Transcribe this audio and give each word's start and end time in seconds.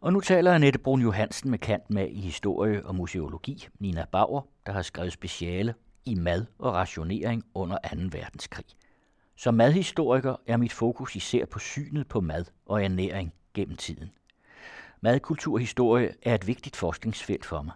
Og 0.00 0.12
nu 0.12 0.20
taler 0.20 0.52
Annette 0.52 0.78
Brun 0.78 1.02
Johansen 1.02 1.50
med 1.50 1.58
kant 1.58 1.90
med 1.90 2.08
i 2.08 2.20
historie 2.20 2.86
og 2.86 2.94
museologi, 2.94 3.68
Nina 3.78 4.04
Bauer, 4.12 4.42
der 4.66 4.72
har 4.72 4.82
skrevet 4.82 5.12
speciale 5.12 5.74
i 6.04 6.14
mad 6.14 6.46
og 6.58 6.74
rationering 6.74 7.44
under 7.54 7.78
2. 7.94 7.96
verdenskrig. 8.18 8.64
Som 9.36 9.54
madhistoriker 9.54 10.36
er 10.46 10.56
mit 10.56 10.72
fokus 10.72 11.16
især 11.16 11.44
på 11.44 11.58
synet 11.58 12.08
på 12.08 12.20
mad 12.20 12.44
og 12.66 12.84
ernæring 12.84 13.32
gennem 13.54 13.76
tiden. 13.76 14.10
Madkulturhistorie 15.00 16.14
er 16.22 16.34
et 16.34 16.46
vigtigt 16.46 16.76
forskningsfelt 16.76 17.44
for 17.44 17.62
mig. 17.62 17.74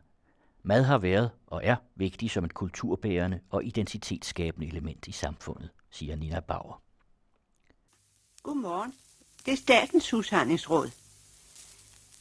Mad 0.62 0.82
har 0.82 0.98
været 0.98 1.30
og 1.46 1.60
er 1.64 1.76
vigtig 1.94 2.30
som 2.30 2.44
et 2.44 2.54
kulturbærende 2.54 3.40
og 3.50 3.64
identitetsskabende 3.64 4.66
element 4.66 5.08
i 5.08 5.12
samfundet, 5.12 5.70
siger 5.90 6.16
Nina 6.16 6.40
Bauer. 6.40 6.82
Godmorgen. 8.42 8.94
Det 9.46 9.52
er 9.52 9.56
Statens 9.56 10.10
Hushandlingsråd. 10.10 11.01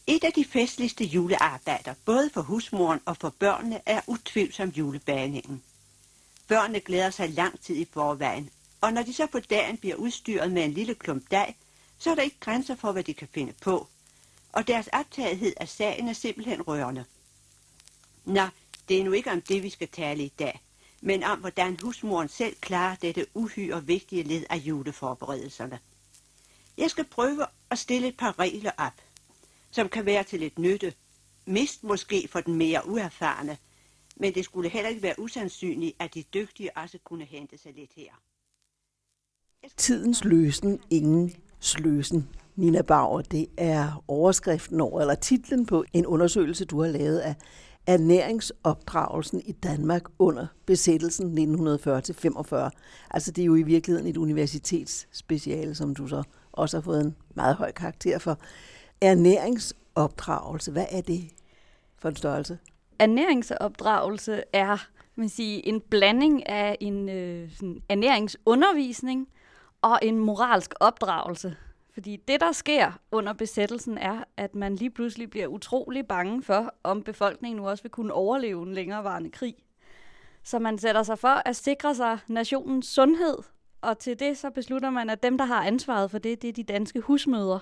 Et 0.08 0.24
af 0.24 0.34
de 0.34 0.46
festligste 0.46 1.04
julearbejder, 1.04 1.94
både 2.06 2.30
for 2.34 2.42
husmoren 2.42 3.00
og 3.06 3.18
for 3.18 3.30
børnene, 3.30 3.82
er 3.86 4.02
utvivlsomt 4.08 4.78
julebagningen. 4.78 5.64
Børnene 6.48 6.80
glæder 6.80 7.10
sig 7.10 7.30
lang 7.30 7.60
tid 7.60 7.76
i 7.76 7.88
forvejen, 7.94 8.50
og 8.82 8.94
når 8.94 9.04
de 9.04 9.14
så 9.14 9.28
på 9.28 9.40
dagen 9.40 9.78
bliver 9.78 9.96
udstyret 9.96 10.52
med 10.52 10.64
en 10.66 10.72
lille 10.74 10.96
klump 10.96 11.32
dej, 11.32 11.54
så 12.00 12.12
er 12.12 12.16
der 12.16 12.22
ikke 12.22 12.40
grænser 12.40 12.76
for, 12.76 12.92
hvad 12.92 13.04
de 13.04 13.14
kan 13.14 13.28
finde 13.34 13.54
på. 13.54 13.88
Og 14.52 14.68
deres 14.68 14.88
optagethed 14.88 15.54
af 15.58 15.70
sagen 15.70 16.08
er 16.08 16.14
simpelthen 16.14 16.62
rørende. 16.62 17.06
Nå, 18.26 18.48
det 18.90 19.00
er 19.00 19.04
nu 19.04 19.12
ikke 19.12 19.32
om 19.32 19.42
det, 19.42 19.64
vi 19.64 19.70
skal 19.70 19.88
tale 19.88 20.24
i 20.24 20.34
dag, 20.40 20.62
men 21.02 21.24
om, 21.24 21.40
hvordan 21.40 21.78
husmoren 21.82 22.30
selv 22.30 22.56
klarer 22.62 22.96
dette 22.96 23.26
uhyre 23.34 23.86
vigtige 23.86 24.24
led 24.24 24.44
af 24.50 24.58
juleforberedelserne. 24.58 25.80
Jeg 26.78 26.90
skal 26.90 27.06
prøve 27.06 27.46
at 27.70 27.80
stille 27.80 28.08
et 28.08 28.18
par 28.18 28.40
regler 28.40 28.72
op, 28.78 28.94
som 29.72 29.90
kan 29.90 30.06
være 30.06 30.24
til 30.24 30.40
lidt 30.40 30.60
nytte, 30.60 30.94
mist 31.46 31.84
måske 31.84 32.28
for 32.32 32.42
den 32.42 32.56
mere 32.56 32.88
uerfarne, 32.88 33.58
men 34.16 34.34
det 34.34 34.46
skulle 34.46 34.70
heller 34.70 34.90
ikke 34.90 35.04
være 35.04 35.20
usandsynligt, 35.20 35.96
at 36.00 36.14
de 36.14 36.24
dygtige 36.34 36.78
også 36.78 36.98
kunne 37.04 37.26
hente 37.26 37.58
sig 37.58 37.74
lidt 37.74 37.92
her. 37.96 38.12
Tidens 39.78 40.24
løsen, 40.24 40.80
ingen 40.90 41.36
sløsen. 41.60 42.30
Nina 42.56 42.82
Bauer, 42.82 43.22
det 43.22 43.48
er 43.58 44.04
overskriften 44.08 44.82
over, 44.82 45.02
eller 45.02 45.16
titlen 45.16 45.66
på 45.66 45.86
en 45.94 46.06
undersøgelse, 46.06 46.66
du 46.66 46.82
har 46.82 46.90
lavet 46.90 47.20
af 47.20 47.36
ernæringsopdragelsen 47.88 49.42
i 49.46 49.52
Danmark 49.52 50.02
under 50.20 50.48
besættelsen 50.66 51.38
1940-45. 51.38 52.70
Altså 53.12 53.32
det 53.32 53.42
er 53.42 53.46
jo 53.46 53.56
i 53.56 53.64
virkeligheden 53.64 54.08
et 54.08 54.18
universitetsspeciale, 54.18 55.76
som 55.76 55.96
du 55.96 56.08
så 56.08 56.24
også 56.52 56.78
har 56.78 56.82
fået 56.82 57.02
en 57.02 57.16
meget 57.36 57.56
høj 57.56 57.72
karakter 57.72 58.20
for. 58.20 58.40
Ernæringsopdragelse, 59.02 60.72
hvad 60.72 60.86
er 60.92 61.02
det 61.02 61.32
for 61.98 62.10
en 62.10 62.16
størrelse? 62.16 62.60
Ernæringsopdragelse 63.00 64.44
er 64.54 64.78
man 65.16 65.30
sige, 65.30 65.68
en 65.68 65.82
blanding 65.82 66.50
af 66.50 66.78
en 66.80 67.10
øh, 67.10 67.52
sådan 67.52 67.82
ernæringsundervisning 67.90 69.28
og 69.82 70.00
en 70.02 70.20
moralsk 70.20 70.74
opdragelse. 70.80 71.56
Fordi 71.94 72.16
det, 72.16 72.42
der 72.42 72.52
sker 72.52 72.92
under 73.12 73.34
besættelsen, 73.34 73.98
er, 73.98 74.24
at 74.38 74.56
man 74.56 74.76
lige 74.76 74.90
pludselig 74.90 75.30
bliver 75.30 75.48
utrolig 75.48 76.08
bange 76.08 76.44
for, 76.44 76.74
om 76.84 77.04
befolkningen 77.04 77.62
nu 77.62 77.70
også 77.70 77.84
vil 77.84 77.92
kunne 77.92 78.14
overleve 78.14 78.64
en 78.64 78.74
længerevarende 78.74 79.30
krig. 79.30 79.56
Så 80.44 80.60
man 80.60 80.78
sætter 80.78 81.04
sig 81.04 81.20
for 81.20 81.42
at 81.48 81.56
sikre 81.56 81.96
sig 81.96 82.20
nationens 82.28 82.88
sundhed, 82.88 83.38
og 83.82 84.00
til 84.00 84.20
det 84.20 84.38
så 84.38 84.50
beslutter 84.50 84.90
man, 84.90 85.10
at 85.10 85.24
dem, 85.24 85.38
der 85.38 85.46
har 85.46 85.64
ansvaret 85.64 86.12
for 86.12 86.18
det, 86.18 86.42
det 86.42 86.48
er 86.48 86.54
de 86.54 86.64
danske 86.64 87.00
husmøder. 87.00 87.60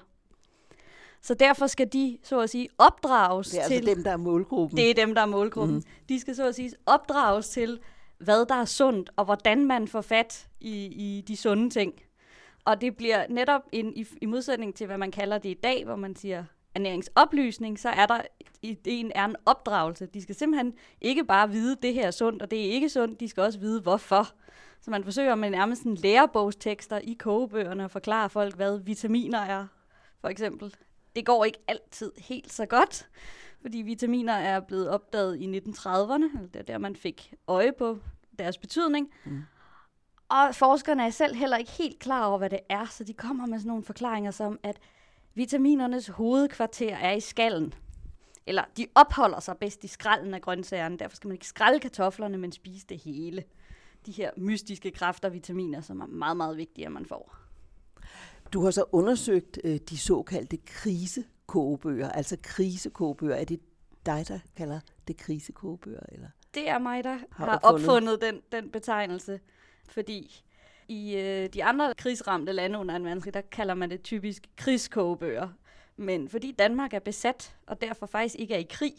Så 1.21 1.33
derfor 1.33 1.67
skal 1.67 1.87
de, 1.93 2.17
så 2.23 2.39
at 2.39 2.49
sige, 2.49 2.67
opdrages 2.77 3.49
Det 3.49 3.59
er 3.59 3.63
altså 3.63 3.77
til... 3.77 3.85
dem, 3.95 4.03
der 4.03 4.11
er 4.11 4.17
målgruppen. 4.17 4.77
Det 4.77 4.89
er 4.89 4.93
dem, 4.93 5.15
der 5.15 5.21
er 5.21 5.25
målgruppen. 5.25 5.75
Mm. 5.75 5.83
De 6.09 6.19
skal 6.19 6.35
så 6.35 6.47
at 6.47 6.55
sige 6.55 6.71
opdrages 6.85 7.49
til, 7.49 7.79
hvad 8.17 8.45
der 8.45 8.55
er 8.55 8.65
sundt, 8.65 9.09
og 9.15 9.25
hvordan 9.25 9.65
man 9.65 9.87
får 9.87 10.01
fat 10.01 10.47
i, 10.59 10.85
i 10.85 11.23
de 11.27 11.37
sunde 11.37 11.69
ting. 11.69 11.93
Og 12.65 12.81
det 12.81 12.97
bliver 12.97 13.25
netop 13.29 13.61
en, 13.71 13.93
i, 13.95 14.05
i 14.21 14.25
modsætning 14.25 14.75
til, 14.75 14.87
hvad 14.87 14.97
man 14.97 15.11
kalder 15.11 15.37
det 15.37 15.49
i 15.49 15.57
dag, 15.63 15.85
hvor 15.85 15.95
man 15.95 16.15
siger 16.15 16.43
ernæringsoplysning, 16.75 17.79
så 17.79 17.89
er 17.89 18.05
der 18.05 18.21
ideen 18.61 19.11
er 19.15 19.25
en 19.25 19.35
opdragelse. 19.45 20.05
De 20.05 20.21
skal 20.21 20.35
simpelthen 20.35 20.73
ikke 21.01 21.23
bare 21.23 21.49
vide, 21.49 21.77
det 21.81 21.93
her 21.93 22.07
er 22.07 22.11
sundt, 22.11 22.41
og 22.41 22.51
det 22.51 22.59
er 22.59 22.71
ikke 22.71 22.89
sundt, 22.89 23.19
de 23.19 23.27
skal 23.27 23.43
også 23.43 23.59
vide, 23.59 23.81
hvorfor. 23.81 24.27
Så 24.81 24.91
man 24.91 25.03
forsøger 25.03 25.35
med 25.35 25.49
nærmest 25.49 25.83
en 25.83 25.95
lærebogstekster 25.95 26.99
i 27.03 27.13
kogebøgerne 27.19 27.83
og 27.83 27.91
forklare 27.91 28.29
folk, 28.29 28.55
hvad 28.55 28.79
vitaminer 28.79 29.39
er, 29.39 29.67
for 30.21 30.27
eksempel. 30.27 30.73
Det 31.15 31.25
går 31.25 31.45
ikke 31.45 31.59
altid 31.67 32.11
helt 32.17 32.53
så 32.53 32.65
godt, 32.65 33.09
fordi 33.61 33.77
vitaminer 33.77 34.33
er 34.33 34.59
blevet 34.59 34.89
opdaget 34.89 35.39
i 35.41 35.57
1930'erne, 35.57 36.41
det 36.53 36.55
er 36.55 36.63
der, 36.67 36.77
man 36.77 36.95
fik 36.95 37.33
øje 37.47 37.71
på 37.71 37.99
deres 38.39 38.57
betydning. 38.57 39.09
Mm. 39.25 39.41
Og 40.29 40.55
forskerne 40.55 41.05
er 41.05 41.09
selv 41.09 41.35
heller 41.35 41.57
ikke 41.57 41.71
helt 41.71 41.99
klar 41.99 42.25
over, 42.25 42.37
hvad 42.37 42.49
det 42.49 42.59
er, 42.69 42.85
så 42.85 43.03
de 43.03 43.13
kommer 43.13 43.45
med 43.45 43.59
sådan 43.59 43.67
nogle 43.67 43.83
forklaringer 43.83 44.31
som, 44.31 44.59
at 44.63 44.79
vitaminernes 45.33 46.07
hovedkvarter 46.07 46.95
er 46.95 47.11
i 47.11 47.19
skallen. 47.19 47.73
Eller 48.45 48.63
de 48.77 48.87
opholder 48.95 49.39
sig 49.39 49.57
bedst 49.57 49.83
i 49.83 49.87
skralden 49.87 50.33
af 50.33 50.41
grøntsagerne, 50.41 50.97
derfor 50.97 51.15
skal 51.15 51.27
man 51.27 51.35
ikke 51.35 51.47
skrælle 51.47 51.79
kartoflerne, 51.79 52.37
men 52.37 52.51
spise 52.51 52.85
det 52.87 52.97
hele. 52.97 53.43
De 54.05 54.11
her 54.11 54.31
mystiske 54.37 54.91
kræfter 54.91 55.29
vitaminer, 55.29 55.81
som 55.81 56.01
er 56.01 56.05
meget, 56.05 56.37
meget 56.37 56.57
vigtige, 56.57 56.85
at 56.85 56.91
man 56.91 57.05
får. 57.05 57.35
Du 58.53 58.63
har 58.63 58.71
så 58.71 58.83
undersøgt 58.91 59.59
øh, 59.63 59.79
de 59.89 59.97
såkaldte 59.97 60.57
krisekogebøger, 60.57 62.09
altså 62.09 62.37
krisekogebøger. 62.43 63.35
Er 63.35 63.43
det 63.45 63.59
dig, 64.05 64.25
der 64.27 64.39
kalder 64.55 64.79
det 65.07 65.17
krisekogebøger? 65.17 65.99
Eller? 66.11 66.27
Det 66.53 66.69
er 66.69 66.79
mig, 66.79 67.03
der 67.03 67.17
Har 67.31 67.45
har, 67.45 67.59
opfundet. 67.63 67.89
opfundet 67.89 68.21
den, 68.21 68.41
den 68.51 68.69
betegnelse, 68.69 69.39
fordi 69.89 70.43
i 70.87 71.15
øh, 71.15 71.49
de 71.53 71.63
andre 71.63 71.93
krigsramte 71.97 72.51
lande 72.51 72.79
under 72.79 72.97
2. 72.97 73.03
verdenskrig, 73.03 73.33
der 73.33 73.41
kalder 73.41 73.73
man 73.73 73.89
det 73.89 74.01
typisk 74.03 74.49
krigskogebøger. 74.57 75.49
Men 75.97 76.29
fordi 76.29 76.51
Danmark 76.51 76.93
er 76.93 76.99
besat, 76.99 77.55
og 77.67 77.81
derfor 77.81 78.05
faktisk 78.05 78.35
ikke 78.35 78.53
er 78.53 78.59
i 78.59 78.67
krig, 78.69 78.93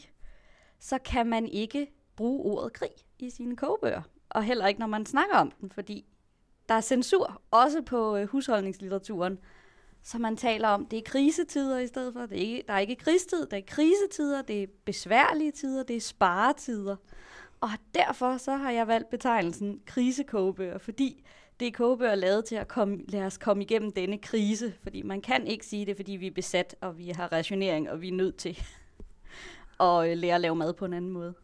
så 0.79 0.99
kan 0.99 1.27
man 1.27 1.49
ikke 1.49 1.93
bruge 2.17 2.41
ordet 2.41 2.73
krig 2.73 2.91
i 3.19 3.31
sine 3.31 3.57
kogebøger. 3.57 4.03
Og 4.29 4.45
heller 4.45 4.67
ikke, 4.67 4.81
når 4.81 4.87
man 4.87 5.07
snakker 5.07 5.37
om 5.37 5.51
den, 5.51 5.71
fordi 5.71 6.05
der 6.71 6.77
er 6.77 6.81
censur, 6.81 7.43
også 7.51 7.83
på 7.83 8.17
øh, 8.17 8.29
husholdningslitteraturen. 8.29 9.39
Så 10.03 10.19
man 10.19 10.37
taler 10.37 10.69
om, 10.69 10.87
det 10.87 10.99
er 10.99 11.03
krisetider 11.03 11.79
i 11.79 11.87
stedet 11.87 12.13
for. 12.13 12.27
Det 12.27 12.39
er 12.39 12.41
ikke, 12.41 12.63
der 12.69 12.75
er 12.75 12.79
ikke 12.79 12.97
krigstid, 12.97 13.47
der 13.47 13.57
er 13.57 13.61
krisetider, 13.67 14.43
det 14.43 14.63
er 14.63 14.67
besværlige 14.85 15.53
tider, 15.53 15.83
det 15.83 15.97
er 15.97 16.01
sparetider. 16.01 16.97
Og 17.61 17.69
derfor 17.95 18.37
så 18.37 18.57
har 18.57 18.71
jeg 18.71 18.87
valgt 18.87 19.11
betegnelsen 19.11 19.81
krisekogebøger, 19.87 20.79
fordi 20.79 21.25
det 21.61 21.69
er 21.69 21.73
kogebøger 21.73 22.15
lavet 22.15 22.45
til 22.45 22.57
at 22.57 22.69
komme, 22.69 22.99
lade 23.09 23.25
os 23.25 23.39
komme 23.39 23.63
igennem 23.63 23.93
denne 23.93 24.19
krise. 24.19 24.75
Fordi 24.83 25.03
man 25.03 25.21
kan 25.21 25.47
ikke 25.47 25.67
sige 25.67 25.87
det, 25.87 25.97
fordi 25.97 26.13
vi 26.13 26.27
er 26.27 26.35
besat, 26.35 26.77
og 26.81 26.99
vi 26.99 27.09
har 27.09 27.33
rationering, 27.33 27.91
og 27.91 28.01
vi 28.01 28.09
er 28.09 28.13
nødt 28.13 28.37
til 28.37 28.59
at 29.81 30.11
øh, 30.11 30.17
lære 30.17 30.35
at 30.35 30.41
lave 30.41 30.57
mad 30.57 30.73
på 30.73 30.85
en 30.85 30.93
anden 30.93 31.11
måde. 31.11 31.35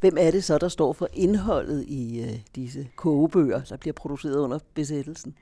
Hvem 0.00 0.16
er 0.18 0.30
det 0.30 0.44
så, 0.44 0.58
der 0.58 0.68
står 0.68 0.92
for 0.92 1.08
indholdet 1.12 1.84
i 1.88 2.20
øh, 2.20 2.40
disse 2.54 2.88
kogebøger, 2.96 3.64
der 3.64 3.76
bliver 3.76 3.94
produceret 3.94 4.36
under 4.36 4.58
besættelsen? 4.74 5.36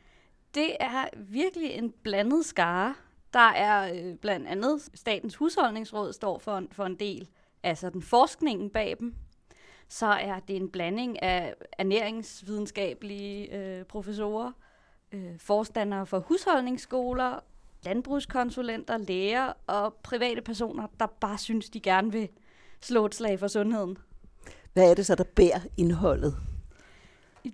Det 0.54 0.76
er 0.80 1.04
virkelig 1.16 1.70
en 1.70 1.92
blandet 2.02 2.44
skare. 2.44 2.94
Der 3.32 3.48
er 3.48 3.94
øh, 3.94 4.14
blandt 4.14 4.48
andet 4.48 4.88
Statens 4.94 5.36
Husholdningsråd 5.36 6.12
står 6.12 6.38
for 6.38 6.58
en, 6.58 6.68
for 6.72 6.84
en 6.84 6.94
del 6.94 7.28
af 7.62 7.78
sådan 7.78 8.02
forskningen 8.02 8.70
bag 8.70 8.96
dem. 9.00 9.14
Så 9.88 10.06
er 10.06 10.40
det 10.40 10.56
en 10.56 10.68
blanding 10.68 11.22
af 11.22 11.54
ernæringsvidenskabelige 11.78 13.56
øh, 13.56 13.84
professorer, 13.84 14.52
øh, 15.12 15.38
forstandere 15.38 16.06
for 16.06 16.18
husholdningsskoler, 16.18 17.40
landbrugskonsulenter, 17.84 18.96
læger 18.96 19.52
og 19.66 19.94
private 19.94 20.40
personer, 20.40 20.86
der 21.00 21.06
bare 21.06 21.38
synes, 21.38 21.70
de 21.70 21.80
gerne 21.80 22.12
vil 22.12 22.28
slå 22.80 23.06
et 23.06 23.14
slag 23.14 23.38
for 23.38 23.48
sundheden. 23.48 23.98
Hvad 24.74 24.90
er 24.90 24.94
det 24.94 25.06
så, 25.06 25.14
der 25.14 25.24
bærer 25.24 25.60
indholdet? 25.76 26.36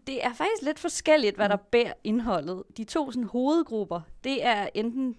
Det 0.06 0.24
er 0.24 0.32
faktisk 0.32 0.62
lidt 0.62 0.78
forskelligt, 0.78 1.36
hvad 1.36 1.48
der 1.48 1.56
bærer 1.56 1.92
indholdet. 2.04 2.62
De 2.76 2.84
to 2.84 3.10
sådan, 3.10 3.28
hovedgrupper, 3.28 4.00
det 4.24 4.44
er 4.44 4.68
enten 4.74 5.16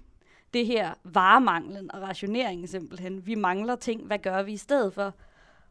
det 0.53 0.65
her 0.65 0.93
varemanglen 1.03 1.91
og 1.91 2.01
rationeringen 2.01 2.67
simpelthen. 2.67 3.25
Vi 3.25 3.35
mangler 3.35 3.75
ting, 3.75 4.05
hvad 4.05 4.19
gør 4.19 4.43
vi 4.43 4.53
i 4.53 4.57
stedet 4.57 4.93
for? 4.93 5.13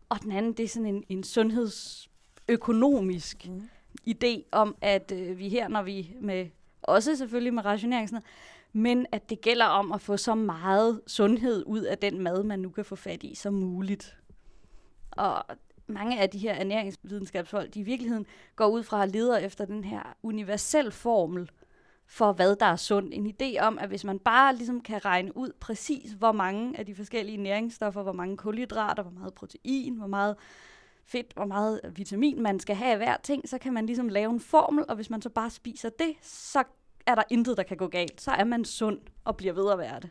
Og 0.08 0.22
den 0.22 0.32
anden, 0.32 0.52
det 0.52 0.64
er 0.64 0.68
sådan 0.68 0.94
en, 0.94 1.04
en 1.08 1.24
sundhedsøkonomisk 1.24 3.48
mm. 3.48 3.68
idé 4.08 4.42
om, 4.52 4.76
at 4.80 5.12
øh, 5.12 5.38
vi 5.38 5.48
her, 5.48 5.68
når 5.68 5.82
vi 5.82 6.16
med, 6.20 6.46
også 6.82 7.16
selvfølgelig 7.16 7.54
med 7.54 7.64
rationering, 7.64 8.08
sådan 8.08 8.14
noget, 8.14 8.26
men 8.72 9.06
at 9.12 9.30
det 9.30 9.40
gælder 9.40 9.66
om 9.66 9.92
at 9.92 10.00
få 10.00 10.16
så 10.16 10.34
meget 10.34 11.00
sundhed 11.06 11.64
ud 11.66 11.80
af 11.80 11.98
den 11.98 12.20
mad, 12.20 12.42
man 12.42 12.58
nu 12.58 12.68
kan 12.68 12.84
få 12.84 12.96
fat 12.96 13.22
i, 13.22 13.34
som 13.34 13.54
muligt. 13.54 14.16
Og 15.10 15.44
mange 15.90 16.20
af 16.20 16.30
de 16.30 16.38
her 16.38 16.54
ernæringsvidenskabsfolk, 16.54 17.74
de 17.74 17.80
i 17.80 17.82
virkeligheden 17.82 18.26
går 18.56 18.66
ud 18.66 18.82
fra 18.82 19.02
at 19.02 19.12
leder 19.12 19.38
efter 19.38 19.64
den 19.64 19.84
her 19.84 20.02
universel 20.22 20.92
formel 20.92 21.50
for, 22.06 22.32
hvad 22.32 22.56
der 22.56 22.66
er 22.66 22.76
sundt. 22.76 23.14
En 23.14 23.26
idé 23.26 23.60
om, 23.60 23.78
at 23.78 23.88
hvis 23.88 24.04
man 24.04 24.18
bare 24.18 24.56
ligesom 24.56 24.80
kan 24.80 25.04
regne 25.04 25.36
ud 25.36 25.52
præcis, 25.60 26.12
hvor 26.12 26.32
mange 26.32 26.78
af 26.78 26.86
de 26.86 26.94
forskellige 26.94 27.36
næringsstoffer, 27.36 28.02
hvor 28.02 28.12
mange 28.12 28.36
kulhydrater, 28.36 29.02
hvor 29.02 29.20
meget 29.20 29.34
protein, 29.34 29.94
hvor 29.94 30.06
meget 30.06 30.36
fedt, 31.04 31.32
hvor 31.34 31.44
meget 31.44 31.80
vitamin 31.96 32.42
man 32.42 32.60
skal 32.60 32.76
have 32.76 32.90
af 32.90 32.96
hver 32.96 33.16
ting, 33.22 33.48
så 33.48 33.58
kan 33.58 33.72
man 33.72 33.86
ligesom 33.86 34.08
lave 34.08 34.30
en 34.30 34.40
formel, 34.40 34.84
og 34.88 34.94
hvis 34.94 35.10
man 35.10 35.22
så 35.22 35.28
bare 35.28 35.50
spiser 35.50 35.88
det, 35.88 36.14
så 36.22 36.64
er 37.06 37.14
der 37.14 37.22
intet, 37.30 37.56
der 37.56 37.62
kan 37.62 37.76
gå 37.76 37.86
galt. 37.86 38.20
Så 38.20 38.30
er 38.30 38.44
man 38.44 38.64
sund 38.64 38.98
og 39.24 39.36
bliver 39.36 39.52
ved 39.52 39.72
at 39.72 39.78
være 39.78 40.00
det. 40.00 40.10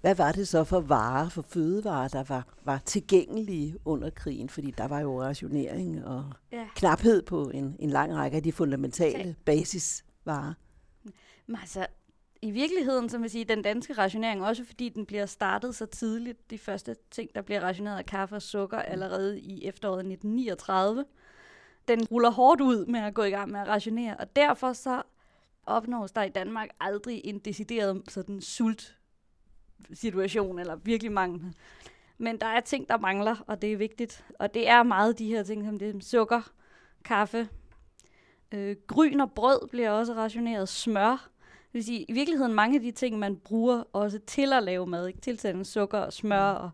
Hvad 0.00 0.14
var 0.14 0.32
det 0.32 0.48
så 0.48 0.64
for 0.64 0.80
varer, 0.80 1.28
for 1.28 1.42
fødevarer, 1.42 2.08
der 2.08 2.24
var, 2.24 2.46
var 2.64 2.78
tilgængelige 2.78 3.76
under 3.84 4.10
krigen? 4.10 4.48
Fordi 4.48 4.70
der 4.70 4.88
var 4.88 5.00
jo 5.00 5.22
rationering 5.22 6.06
og 6.06 6.32
ja. 6.52 6.68
knaphed 6.74 7.22
på 7.22 7.50
en, 7.54 7.76
en 7.78 7.90
lang 7.90 8.16
række 8.16 8.36
af 8.36 8.42
de 8.42 8.52
fundamentale 8.52 9.36
basisvarer. 9.44 10.54
Men 11.46 11.56
altså, 11.60 11.86
i 12.42 12.50
virkeligheden, 12.50 13.08
som 13.08 13.22
vil 13.22 13.30
sige, 13.30 13.44
den 13.44 13.62
danske 13.62 13.92
rationering, 13.92 14.44
også 14.44 14.64
fordi 14.64 14.88
den 14.88 15.06
bliver 15.06 15.26
startet 15.26 15.74
så 15.74 15.86
tidligt, 15.86 16.50
de 16.50 16.58
første 16.58 16.96
ting, 17.10 17.30
der 17.34 17.42
bliver 17.42 17.60
rationeret 17.60 17.98
af 17.98 18.06
kaffe 18.06 18.36
og 18.36 18.42
sukker 18.42 18.78
allerede 18.78 19.40
i 19.40 19.64
efteråret 19.64 19.98
1939, 19.98 21.04
den 21.88 22.04
ruller 22.04 22.30
hårdt 22.30 22.60
ud 22.60 22.86
med 22.86 23.00
at 23.00 23.14
gå 23.14 23.22
i 23.22 23.30
gang 23.30 23.50
med 23.50 23.60
at 23.60 23.68
rationere, 23.68 24.16
og 24.16 24.36
derfor 24.36 24.72
så 24.72 25.02
opnås 25.66 26.12
der 26.12 26.22
i 26.22 26.28
Danmark 26.28 26.68
aldrig 26.80 27.20
en 27.24 27.38
decideret 27.38 28.02
sådan 28.08 28.40
sult 28.40 28.97
situation, 29.92 30.58
eller 30.58 30.76
virkelig 30.76 31.12
mangel. 31.12 31.54
Men 32.18 32.40
der 32.40 32.46
er 32.46 32.60
ting, 32.60 32.88
der 32.88 32.98
mangler, 32.98 33.36
og 33.46 33.62
det 33.62 33.72
er 33.72 33.76
vigtigt. 33.76 34.24
Og 34.38 34.54
det 34.54 34.68
er 34.68 34.82
meget 34.82 35.18
de 35.18 35.26
her 35.26 35.42
ting, 35.42 35.64
som 35.64 35.78
det 35.78 35.96
er 35.96 36.00
sukker, 36.00 36.50
kaffe, 37.04 37.48
øh, 38.52 38.76
gryn 38.86 39.20
og 39.20 39.32
brød 39.32 39.68
bliver 39.68 39.90
også 39.90 40.14
rationeret, 40.14 40.68
smør. 40.68 41.10
Det 41.50 41.74
vil 41.74 41.84
sige, 41.84 42.04
i 42.08 42.12
virkeligheden 42.12 42.54
mange 42.54 42.76
af 42.76 42.82
de 42.82 42.90
ting, 42.90 43.18
man 43.18 43.36
bruger 43.36 43.84
også 43.92 44.18
til 44.26 44.52
at 44.52 44.62
lave 44.62 44.86
mad, 44.86 45.06
ikke? 45.06 45.20
tilsætning 45.20 45.66
sukker 45.66 45.98
og 45.98 46.12
smør 46.12 46.50
og 46.50 46.70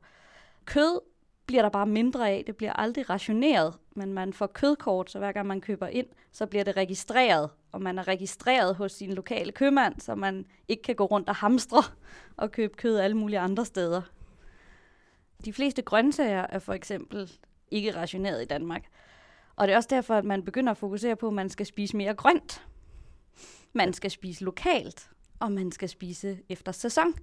kød, 0.65 1.01
bliver 1.47 1.63
der 1.63 1.69
bare 1.69 1.87
mindre 1.87 2.31
af. 2.31 2.43
Det 2.47 2.57
bliver 2.57 2.73
aldrig 2.73 3.11
rationeret, 3.11 3.75
men 3.97 4.13
man 4.13 4.33
får 4.33 4.47
kødkort, 4.47 5.11
så 5.11 5.19
hver 5.19 5.33
gang 5.33 5.47
man 5.47 5.61
køber 5.61 5.87
ind, 5.87 6.07
så 6.33 6.47
bliver 6.47 6.65
det 6.65 6.77
registreret, 6.77 7.51
og 7.73 7.83
man 7.83 7.99
er 7.99 8.09
registreret 8.09 8.75
hos 8.75 8.93
sin 8.93 9.13
lokale 9.13 9.53
købmand, 9.53 10.01
så 10.01 10.15
man 10.15 10.47
ikke 10.69 10.83
kan 10.83 10.95
gå 10.95 11.05
rundt 11.05 11.29
og 11.29 11.35
hamstre 11.35 11.83
og 12.37 12.53
købe 12.53 12.75
kød 12.77 12.99
alle 12.99 13.17
mulige 13.17 13.39
andre 13.39 13.65
steder. 13.65 14.03
De 15.45 15.53
fleste 15.53 15.83
grøntsager 15.83 16.47
er 16.49 16.59
for 16.59 16.73
eksempel 16.73 17.33
ikke 17.71 17.97
rationeret 17.97 18.43
i 18.43 18.47
Danmark. 18.47 18.85
Og 19.57 19.67
det 19.67 19.73
er 19.73 19.77
også 19.77 19.89
derfor, 19.93 20.15
at 20.15 20.25
man 20.25 20.45
begynder 20.45 20.71
at 20.71 20.77
fokusere 20.77 21.17
på, 21.17 21.29
at 21.29 21.35
man 21.35 21.51
skal 21.51 21.67
spise 21.67 21.97
mere 21.97 22.15
grønt. 22.15 22.67
Man 23.73 23.93
skal 23.93 24.11
spise 24.11 24.45
lokalt, 24.45 25.11
og 25.41 25.53
man 25.53 25.73
skal 25.73 25.89
spise 25.89 26.39
efter 26.49 26.73
sæson. 26.73 27.15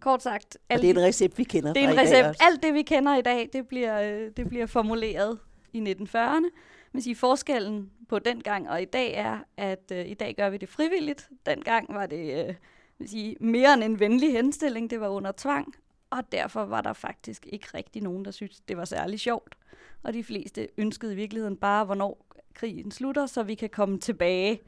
Kort 0.00 0.22
sagt. 0.22 0.58
Og 0.70 0.78
det 0.78 0.90
er 0.90 0.94
en 0.94 1.00
recept, 1.00 1.38
vi 1.38 1.44
kender 1.44 1.72
Det 1.72 1.84
er 1.84 1.88
en 1.88 1.98
recept. 1.98 2.36
Alt 2.40 2.62
det, 2.62 2.74
vi 2.74 2.82
kender 2.82 3.16
i 3.16 3.22
dag, 3.22 3.48
det 3.52 3.68
bliver, 3.68 4.00
øh, 4.00 4.30
det 4.36 4.48
bliver 4.48 4.66
formuleret 4.66 5.38
i 5.72 5.80
1940'erne. 5.92 6.48
Men 6.92 7.02
sige, 7.02 7.16
forskellen 7.16 7.90
på 8.08 8.18
den 8.18 8.40
gang 8.40 8.70
og 8.70 8.82
i 8.82 8.84
dag 8.84 9.14
er, 9.14 9.38
at 9.56 9.92
øh, 9.92 10.08
i 10.08 10.14
dag 10.14 10.34
gør 10.36 10.50
vi 10.50 10.56
det 10.56 10.68
frivilligt. 10.68 11.28
Dengang 11.46 11.94
var 11.94 12.06
det 12.06 12.48
øh, 12.48 12.54
vil 12.98 13.08
sige, 13.08 13.36
mere 13.40 13.74
end 13.74 13.84
en 13.84 14.00
venlig 14.00 14.32
henstilling. 14.32 14.90
Det 14.90 15.00
var 15.00 15.08
under 15.08 15.32
tvang. 15.36 15.74
Og 16.10 16.32
derfor 16.32 16.64
var 16.64 16.80
der 16.80 16.92
faktisk 16.92 17.46
ikke 17.52 17.66
rigtig 17.74 18.02
nogen, 18.02 18.24
der 18.24 18.30
syntes, 18.30 18.60
det 18.60 18.76
var 18.76 18.84
særlig 18.84 19.20
sjovt. 19.20 19.54
Og 20.02 20.14
de 20.14 20.24
fleste 20.24 20.68
ønskede 20.76 21.12
i 21.12 21.16
virkeligheden 21.16 21.56
bare, 21.56 21.84
hvornår 21.84 22.26
krigen 22.54 22.90
slutter, 22.90 23.26
så 23.26 23.42
vi 23.42 23.54
kan 23.54 23.70
komme 23.70 23.98
tilbage 23.98 24.60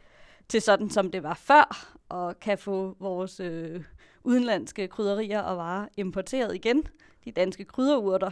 til 0.48 0.62
sådan, 0.62 0.90
som 0.90 1.10
det 1.10 1.22
var 1.22 1.34
før, 1.34 1.96
og 2.08 2.40
kan 2.40 2.58
få 2.58 2.96
vores 2.98 3.40
øh, 3.40 3.82
udenlandske 4.25 4.88
krydderier 4.88 5.40
og 5.40 5.56
varer 5.56 5.88
importeret 5.96 6.55
igen. 6.55 6.82
De 7.25 7.32
danske 7.32 7.64
krydderurter 7.64 8.31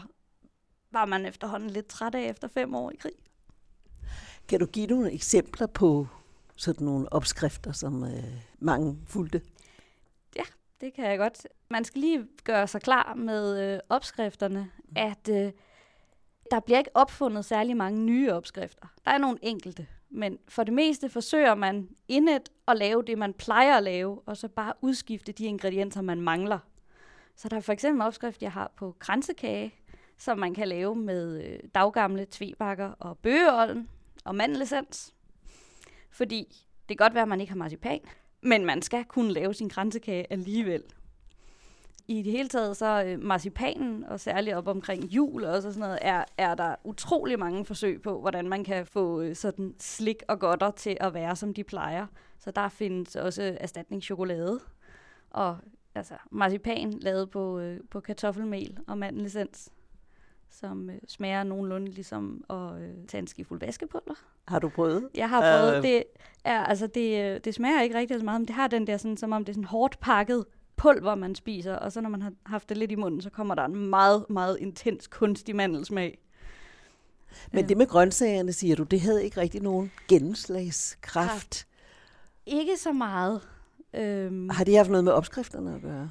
var 0.90 1.04
man 1.04 1.26
efterhånden 1.26 1.70
lidt 1.70 1.86
træt 1.86 2.14
af 2.14 2.30
efter 2.30 2.48
fem 2.48 2.74
år 2.74 2.90
i 2.90 2.96
krig. 2.96 3.12
Kan 4.48 4.60
du 4.60 4.66
give 4.66 4.86
nogle 4.86 5.12
eksempler 5.12 5.66
på 5.66 6.06
sådan 6.56 6.84
nogle 6.84 7.12
opskrifter, 7.12 7.72
som 7.72 8.04
øh, 8.04 8.24
mange 8.58 8.98
fulgte? 9.06 9.42
Ja, 10.36 10.42
det 10.80 10.94
kan 10.94 11.04
jeg 11.04 11.18
godt. 11.18 11.46
Man 11.70 11.84
skal 11.84 12.00
lige 12.00 12.26
gøre 12.44 12.66
sig 12.66 12.80
klar 12.82 13.14
med 13.14 13.74
øh, 13.74 13.80
opskrifterne, 13.88 14.70
at 14.96 15.28
øh, 15.30 15.52
der 16.50 16.60
bliver 16.60 16.78
ikke 16.78 16.90
opfundet 16.94 17.44
særlig 17.44 17.76
mange 17.76 18.00
nye 18.00 18.32
opskrifter. 18.32 18.86
Der 19.04 19.10
er 19.10 19.18
nogle 19.18 19.38
enkelte, 19.42 19.86
men 20.10 20.38
for 20.48 20.64
det 20.64 20.74
meste 20.74 21.08
forsøger 21.08 21.54
man 21.54 21.88
indet 22.08 22.48
at 22.68 22.76
lave 22.76 23.02
det, 23.02 23.18
man 23.18 23.34
plejer 23.34 23.76
at 23.76 23.82
lave, 23.82 24.20
og 24.26 24.36
så 24.36 24.48
bare 24.48 24.72
udskifte 24.80 25.32
de 25.32 25.44
ingredienser, 25.44 26.02
man 26.02 26.20
mangler. 26.20 26.58
Så 27.36 27.48
der 27.48 27.56
er 27.56 27.60
for 27.60 27.72
eksempel 27.72 27.96
en 27.96 28.06
opskrift, 28.06 28.42
jeg 28.42 28.52
har 28.52 28.72
på 28.76 28.96
kransekage, 28.98 29.74
som 30.18 30.38
man 30.38 30.54
kan 30.54 30.68
lave 30.68 30.96
med 30.96 31.44
øh, 31.44 31.58
daggamle 31.74 32.26
tvebakker 32.30 32.88
og 32.88 33.18
bøgeolden 33.18 33.88
og 34.24 34.34
mandelessens. 34.34 35.14
Fordi 36.10 36.66
det 36.88 36.98
kan 36.98 37.04
godt 37.04 37.14
være, 37.14 37.22
at 37.22 37.28
man 37.28 37.40
ikke 37.40 37.52
har 37.52 37.58
marcipan, 37.58 38.00
men 38.40 38.64
man 38.64 38.82
skal 38.82 39.04
kunne 39.04 39.32
lave 39.32 39.54
sin 39.54 39.68
kransekage 39.68 40.32
alligevel 40.32 40.82
i 42.08 42.22
det 42.22 42.32
hele 42.32 42.48
taget, 42.48 42.76
så 42.76 43.04
øh, 43.06 43.22
marcipanen, 43.22 44.04
og 44.04 44.20
særligt 44.20 44.56
op 44.56 44.68
omkring 44.68 45.04
jul 45.04 45.44
og 45.44 45.62
sådan 45.62 45.80
noget, 45.80 45.98
er, 46.02 46.24
er 46.38 46.54
der 46.54 46.74
utrolig 46.84 47.38
mange 47.38 47.64
forsøg 47.64 48.02
på, 48.02 48.20
hvordan 48.20 48.48
man 48.48 48.64
kan 48.64 48.86
få 48.86 49.20
øh, 49.20 49.36
sådan 49.36 49.74
slik 49.78 50.22
og 50.28 50.38
godter 50.38 50.70
til 50.70 50.96
at 51.00 51.14
være, 51.14 51.36
som 51.36 51.54
de 51.54 51.64
plejer. 51.64 52.06
Så 52.38 52.50
der 52.50 52.68
findes 52.68 53.16
også 53.16 53.56
erstatningschokolade, 53.60 54.60
og 55.30 55.56
altså 55.94 56.14
marcipan 56.30 56.90
lavet 56.92 57.30
på, 57.30 57.58
øh, 57.58 57.80
på 57.90 58.00
kartoffelmel 58.00 58.78
og 58.86 58.98
mandelessens, 58.98 59.70
som 60.50 60.90
øh, 60.90 60.96
smager 61.08 61.42
nogenlunde 61.42 61.90
ligesom 61.90 62.44
at 62.50 62.82
øh, 62.82 62.94
tage 63.08 63.18
en 63.18 63.26
skifuld 63.26 63.60
vaskepulver. 63.60 64.14
Har 64.48 64.58
du 64.58 64.68
prøvet? 64.68 65.08
Jeg 65.14 65.28
har 65.28 65.40
prøvet. 65.40 65.76
Uh... 65.76 65.82
Det, 65.82 66.04
er, 66.44 66.64
altså 66.64 66.86
det, 66.86 67.24
øh, 67.24 67.40
det 67.44 67.54
smager 67.54 67.82
ikke 67.82 67.98
rigtig 67.98 68.18
så 68.18 68.24
meget, 68.24 68.40
men 68.40 68.48
det 68.48 68.54
har 68.54 68.68
den 68.68 68.86
der, 68.86 68.96
sådan, 68.96 69.16
som 69.16 69.32
om 69.32 69.44
det 69.44 69.52
er 69.52 69.54
sådan 69.54 69.64
hårdt 69.64 70.00
pakket 70.00 70.44
pulver, 70.78 71.14
man 71.14 71.34
spiser, 71.34 71.74
og 71.74 71.92
så 71.92 72.00
når 72.00 72.08
man 72.08 72.22
har 72.22 72.32
haft 72.46 72.68
det 72.68 72.76
lidt 72.76 72.92
i 72.92 72.94
munden, 72.94 73.22
så 73.22 73.30
kommer 73.30 73.54
der 73.54 73.64
en 73.64 73.76
meget, 73.76 74.24
meget 74.30 74.58
intens 74.60 75.06
kunstig 75.06 75.56
mandelsmag. 75.56 76.18
Men 77.52 77.68
det 77.68 77.76
med 77.76 77.86
grøntsagerne, 77.86 78.52
siger 78.52 78.76
du, 78.76 78.82
det 78.82 79.00
havde 79.00 79.24
ikke 79.24 79.40
rigtig 79.40 79.62
nogen 79.62 79.92
gennemslagskraft? 80.08 81.28
Kraft. 81.30 81.66
Ikke 82.46 82.76
så 82.76 82.92
meget. 82.92 83.40
Øhm, 83.94 84.48
har 84.48 84.64
de 84.64 84.76
haft 84.76 84.90
noget 84.90 85.04
med 85.04 85.12
opskrifterne 85.12 85.74
at 85.74 85.82
gøre? 85.82 86.10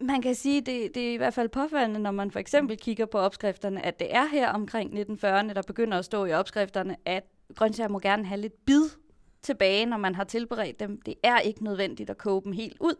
Man 0.00 0.22
kan 0.22 0.34
sige, 0.34 0.60
det, 0.60 0.94
det 0.94 1.08
er 1.08 1.12
i 1.12 1.16
hvert 1.16 1.34
fald 1.34 1.48
påfaldende, 1.48 2.00
når 2.00 2.10
man 2.10 2.30
for 2.30 2.38
eksempel 2.38 2.76
kigger 2.76 3.06
på 3.06 3.18
opskrifterne, 3.18 3.86
at 3.86 4.00
det 4.00 4.14
er 4.14 4.26
her 4.26 4.48
omkring 4.48 4.92
1940'erne, 4.92 5.52
der 5.52 5.62
begynder 5.66 5.98
at 5.98 6.04
stå 6.04 6.24
i 6.24 6.32
opskrifterne, 6.32 6.96
at 7.04 7.24
grøntsager 7.54 7.88
må 7.88 7.98
gerne 7.98 8.24
have 8.24 8.40
lidt 8.40 8.66
bid 8.66 8.82
tilbage, 9.42 9.86
når 9.86 9.96
man 9.96 10.14
har 10.14 10.24
tilberedt 10.24 10.80
dem. 10.80 11.00
Det 11.06 11.14
er 11.22 11.38
ikke 11.38 11.64
nødvendigt 11.64 12.10
at 12.10 12.18
koge 12.18 12.42
dem 12.44 12.52
helt 12.52 12.76
ud 12.80 12.94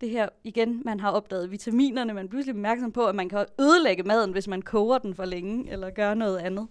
det 0.00 0.10
her, 0.10 0.28
igen, 0.44 0.82
man 0.84 1.00
har 1.00 1.10
opdaget 1.10 1.50
vitaminerne, 1.50 2.14
man 2.14 2.24
er 2.24 2.28
pludselig 2.30 2.54
opmærksom 2.54 2.92
på, 2.92 3.06
at 3.06 3.14
man 3.14 3.28
kan 3.28 3.46
ødelægge 3.60 4.02
maden, 4.02 4.32
hvis 4.32 4.48
man 4.48 4.62
koger 4.62 4.98
den 4.98 5.14
for 5.14 5.24
længe, 5.24 5.70
eller 5.72 5.90
gør 5.90 6.14
noget 6.14 6.38
andet. 6.38 6.68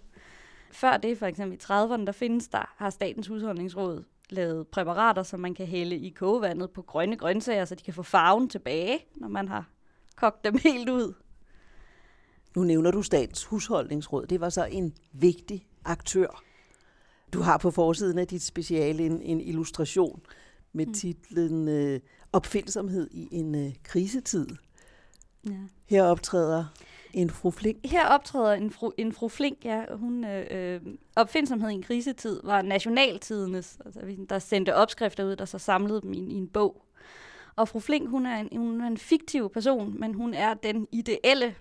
Før 0.72 0.96
det, 0.96 1.18
for 1.18 1.26
eksempel 1.26 1.58
i 1.58 1.62
30'erne, 1.64 2.04
der 2.04 2.12
findes 2.12 2.48
der, 2.48 2.72
har 2.76 2.90
Statens 2.90 3.26
Husholdningsråd 3.26 4.04
lavet 4.30 4.66
præparater, 4.68 5.22
som 5.22 5.40
man 5.40 5.54
kan 5.54 5.66
hælde 5.66 5.96
i 5.96 6.10
kogevandet 6.10 6.70
på 6.70 6.82
grønne 6.82 7.16
grøntsager, 7.16 7.64
så 7.64 7.74
de 7.74 7.82
kan 7.82 7.94
få 7.94 8.02
farven 8.02 8.48
tilbage, 8.48 8.98
når 9.16 9.28
man 9.28 9.48
har 9.48 9.68
kogt 10.16 10.44
dem 10.44 10.58
helt 10.58 10.88
ud. 10.88 11.14
Nu 12.56 12.64
nævner 12.64 12.90
du 12.90 13.02
Statens 13.02 13.44
Husholdningsråd. 13.44 14.26
Det 14.26 14.40
var 14.40 14.48
så 14.48 14.64
en 14.64 14.94
vigtig 15.12 15.66
aktør. 15.84 16.42
Du 17.32 17.40
har 17.40 17.58
på 17.58 17.70
forsiden 17.70 18.18
af 18.18 18.26
dit 18.26 18.42
speciale 18.42 19.06
en, 19.06 19.22
en 19.22 19.40
illustration 19.40 20.22
med 20.74 20.86
mm. 20.86 20.94
titlen 20.94 21.68
øh, 21.68 22.00
Opfindsomhed 22.32 23.10
i 23.12 23.28
en 23.30 23.54
øh, 23.54 23.72
krisetid. 23.82 24.46
Ja. 25.46 25.58
Her 25.86 26.02
optræder 26.02 26.64
en 27.12 27.30
fru 27.30 27.50
Flink. 27.50 27.78
Her 27.84 28.06
optræder 28.06 28.52
en 28.52 28.70
fru, 28.70 28.90
en 28.98 29.12
fru 29.12 29.28
Flink, 29.28 29.64
ja. 29.64 29.84
Hun, 29.94 30.24
øh, 30.24 30.46
øh 30.50 30.80
opfindsomhed 31.16 31.70
i 31.70 31.74
en 31.74 31.82
krisetid 31.82 32.40
var 32.44 32.62
nationaltidenes, 32.62 33.78
altså, 33.84 34.00
der 34.28 34.38
sendte 34.38 34.74
opskrifter 34.74 35.24
ud, 35.24 35.36
der 35.36 35.44
så 35.44 35.58
samlede 35.58 36.00
dem 36.00 36.12
i, 36.12 36.18
i 36.18 36.34
en 36.34 36.48
bog. 36.48 36.84
Og 37.56 37.68
fru 37.68 37.80
Flink, 37.80 38.10
hun 38.10 38.26
er, 38.26 38.36
en, 38.36 38.48
hun 38.56 38.80
er 38.80 38.86
en 38.86 38.96
fiktiv 38.96 39.50
person, 39.50 40.00
men 40.00 40.14
hun 40.14 40.34
er 40.34 40.54
den 40.54 40.88
ideelle 40.92 41.54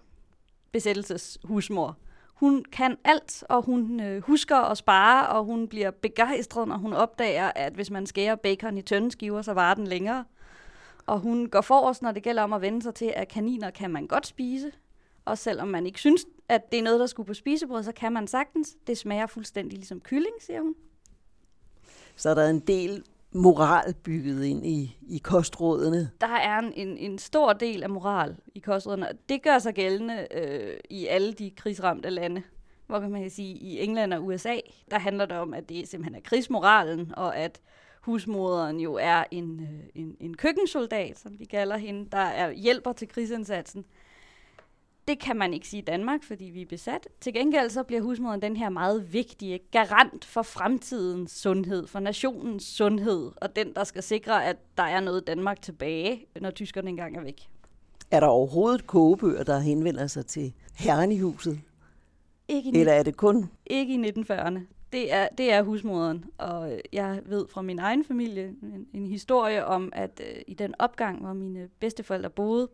besættelseshusmor. 0.72 1.98
Hun 2.34 2.66
kan 2.72 2.98
alt, 3.04 3.44
og 3.50 3.62
hun 3.62 4.00
øh, 4.00 4.22
husker 4.22 4.56
at 4.56 4.78
spare, 4.78 5.28
og 5.28 5.44
hun 5.44 5.68
bliver 5.68 5.92
begejstret, 5.92 6.68
når 6.68 6.78
hun 6.78 6.94
opdager, 6.94 7.52
at 7.56 7.74
hvis 7.74 7.92
man 7.92 8.06
skærer 8.06 8.36
bacon 8.36 8.78
i 8.78 8.82
tynde 8.82 9.12
skiver, 9.12 9.42
så 9.42 9.54
varer 9.54 9.74
den 9.74 9.88
længere. 9.88 10.26
Og 11.06 11.20
hun 11.20 11.50
går 11.50 11.62
forrest, 11.62 12.02
når 12.02 12.12
det 12.12 12.24
gælder 12.24 12.44
om 12.44 12.54
at 12.54 12.62
vende 12.62 12.82
sig 12.82 12.96
til, 12.96 13.14
at 13.16 13.28
kaniner 13.28 13.70
kan 13.70 13.92
man 13.92 14.08
godt 14.08 14.28
spise. 14.28 14.72
Og 15.26 15.38
selvom 15.38 15.68
man 15.68 15.86
ikke 15.86 16.00
synes, 16.00 16.26
at 16.50 16.72
det 16.72 16.80
er 16.80 16.84
noget, 16.84 17.00
der 17.00 17.06
skulle 17.06 17.28
på 17.28 17.34
spisebrød, 17.34 17.84
så 17.84 17.92
kan 17.92 18.14
man 18.14 18.28
sagtens. 18.28 18.76
Det 18.88 18.98
smager 18.98 19.28
fuldstændig 19.28 19.78
ligesom 19.78 20.00
kylling, 20.00 20.36
siger 20.40 20.62
hun. 20.62 20.76
Så 22.16 22.30
er 22.30 22.34
der 22.34 22.50
en 22.50 22.60
del 22.60 23.04
moral 23.34 23.94
bygget 23.94 24.44
ind 24.44 24.66
i, 24.66 24.98
i 25.10 25.18
kostrådene? 25.18 26.10
Der 26.22 26.28
er 26.28 26.60
en, 26.60 26.74
en, 26.76 26.98
en 26.98 27.18
stor 27.18 27.54
del 27.54 27.84
af 27.84 27.90
moral 27.90 28.36
i 28.56 28.60
kostrådene, 28.60 29.10
og 29.10 29.16
det 29.30 29.44
gør 29.44 29.60
sig 29.60 29.74
gældende 29.74 30.28
øh, 30.32 30.78
i 30.90 31.08
alle 31.08 31.34
de 31.34 31.52
krigsramte 31.58 32.10
lande. 32.10 32.44
Hvor 32.88 33.00
kan 33.00 33.12
man 33.12 33.30
sige, 33.30 33.56
i 33.56 33.84
England 33.84 34.14
og 34.14 34.26
USA, 34.26 34.58
der 34.92 35.00
handler 35.00 35.26
det 35.26 35.38
om, 35.38 35.54
at 35.54 35.70
det 35.70 35.88
simpelthen 35.88 36.16
er 36.16 36.22
krigsmoralen, 36.24 37.14
og 37.18 37.38
at 37.38 37.62
husmoderen 38.02 38.80
jo 38.80 38.94
er 38.94 39.24
en, 39.32 39.60
øh, 39.60 39.90
en, 39.96 40.16
en 40.20 40.38
køkkensoldat, 40.38 41.20
som 41.20 41.40
vi 41.40 41.46
kalder 41.46 41.78
hende, 41.78 42.10
der 42.12 42.18
er 42.18 42.52
hjælper 42.52 42.94
til 42.94 43.08
krigsindsatsen. 43.08 43.86
Det 45.08 45.20
kan 45.20 45.38
man 45.38 45.54
ikke 45.54 45.68
sige 45.68 45.82
i 45.82 45.86
Danmark, 45.86 46.24
fordi 46.24 46.46
vi 46.46 46.62
er 46.62 46.66
besat. 46.66 47.08
Til 47.22 47.34
gengæld 47.34 47.70
så 47.70 47.84
bliver 47.84 48.02
husmoderen 48.02 48.42
den 48.42 48.58
her 48.58 48.70
meget 48.70 49.14
vigtige 49.14 49.60
garant 49.72 50.26
for 50.26 50.42
fremtidens 50.42 51.32
sundhed, 51.32 51.88
for 51.88 52.00
nationens 52.00 52.64
sundhed, 52.64 53.32
og 53.36 53.56
den, 53.56 53.74
der 53.74 53.84
skal 53.84 54.04
sikre, 54.04 54.46
at 54.46 54.58
der 54.78 54.84
er 54.84 55.00
noget 55.00 55.28
Danmark 55.28 55.62
tilbage, 55.62 56.26
når 56.42 56.52
tyskerne 56.52 56.90
engang 56.90 57.18
er 57.18 57.22
væk. 57.22 57.50
Er 58.12 58.20
der 58.20 58.28
overhovedet 58.28 58.88
kogebøger, 58.88 59.44
der 59.44 59.60
henvender 59.60 60.08
sig 60.08 60.26
til 60.26 60.54
herren 60.76 61.12
i 61.12 61.20
huset? 61.20 61.60
Ikke 62.48 62.70
i, 62.70 62.80
Eller 62.80 62.94
er 62.94 63.04
det 63.04 63.18
kun 63.18 63.50
ikke 63.66 63.94
i 63.94 64.10
1940'erne. 64.10 64.60
Det 64.94 65.14
er, 65.14 65.28
det 65.38 65.54
er 65.54 65.64
husmoderen, 65.64 66.26
og 66.38 66.82
jeg 66.94 67.22
ved 67.26 67.48
fra 67.48 67.62
min 67.62 67.80
egen 67.80 68.06
familie 68.06 68.54
en, 68.64 68.88
en 68.94 69.08
historie 69.08 69.66
om, 69.66 69.90
at 69.96 70.22
øh, 70.30 70.42
i 70.48 70.54
den 70.54 70.74
opgang, 70.80 71.22
hvor 71.22 71.34
mine 71.34 71.70
bedsteforældre 71.80 72.30
boede, 72.30 72.70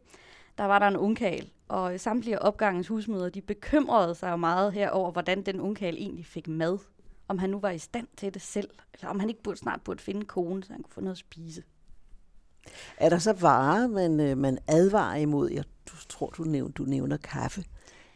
der 0.59 0.65
var 0.65 0.79
der 0.79 0.87
en 0.87 0.97
ungkal, 0.97 1.49
og 1.67 1.99
samtlige 1.99 2.41
opgangens 2.41 2.87
husmøder, 2.87 3.29
de 3.29 3.41
bekymrede 3.41 4.15
sig 4.15 4.31
jo 4.31 4.35
meget 4.35 4.73
her 4.73 4.89
over, 4.89 5.11
hvordan 5.11 5.41
den 5.41 5.61
ungkal 5.61 5.95
egentlig 5.95 6.25
fik 6.25 6.47
mad. 6.47 6.77
Om 7.27 7.37
han 7.37 7.49
nu 7.49 7.59
var 7.59 7.69
i 7.69 7.77
stand 7.77 8.07
til 8.17 8.33
det 8.33 8.41
selv, 8.41 8.69
eller 8.93 9.09
om 9.09 9.19
han 9.19 9.29
ikke 9.29 9.43
burde, 9.43 9.57
snart 9.57 9.81
burde 9.81 10.03
finde 10.03 10.25
kone, 10.25 10.63
så 10.63 10.73
han 10.73 10.83
kunne 10.83 10.93
få 10.93 11.01
noget 11.01 11.15
at 11.15 11.17
spise. 11.17 11.63
Er 12.97 13.09
der 13.09 13.17
så 13.17 13.33
varer, 13.33 13.87
man, 13.87 14.19
øh, 14.19 14.37
man 14.37 14.57
advarer 14.67 15.15
imod? 15.15 15.49
Jeg 15.49 15.63
tror, 16.09 16.27
du 16.37 16.43
nævner, 16.43 16.71
du 16.71 16.83
nævner 16.83 17.17
kaffe. 17.17 17.63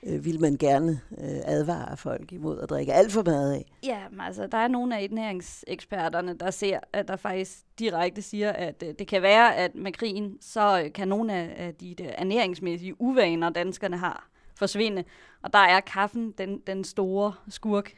Øh, 0.06 0.26
vil 0.26 0.42
man 0.42 0.58
gerne 0.58 1.02
øh, 1.12 1.40
advare 1.46 1.98
folk 1.98 2.32
imod 2.32 2.60
at 2.60 2.70
drikke 2.70 2.94
alt 2.94 3.12
for 3.12 3.24
meget 3.26 3.54
af? 3.54 3.72
Ja, 3.84 4.00
men 4.12 4.20
altså, 4.22 4.48
der 4.48 4.58
er 4.58 4.68
nogle 4.68 4.98
af 4.98 5.04
ernæringseksperterne, 5.04 6.38
der 6.38 6.52
ser, 6.52 6.80
at 6.94 7.08
der 7.08 7.16
faktisk 7.16 7.52
direkte 7.80 8.22
siger, 8.22 8.52
at 8.52 8.84
øh, 8.88 8.94
det 9.00 9.08
kan 9.08 9.22
være, 9.22 9.56
at 9.56 9.76
med 9.76 9.92
krigen, 9.92 10.38
så 10.42 10.82
øh, 10.86 10.94
kan 10.94 11.08
nogle 11.08 11.34
af, 11.34 11.54
af 11.58 11.76
de 11.76 11.96
der 11.98 12.10
ernæringsmæssige 12.18 13.02
uvaner, 13.02 13.50
danskerne 13.50 13.98
har, 13.98 14.30
forsvinde. 14.56 15.04
Og 15.42 15.54
der 15.54 15.60
er 15.60 15.80
kaffen 15.80 16.32
den, 16.32 16.60
den 16.68 16.84
store 16.84 17.34
skurk. 17.50 17.94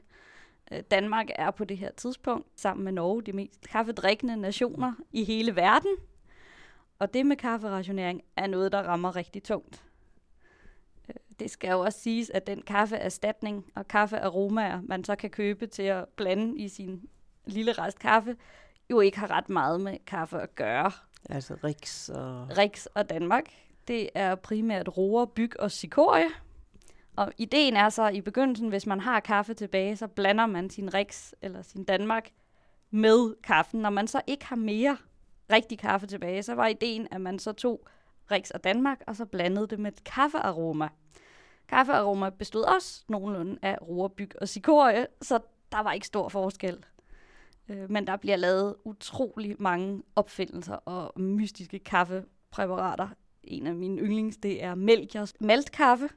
Øh, 0.72 0.80
Danmark 0.92 1.28
er 1.36 1.52
på 1.52 1.64
det 1.64 1.78
her 1.78 1.92
tidspunkt, 1.92 2.48
sammen 2.56 2.84
med 2.84 2.92
Norge, 2.92 3.22
de 3.24 3.34
mest 3.34 3.68
kaffedrikkende 3.72 4.38
nationer 4.38 4.94
i 5.12 5.24
hele 5.24 5.56
verden. 5.56 5.92
Og 7.00 7.14
det 7.14 7.26
med 7.26 7.36
kafferationering 7.36 8.22
er 8.36 8.48
noget, 8.48 8.72
der 8.72 8.82
rammer 8.84 9.16
rigtig 9.16 9.44
tungt. 9.44 9.84
Det 11.40 11.52
skal 11.52 11.70
jo 11.72 11.80
også 11.80 12.00
siges, 12.00 12.30
at 12.30 12.48
den 12.48 12.62
kaffeerstatning 12.62 13.66
og 13.76 13.88
kaffearomaer, 13.88 14.82
man 14.84 15.04
så 15.04 15.16
kan 15.16 15.30
købe 15.30 15.68
til 15.68 15.84
at 15.84 16.06
blande 16.16 16.58
i 16.58 16.68
sin 16.68 17.10
lille 17.46 17.72
rest 17.72 18.00
kaffe, 18.00 18.36
jo 18.90 19.00
ikke 19.00 19.20
har 19.20 19.32
ret 19.32 19.50
meget 19.50 19.82
med 19.82 19.98
kaffe 20.08 20.42
at 20.42 20.56
gøre. 20.56 20.92
Altså 21.30 21.56
Rix 21.64 22.10
og... 22.10 22.58
Rix 22.58 22.86
og 22.86 23.10
Danmark, 23.10 23.46
det 23.88 24.10
er 24.16 24.36
primært 24.36 24.98
roer, 24.98 25.26
byg 25.26 25.60
og 25.60 25.72
cikorie. 25.72 26.30
Og 27.16 27.32
ideen 27.38 27.76
er 27.76 27.90
så 27.90 28.08
i 28.08 28.22
begyndelsen, 28.22 28.70
hvis 28.70 28.86
man 28.86 29.00
har 29.00 29.20
kaffe 29.20 29.54
tilbage, 29.54 29.98
så 29.98 30.08
blander 30.08 30.46
man 30.46 30.70
sin 30.70 30.94
Rix 30.94 31.34
eller 31.42 31.62
sin 31.62 31.84
Danmark 31.84 32.30
med 32.92 33.42
kaffen. 33.44 33.82
Når 33.82 33.90
man 33.90 34.08
så 34.08 34.22
ikke 34.28 34.46
har 34.46 34.56
mere 34.56 34.98
rigtig 35.52 35.80
kaffe 35.80 36.08
tilbage, 36.08 36.44
så 36.44 36.56
var 36.56 36.68
ideen, 36.68 37.08
at 37.12 37.22
man 37.22 37.40
så 37.40 37.52
tog 37.52 37.88
Rix 38.32 38.50
og 38.50 38.64
Danmark, 38.64 39.02
og 39.08 39.16
så 39.16 39.26
blandede 39.26 39.68
det 39.68 39.80
med 39.80 39.92
et 39.92 40.04
kaffearoma. 40.04 40.90
Kaffearoma 41.68 42.30
bestod 42.30 42.64
også 42.64 43.04
nogenlunde 43.08 43.58
af 43.62 43.78
roerbyg 43.82 44.32
og 44.42 44.48
sikorie, 44.50 45.08
så 45.22 45.40
der 45.72 45.80
var 45.84 45.94
ikke 45.94 46.08
stor 46.08 46.30
forskel. 46.30 46.86
Øh, 47.70 47.92
Men 47.92 48.08
der 48.08 48.18
bliver 48.18 48.36
lavet 48.36 48.76
utrolig 48.84 49.56
mange 49.60 50.04
opfindelser 50.16 50.76
og 50.76 51.22
mystiske 51.22 51.80
kaffepræparater. 51.80 53.08
En 53.44 53.68
af 53.68 53.76
mine 53.76 54.02
yndlings, 54.02 54.38
det 54.38 54.64
er 54.64 54.76
Melchiors 54.76 55.34
maltkaffe. 55.40 56.10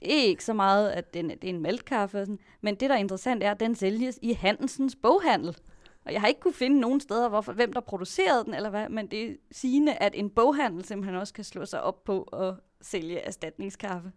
Det 0.00 0.18
er 0.18 0.22
ikke 0.22 0.44
så 0.44 0.52
meget, 0.52 0.90
at 0.90 1.14
den, 1.14 1.30
det 1.30 1.44
er 1.44 1.48
en 1.48 1.60
maltkaffe, 1.60 2.20
og 2.20 2.26
sådan, 2.26 2.38
men 2.60 2.74
det, 2.74 2.90
der 2.90 2.96
er 2.96 3.00
interessant, 3.00 3.42
er, 3.42 3.50
at 3.50 3.60
den 3.60 3.74
sælges 3.74 4.18
i 4.22 4.32
Hansens 4.32 4.96
boghandel. 5.02 5.56
Og 6.04 6.12
jeg 6.12 6.20
har 6.20 6.28
ikke 6.28 6.40
kunne 6.40 6.54
finde 6.54 6.80
nogen 6.80 7.00
steder, 7.00 7.28
hvorfor, 7.28 7.52
hvem 7.52 7.72
der 7.72 7.80
producerede 7.80 8.44
den, 8.44 8.54
eller 8.54 8.70
hvad, 8.70 8.88
men 8.88 9.06
det 9.06 9.30
er 9.30 9.34
sigende, 9.52 9.94
at 9.94 10.14
en 10.14 10.30
boghandel 10.30 10.84
simpelthen 10.84 11.16
også 11.16 11.34
kan 11.34 11.44
slå 11.44 11.64
sig 11.64 11.82
op 11.82 12.04
på 12.04 12.22
at 12.22 12.54
sælge 12.80 13.18
erstatningskaffe. 13.18 14.12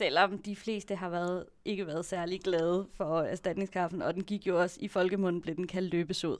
Selvom 0.00 0.38
de 0.38 0.56
fleste 0.56 0.96
har 0.96 1.08
været, 1.08 1.46
ikke 1.64 1.86
været 1.86 2.04
særlig 2.04 2.40
glade 2.40 2.86
for 2.92 3.20
erstatningskaffen, 3.20 4.02
og 4.02 4.14
den 4.14 4.24
gik 4.24 4.46
jo 4.46 4.60
også 4.60 4.78
i 4.80 4.88
folkemunden, 4.88 5.42
blev 5.42 5.56
den 5.56 5.66
kaldt 5.66 5.92
løbesod. 5.92 6.38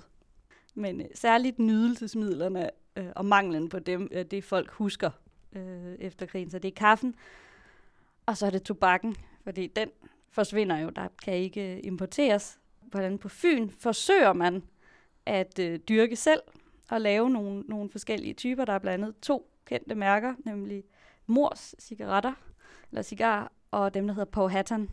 Men 0.75 1.01
øh, 1.01 1.07
særligt 1.15 1.59
nydelsesmidlerne 1.59 2.71
øh, 2.97 3.07
og 3.17 3.25
manglen 3.25 3.69
på 3.69 3.79
dem, 3.79 4.09
øh, 4.13 4.25
det 4.25 4.45
folk 4.45 4.71
husker 4.71 5.11
øh, 5.53 5.95
efter 5.99 6.27
krigen. 6.27 6.51
Så 6.51 6.59
det 6.59 6.69
er 6.69 6.75
kaffen, 6.75 7.15
og 8.27 8.37
så 8.37 8.47
er 8.47 8.51
det 8.51 8.63
tobakken, 8.63 9.17
fordi 9.45 9.67
den 9.67 9.89
forsvinder 10.31 10.79
jo, 10.79 10.91
der 10.91 11.09
kan 11.25 11.35
ikke 11.35 11.75
øh, 11.75 11.81
importeres. 11.83 12.59
Hvordan 12.83 13.19
på 13.19 13.29
Fyn 13.29 13.71
forsøger 13.71 14.33
man 14.33 14.63
at 15.27 15.59
øh, 15.59 15.79
dyrke 15.79 16.17
selv 16.17 16.41
og 16.91 17.01
lave 17.01 17.31
nogle, 17.31 17.61
nogle 17.61 17.91
forskellige 17.91 18.35
typer. 18.35 18.65
Der 18.65 18.73
er 18.73 18.79
blandt 18.79 19.05
andet 19.05 19.21
to 19.23 19.51
kendte 19.65 19.95
mærker, 19.95 20.35
nemlig 20.45 20.85
Mors 21.27 21.75
cigaretter, 21.79 22.33
eller 22.91 23.03
cigar, 23.03 23.53
og 23.71 23.95
dem, 23.95 24.07
der 24.07 24.15
hedder 24.15 24.31
Powhatan. 24.31 24.89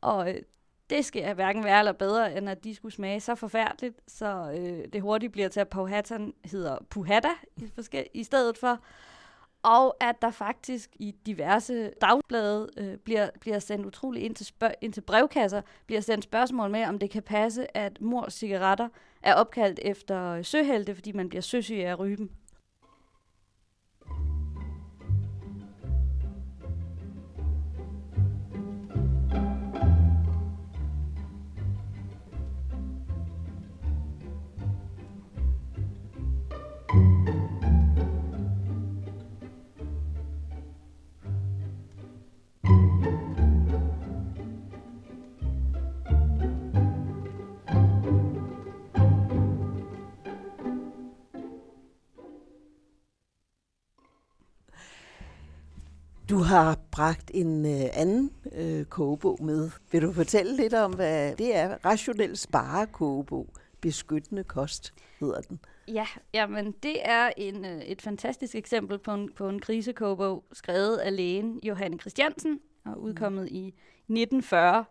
Og 0.00 0.30
øh, 0.30 0.42
det 0.90 1.04
skal 1.04 1.34
hverken 1.34 1.64
være 1.64 1.78
eller 1.78 1.92
bedre, 1.92 2.36
end 2.36 2.50
at 2.50 2.64
de 2.64 2.74
skulle 2.74 2.94
smage 2.94 3.20
så 3.20 3.34
forfærdeligt, 3.34 4.00
så 4.08 4.52
øh, 4.58 4.84
det 4.92 5.02
hurtigt 5.02 5.32
bliver 5.32 5.48
til, 5.48 5.60
at 5.60 5.68
Powhatan 5.68 6.34
hedder 6.44 6.78
Puhata 6.90 7.28
i, 7.56 7.70
i 8.14 8.24
stedet 8.24 8.58
for. 8.58 8.78
Og 9.62 9.96
at 10.00 10.22
der 10.22 10.30
faktisk 10.30 10.90
i 10.94 11.14
diverse 11.26 11.90
dagblade 12.00 12.68
øh, 12.76 12.96
bliver, 12.96 13.30
bliver 13.40 13.58
sendt 13.58 13.86
utroligt 13.86 14.24
ind 14.24 14.34
til, 14.34 14.46
spørg- 14.46 14.74
ind 14.80 14.92
til 14.92 15.00
brevkasser, 15.00 15.62
bliver 15.86 16.00
sendt 16.00 16.24
spørgsmål 16.24 16.70
med, 16.70 16.84
om 16.84 16.98
det 16.98 17.10
kan 17.10 17.22
passe, 17.22 17.76
at 17.76 18.00
mors 18.00 18.34
cigaretter 18.34 18.88
er 19.22 19.34
opkaldt 19.34 19.80
efter 19.82 20.30
øh, 20.30 20.44
søhelte, 20.44 20.94
fordi 20.94 21.12
man 21.12 21.28
bliver 21.28 21.42
søsyg 21.42 21.76
af 21.76 21.98
ryben. 21.98 22.30
Har 56.50 56.78
bragt 56.90 57.30
en 57.34 57.66
øh, 57.66 57.88
anden 57.92 58.30
øh, 58.52 58.84
kogebog 58.84 59.44
med. 59.44 59.70
Vil 59.92 60.02
du 60.02 60.12
fortælle 60.12 60.56
lidt 60.56 60.74
om, 60.74 60.92
hvad 60.92 61.36
det 61.36 61.56
er? 61.56 61.76
Rationel 61.84 62.36
sparekogebog. 62.36 63.46
Beskyttende 63.80 64.44
kost 64.44 64.94
hedder 65.20 65.40
den. 65.40 65.60
Ja, 65.88 66.06
jamen 66.34 66.74
det 66.82 66.96
er 67.08 67.30
en, 67.36 67.64
øh, 67.64 67.80
et 67.80 68.02
fantastisk 68.02 68.54
eksempel 68.54 68.98
på 68.98 69.10
en, 69.10 69.32
på 69.32 69.48
en 69.48 69.60
krisekogebog, 69.60 70.44
skrevet 70.52 70.96
af 70.96 71.16
lægen 71.16 71.60
Johanne 71.62 71.98
Christiansen 71.98 72.60
og 72.84 73.02
udkommet 73.02 73.48
i 73.48 73.66
1940, 73.66 74.84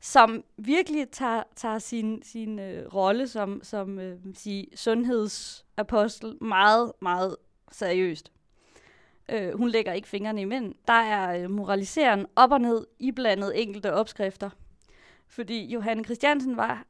som 0.00 0.44
virkelig 0.56 1.08
tager, 1.10 1.42
tager 1.56 1.78
sin, 1.78 2.22
sin 2.22 2.58
øh, 2.58 2.94
rolle 2.94 3.28
som, 3.28 3.60
som 3.62 3.98
øh, 3.98 4.18
sige, 4.34 4.66
sundhedsapostel 4.74 6.38
meget, 6.40 6.92
meget 7.02 7.36
seriøst. 7.72 8.32
Øh, 9.28 9.52
hun 9.58 9.68
lægger 9.68 9.92
ikke 9.92 10.08
fingrene 10.08 10.40
imellem. 10.40 10.76
Der 10.86 10.92
er 10.92 11.42
øh, 11.42 11.50
moraliseren 11.50 12.26
op 12.36 12.52
og 12.52 12.60
ned, 12.60 12.86
iblandet 12.98 13.62
enkelte 13.62 13.92
opskrifter. 13.92 14.50
Fordi 15.26 15.66
Johanne 15.66 16.04
Christiansen 16.04 16.56
var 16.56 16.86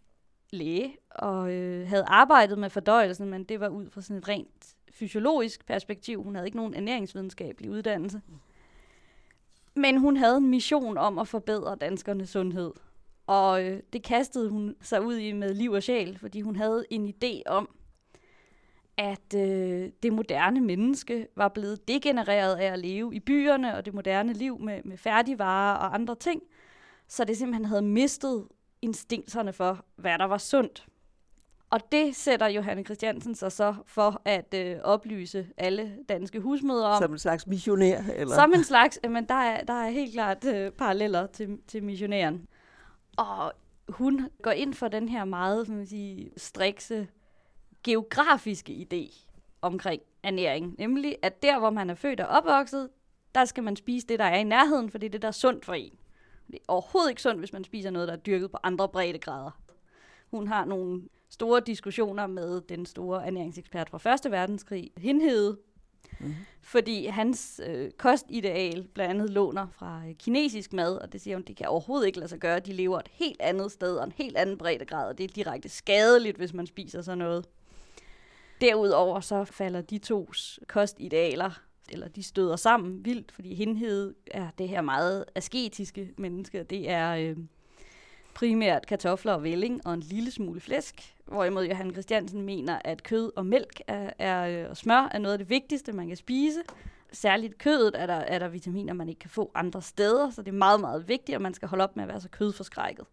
læge 0.51 0.97
og 1.11 1.53
øh, 1.53 1.89
havde 1.89 2.05
arbejdet 2.07 2.59
med 2.59 2.71
fordøjelsen, 2.71 3.31
men 3.31 3.45
det 3.45 3.61
var 3.61 3.69
ud 3.69 3.91
fra 3.91 4.01
sådan 4.01 4.17
et 4.17 4.29
rent 4.29 4.75
fysiologisk 4.91 5.67
perspektiv. 5.67 6.23
Hun 6.23 6.35
havde 6.35 6.47
ikke 6.47 6.57
nogen 6.57 6.75
ernæringsvidenskabelig 6.75 7.71
uddannelse. 7.71 8.21
Men 9.75 9.99
hun 9.99 10.17
havde 10.17 10.37
en 10.37 10.51
mission 10.51 10.99
om 10.99 11.19
at 11.19 11.29
forbedre 11.29 11.77
danskernes 11.81 12.29
sundhed. 12.29 12.73
Og 13.27 13.65
øh, 13.65 13.81
det 13.93 14.03
kastede 14.03 14.51
hun 14.51 14.77
sig 14.81 15.05
ud 15.05 15.17
i 15.17 15.33
med 15.33 15.55
liv 15.55 15.73
og 15.73 15.83
sjæl, 15.83 16.19
fordi 16.19 16.41
hun 16.41 16.57
havde 16.57 16.85
en 16.91 17.09
idé 17.09 17.43
om, 17.47 17.69
at 18.99 19.35
øh, 19.35 19.91
det 20.03 20.13
moderne 20.13 20.61
menneske 20.61 21.29
var 21.37 21.49
blevet 21.49 21.89
degenereret 21.89 22.57
af 22.57 22.73
at 22.73 22.79
leve 22.79 23.15
i 23.15 23.21
byerne 23.21 23.77
og 23.77 23.85
det 23.85 23.95
moderne 23.95 24.33
liv 24.33 24.61
med, 24.61 24.81
med 24.85 24.97
færdigvarer 24.97 25.77
og 25.77 25.95
andre 25.95 26.15
ting. 26.15 26.43
Så 27.09 27.25
det 27.25 27.37
simpelthen 27.37 27.65
havde 27.65 27.83
mistet 27.83 28.47
instinkterne 28.83 29.53
for, 29.53 29.85
hvad 29.97 30.19
der 30.19 30.25
var 30.25 30.39
sundt. 30.39 30.87
Og 31.71 31.81
det 31.93 32.17
sætter 32.17 32.47
Johanne 32.47 32.85
Christiansen 32.85 33.35
sig 33.35 33.53
så 33.53 33.75
for 33.87 34.23
at 34.25 34.55
øh, 34.55 34.77
oplyse 34.85 35.47
alle 35.57 35.97
danske 36.09 36.41
husmødre 36.41 36.87
om. 36.87 37.03
Som 37.03 37.13
en 37.13 37.19
slags 37.19 37.47
missionær? 37.47 38.03
Eller? 38.15 38.35
Som 38.35 38.53
en 38.55 38.65
slags, 38.65 38.99
men 39.09 39.29
der 39.29 39.35
er, 39.35 39.65
der 39.65 39.73
er 39.73 39.91
helt 39.91 40.13
klart 40.13 40.45
øh, 40.45 40.71
paralleller 40.71 41.27
til, 41.27 41.59
til 41.69 41.85
missionæren. 41.85 42.47
Og 43.17 43.53
hun 43.89 44.29
går 44.43 44.51
ind 44.51 44.75
for 44.75 44.89
den 44.89 45.09
her 45.09 45.25
meget 45.25 45.69
man 45.69 45.87
sige, 45.87 46.31
strikse 46.37 47.09
geografiske 47.87 48.73
idé 48.73 49.27
omkring 49.63 50.03
ernæring. 50.23 50.75
Nemlig, 50.79 51.17
at 51.23 51.43
der, 51.43 51.59
hvor 51.59 51.71
man 51.71 51.91
er 51.91 51.95
født 51.95 52.21
og 52.21 52.27
opvokset, 52.27 52.89
der 53.35 53.45
skal 53.45 53.65
man 53.65 53.77
spise 53.77 54.07
det, 54.07 54.19
der 54.19 54.25
er 54.25 54.39
i 54.39 54.45
nærheden, 54.45 54.91
for 54.91 54.99
det 54.99 55.07
er 55.07 55.11
det, 55.11 55.23
der 55.23 55.29
er 55.29 55.33
sundt 55.33 55.65
for 55.65 55.75
en. 55.75 55.93
Det 56.47 56.55
er 56.55 56.65
overhovedet 56.69 57.11
ikke 57.11 57.23
sundt, 57.23 57.39
hvis 57.39 57.53
man 57.53 57.65
spiser 57.65 57.91
noget, 57.91 58.09
der 58.09 58.15
er 58.15 58.19
dyrket 58.19 58.51
på 58.51 58.59
andre 58.63 58.89
breddegrader. 58.89 59.61
Hun 60.31 60.49
har 60.49 60.65
nogle 60.65 61.03
store 61.31 61.61
diskussioner 61.67 62.27
med 62.27 62.61
den 62.61 62.87
store 62.87 63.27
ernæringsekspert 63.27 63.91
fra 63.91 63.99
Første 63.99 64.31
Verdenskrig, 64.31 64.91
Hindhede, 64.97 65.59
mm. 66.21 66.35
fordi 66.61 67.07
hans 67.07 67.61
øh, 67.67 67.91
kostideal 67.91 68.89
blandt 68.95 69.11
andet 69.11 69.31
låner 69.31 69.67
fra 69.73 70.03
øh, 70.09 70.15
kinesisk 70.15 70.73
mad, 70.73 70.97
og 70.97 71.13
det 71.13 71.21
siger 71.21 71.37
hun, 71.37 71.45
det 71.45 71.57
kan 71.57 71.69
overhovedet 71.69 72.07
ikke 72.07 72.19
lade 72.19 72.29
sig 72.29 72.39
gøre. 72.39 72.61
De 72.61 72.73
lever 72.73 72.99
et 72.99 73.09
helt 73.13 73.41
andet 73.41 73.73
sted 73.73 73.97
og 73.97 74.05
en 74.05 74.13
helt 74.17 74.37
anden 74.37 74.59
breddegrad, 74.59 75.09
og 75.09 75.19
det 75.19 75.25
er 75.25 75.29
direkte 75.29 75.69
skadeligt, 75.69 76.37
hvis 76.37 76.55
man 76.55 76.67
spiser 76.67 77.03
sådan 77.03 77.19
noget. 77.19 77.47
Derudover 78.61 79.21
så 79.21 79.45
falder 79.45 79.81
de 79.81 79.99
tos 79.99 80.61
kostidealer, 80.67 81.61
eller 81.89 82.09
de 82.09 82.23
støder 82.23 82.57
sammen 82.57 83.05
vildt, 83.05 83.33
fordi 83.33 83.55
Hindhed 83.55 84.15
er 84.31 84.49
det 84.59 84.69
her 84.69 84.81
meget 84.81 85.25
asketiske 85.35 86.11
menneske. 86.17 86.63
Det 86.63 86.91
er 86.91 87.15
øh, 87.15 87.37
primært 88.35 88.87
kartofler 88.87 89.33
og 89.33 89.43
velling 89.43 89.87
og 89.87 89.95
en 89.95 90.01
lille 90.01 90.31
smule 90.31 90.61
flæsk. 90.61 91.15
Hvorimod 91.27 91.67
Johan 91.67 91.93
Christiansen 91.93 92.43
mener, 92.43 92.79
at 92.85 93.03
kød 93.03 93.33
og 93.37 93.47
mælk 93.47 93.81
er, 93.87 94.11
er, 94.19 94.63
øh, 94.65 94.71
og 94.71 94.77
smør 94.77 95.09
er 95.13 95.19
noget 95.19 95.33
af 95.33 95.39
det 95.39 95.51
vigtigste, 95.51 95.93
man 95.93 96.09
kan 96.09 96.17
spise. 96.17 96.63
Særligt 97.13 97.59
kødet 97.59 97.93
er 97.95 98.07
der, 98.07 98.15
er 98.15 98.39
der 98.39 98.49
vitaminer, 98.49 98.93
man 98.93 99.09
ikke 99.09 99.19
kan 99.19 99.31
få 99.31 99.51
andre 99.55 99.83
steder, 99.83 100.31
så 100.31 100.43
det 100.43 100.49
er 100.49 100.57
meget, 100.57 100.81
meget 100.81 101.09
vigtigt, 101.09 101.37
at 101.37 101.43
man 101.43 101.55
skal 101.55 101.69
holde 101.69 101.85
op 101.85 101.97
med 101.97 102.05
at 102.05 102.09
være 102.09 102.21
så 102.21 102.29
kødforskrækket. 102.29 103.07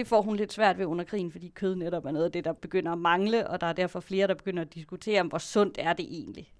Det 0.00 0.08
får 0.08 0.22
hun 0.22 0.36
lidt 0.36 0.52
svært 0.52 0.78
ved 0.78 0.86
under 0.86 1.04
krigen, 1.04 1.32
fordi 1.32 1.48
kød 1.48 1.74
netop 1.74 2.04
er 2.04 2.10
noget 2.10 2.24
af 2.24 2.32
det, 2.32 2.44
der 2.44 2.52
begynder 2.52 2.92
at 2.92 2.98
mangle, 2.98 3.48
og 3.48 3.60
der 3.60 3.66
er 3.66 3.72
derfor 3.72 4.00
flere, 4.00 4.26
der 4.26 4.34
begynder 4.34 4.62
at 4.62 4.74
diskutere, 4.74 5.20
om 5.20 5.26
hvor 5.26 5.38
sundt 5.38 5.78
er 5.78 5.92
det 5.92 6.06
egentlig. 6.10 6.52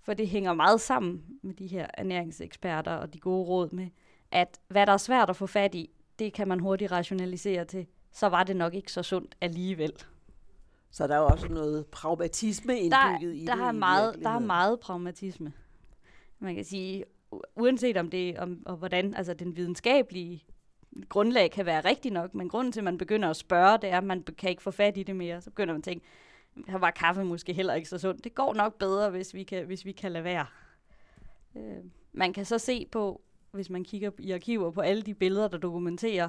For 0.00 0.14
det 0.14 0.28
hænger 0.28 0.54
meget 0.54 0.80
sammen 0.80 1.24
med 1.42 1.54
de 1.54 1.66
her 1.66 1.86
ernæringseksperter 1.94 2.92
og 2.92 3.14
de 3.14 3.18
gode 3.18 3.44
råd 3.44 3.70
med, 3.70 3.88
at 4.30 4.60
hvad 4.68 4.86
der 4.86 4.92
er 4.92 4.96
svært 4.96 5.30
at 5.30 5.36
få 5.36 5.46
fat 5.46 5.74
i, 5.74 5.90
det 6.18 6.32
kan 6.32 6.48
man 6.48 6.60
hurtigt 6.60 6.92
rationalisere 6.92 7.64
til, 7.64 7.86
så 8.12 8.26
var 8.26 8.44
det 8.44 8.56
nok 8.56 8.74
ikke 8.74 8.92
så 8.92 9.02
sundt 9.02 9.36
alligevel. 9.40 9.92
Så 10.90 11.06
der 11.06 11.14
er 11.14 11.18
jo 11.18 11.26
også 11.26 11.48
noget 11.48 11.86
pragmatisme 11.86 12.80
indbygget 12.80 13.34
der, 13.34 13.42
i 13.42 13.44
der 13.44 13.54
det. 13.54 13.64
Er 13.64 13.72
meget, 13.72 14.16
der 14.22 14.30
er 14.30 14.38
meget 14.38 14.80
pragmatisme. 14.80 15.52
Man 16.38 16.54
kan 16.54 16.64
sige, 16.64 17.04
uanset 17.56 17.96
om 17.96 18.10
det, 18.10 18.38
om, 18.38 18.62
og 18.66 18.76
hvordan, 18.76 19.14
altså 19.14 19.34
den 19.34 19.56
videnskabelige 19.56 20.44
grundlag 21.08 21.50
kan 21.50 21.66
være 21.66 21.80
rigtig 21.80 22.12
nok, 22.12 22.34
men 22.34 22.48
grunden 22.48 22.72
til, 22.72 22.80
at 22.80 22.84
man 22.84 22.98
begynder 22.98 23.30
at 23.30 23.36
spørge, 23.36 23.78
det 23.82 23.90
er, 23.90 23.98
at 23.98 24.04
man 24.04 24.24
kan 24.38 24.50
ikke 24.50 24.62
få 24.62 24.70
fat 24.70 24.96
i 24.96 25.02
det 25.02 25.16
mere. 25.16 25.40
Så 25.40 25.50
begynder 25.50 25.74
man 25.74 25.80
at 25.80 25.84
tænke, 25.84 26.06
her 26.68 26.78
var 26.78 26.90
kaffe 26.90 27.24
måske 27.24 27.52
heller 27.52 27.74
ikke 27.74 27.88
så 27.88 27.98
sundt. 27.98 28.24
Det 28.24 28.34
går 28.34 28.54
nok 28.54 28.78
bedre, 28.78 29.10
hvis 29.10 29.34
vi 29.34 29.42
kan, 29.42 29.66
hvis 29.66 29.84
vi 29.84 29.92
kan 29.92 30.12
lade 30.12 30.24
være. 30.24 30.46
Øh, 31.56 31.84
man 32.12 32.32
kan 32.32 32.44
så 32.44 32.58
se 32.58 32.86
på, 32.92 33.20
hvis 33.50 33.70
man 33.70 33.84
kigger 33.84 34.10
i 34.18 34.32
arkiver 34.32 34.70
på 34.70 34.80
alle 34.80 35.02
de 35.02 35.14
billeder, 35.14 35.48
der 35.48 35.58
dokumenterer, 35.58 36.28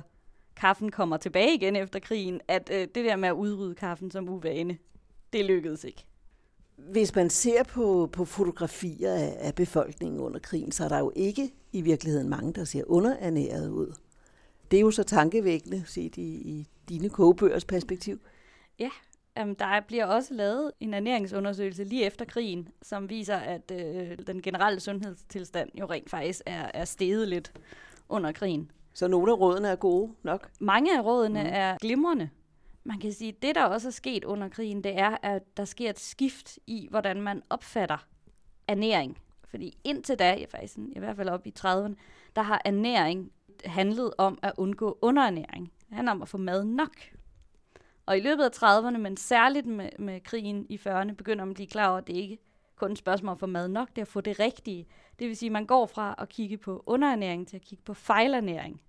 kaffen 0.56 0.92
kommer 0.92 1.18
tilbage 1.18 1.56
igen 1.56 1.76
efter 1.76 2.00
krigen, 2.00 2.42
at 2.48 2.70
øh, 2.74 2.80
det 2.80 2.96
der 2.96 3.16
med 3.16 3.30
at 3.30 3.34
udrydde 3.34 3.76
kaffen 3.76 4.12
som 4.12 4.30
uvane, 4.30 4.78
det 5.34 5.46
lykkedes 5.46 5.84
ikke. 5.84 6.06
Hvis 6.76 7.16
man 7.16 7.30
ser 7.30 7.64
på, 7.64 8.10
på 8.12 8.26
fotografier 8.26 9.14
af, 9.14 9.38
af 9.40 9.56
befolkningen 9.56 10.20
under 10.20 10.40
krigen, 10.40 10.72
så 10.72 10.84
er 10.84 10.90
der 10.90 11.00
jo 11.00 11.12
ikke 11.16 11.54
i 11.72 11.82
virkeligheden 11.82 12.30
mange, 12.30 12.54
der 12.54 12.64
ser 12.64 12.84
underernæret 12.88 13.70
ud. 13.70 13.94
Det 14.72 14.78
er 14.78 14.82
jo 14.82 14.92
så 14.92 15.04
tankevækkende 15.04 15.84
set 15.86 16.18
i, 16.18 16.22
i 16.22 16.68
dine 16.90 17.10
kogebøgers 17.10 17.66
perspektiv. 17.66 18.20
Ja, 18.80 18.90
um, 19.42 19.56
der 19.56 19.80
bliver 19.88 20.06
også 20.06 20.34
lavet 20.34 20.72
en 20.80 20.94
ernæringsundersøgelse 20.94 21.84
lige 21.84 22.06
efter 22.06 22.26
krigen, 22.26 22.68
som 22.82 23.10
viser, 23.10 23.36
at 23.36 23.72
øh, 23.72 24.18
den 24.28 24.42
generelle 24.42 24.80
sundhedstilstand 24.80 25.70
jo 25.80 25.86
rent 25.86 26.10
faktisk 26.10 26.42
er, 26.46 26.72
er 26.74 26.86
steget 26.86 27.28
lidt 27.28 27.54
under 28.10 28.32
krigen. 28.32 28.72
Så 28.94 29.08
nogle 29.08 29.32
af 29.32 29.40
rådene 29.40 29.68
er 29.68 29.76
gode 29.76 30.14
nok? 30.24 30.50
Mange 30.60 30.98
af 30.98 31.04
rådene 31.04 31.44
mm. 31.44 31.50
er 31.52 31.78
glimrende. 31.78 32.30
Man 32.84 33.00
kan 33.00 33.14
sige, 33.14 33.30
at 33.30 33.42
det, 33.42 33.56
der 33.56 33.64
også 33.64 33.88
er 33.88 33.92
sket 33.92 34.24
under 34.24 34.50
krigen, 34.50 34.84
det 34.84 35.00
er, 35.00 35.18
at 35.22 35.58
der 35.58 35.66
sker 35.66 35.90
et 35.90 36.00
skift 36.00 36.60
i, 36.68 36.88
hvordan 36.90 37.22
man 37.22 37.42
opfatter 37.50 38.08
ernæring. 38.68 39.18
Fordi 39.50 39.78
indtil 39.84 40.20
da, 40.20 40.46
faktisk, 40.50 40.78
i 40.78 41.00
hvert 41.00 41.16
fald 41.16 41.30
op 41.30 41.48
i 41.48 41.54
30'erne, 41.60 41.96
der 42.36 42.42
har 42.42 42.62
ernæring 42.66 43.32
handlede 43.66 44.14
om 44.18 44.40
at 44.42 44.54
undgå 44.58 44.98
underernæring. 45.02 45.72
Det 45.90 45.96
handler 45.96 46.12
om 46.12 46.22
at 46.22 46.28
få 46.28 46.38
mad 46.38 46.64
nok. 46.64 46.96
Og 48.06 48.18
i 48.18 48.22
løbet 48.22 48.44
af 48.44 48.64
30'erne, 48.64 48.98
men 48.98 49.18
særligt 49.18 49.66
med, 49.66 49.90
med 50.00 50.22
krigen 50.22 50.66
i 50.70 50.80
40'erne, 50.88 51.12
begynder 51.12 51.46
man 51.46 51.52
at 51.52 51.56
blive 51.56 51.68
klar 51.68 51.90
over, 51.90 51.98
at 51.98 52.08
det 52.08 52.16
ikke 52.16 52.38
kun 52.76 52.92
et 52.92 52.98
spørgsmål 52.98 53.30
om 53.30 53.34
at 53.34 53.40
få 53.40 53.46
mad 53.46 53.68
nok, 53.68 53.90
det 53.90 53.98
er 53.98 54.02
at 54.02 54.08
få 54.08 54.22
det 54.22 54.40
rigtige. 54.40 54.88
Det 55.20 55.28
vil 55.28 55.38
sige, 55.38 55.48
at 55.48 55.54
man 55.54 55.66
går 55.66 55.86
fra 55.86 56.16
at 56.18 56.30
kigge 56.30 56.58
på 56.58 56.84
underernæring 56.86 57.48
til 57.48 57.56
at 57.56 57.62
kigge 57.62 57.84
på 57.84 57.94
fejlernæring. 57.94 58.82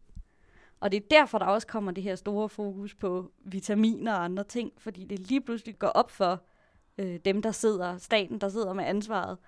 Og 0.81 0.93
det 0.93 1.03
er 1.03 1.09
derfor, 1.11 1.39
der 1.39 1.47
også 1.47 1.67
kommer 1.67 1.93
det 1.93 2.03
her 2.03 2.15
store 2.15 2.49
fokus 2.49 2.95
på 2.95 3.31
vitaminer 3.45 4.13
og 4.13 4.25
andre 4.25 4.45
ting, 4.45 4.73
fordi 4.79 5.05
det 5.05 5.19
lige 5.19 5.41
pludselig 5.41 5.79
går 5.79 5.89
op 5.89 6.11
for 6.11 6.41
øh, 6.99 7.21
dem, 7.25 7.43
der 7.43 7.51
sidder, 7.51 7.99
staten, 7.99 8.39
der 8.39 8.49
sidder 8.49 8.73
med 8.73 8.85
ansvaret, 8.85 9.39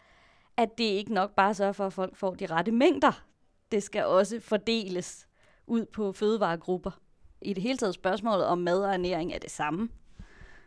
at 0.56 0.78
det 0.78 0.85
ikke 0.85 1.14
nok 1.14 1.35
bare 1.35 1.54
sørger 1.54 1.72
for, 1.72 1.87
at 1.87 1.92
folk 1.92 2.16
får 2.16 2.35
de 2.35 2.46
rette 2.46 2.72
mængder 2.72 3.24
det 3.72 3.83
skal 3.83 4.04
også 4.04 4.40
fordeles 4.40 5.28
ud 5.66 5.85
på 5.85 6.12
fødevaregrupper. 6.12 7.00
I 7.42 7.52
det 7.52 7.62
hele 7.62 7.78
taget 7.78 7.94
spørgsmålet 7.94 8.46
om 8.46 8.59
mad 8.59 8.83
og 8.83 8.92
ernæring 8.92 9.33
er 9.33 9.38
det 9.38 9.50
samme. 9.50 9.88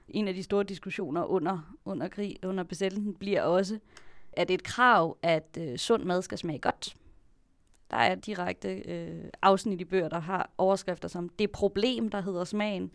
En 0.08 0.28
af 0.28 0.34
de 0.34 0.44
store 0.44 0.64
diskussioner 0.64 1.24
under, 1.24 1.76
under, 1.86 2.08
krig, 2.08 2.38
under 2.44 2.64
besættelsen 2.64 3.14
bliver 3.14 3.42
også, 3.42 3.80
at 4.34 4.48
det 4.48 4.54
er 4.54 4.58
et 4.58 4.64
krav, 4.64 5.18
at 5.22 5.58
øh, 5.60 5.78
sund 5.78 6.04
mad 6.04 6.22
skal 6.22 6.38
smage 6.38 6.60
godt. 6.60 6.96
Der 7.92 7.98
er 7.98 8.16
direkte 8.16 8.70
øh, 8.76 9.24
afsnit 9.42 9.82
i 9.82 9.86
bøger, 9.86 10.10
der 10.10 10.20
har 10.20 10.50
overskrifter 10.58 11.08
som 11.08 11.30
det 11.30 11.52
problem, 11.52 12.10
der 12.10 12.22
hedder 12.22 12.44
smagen. 12.44 12.92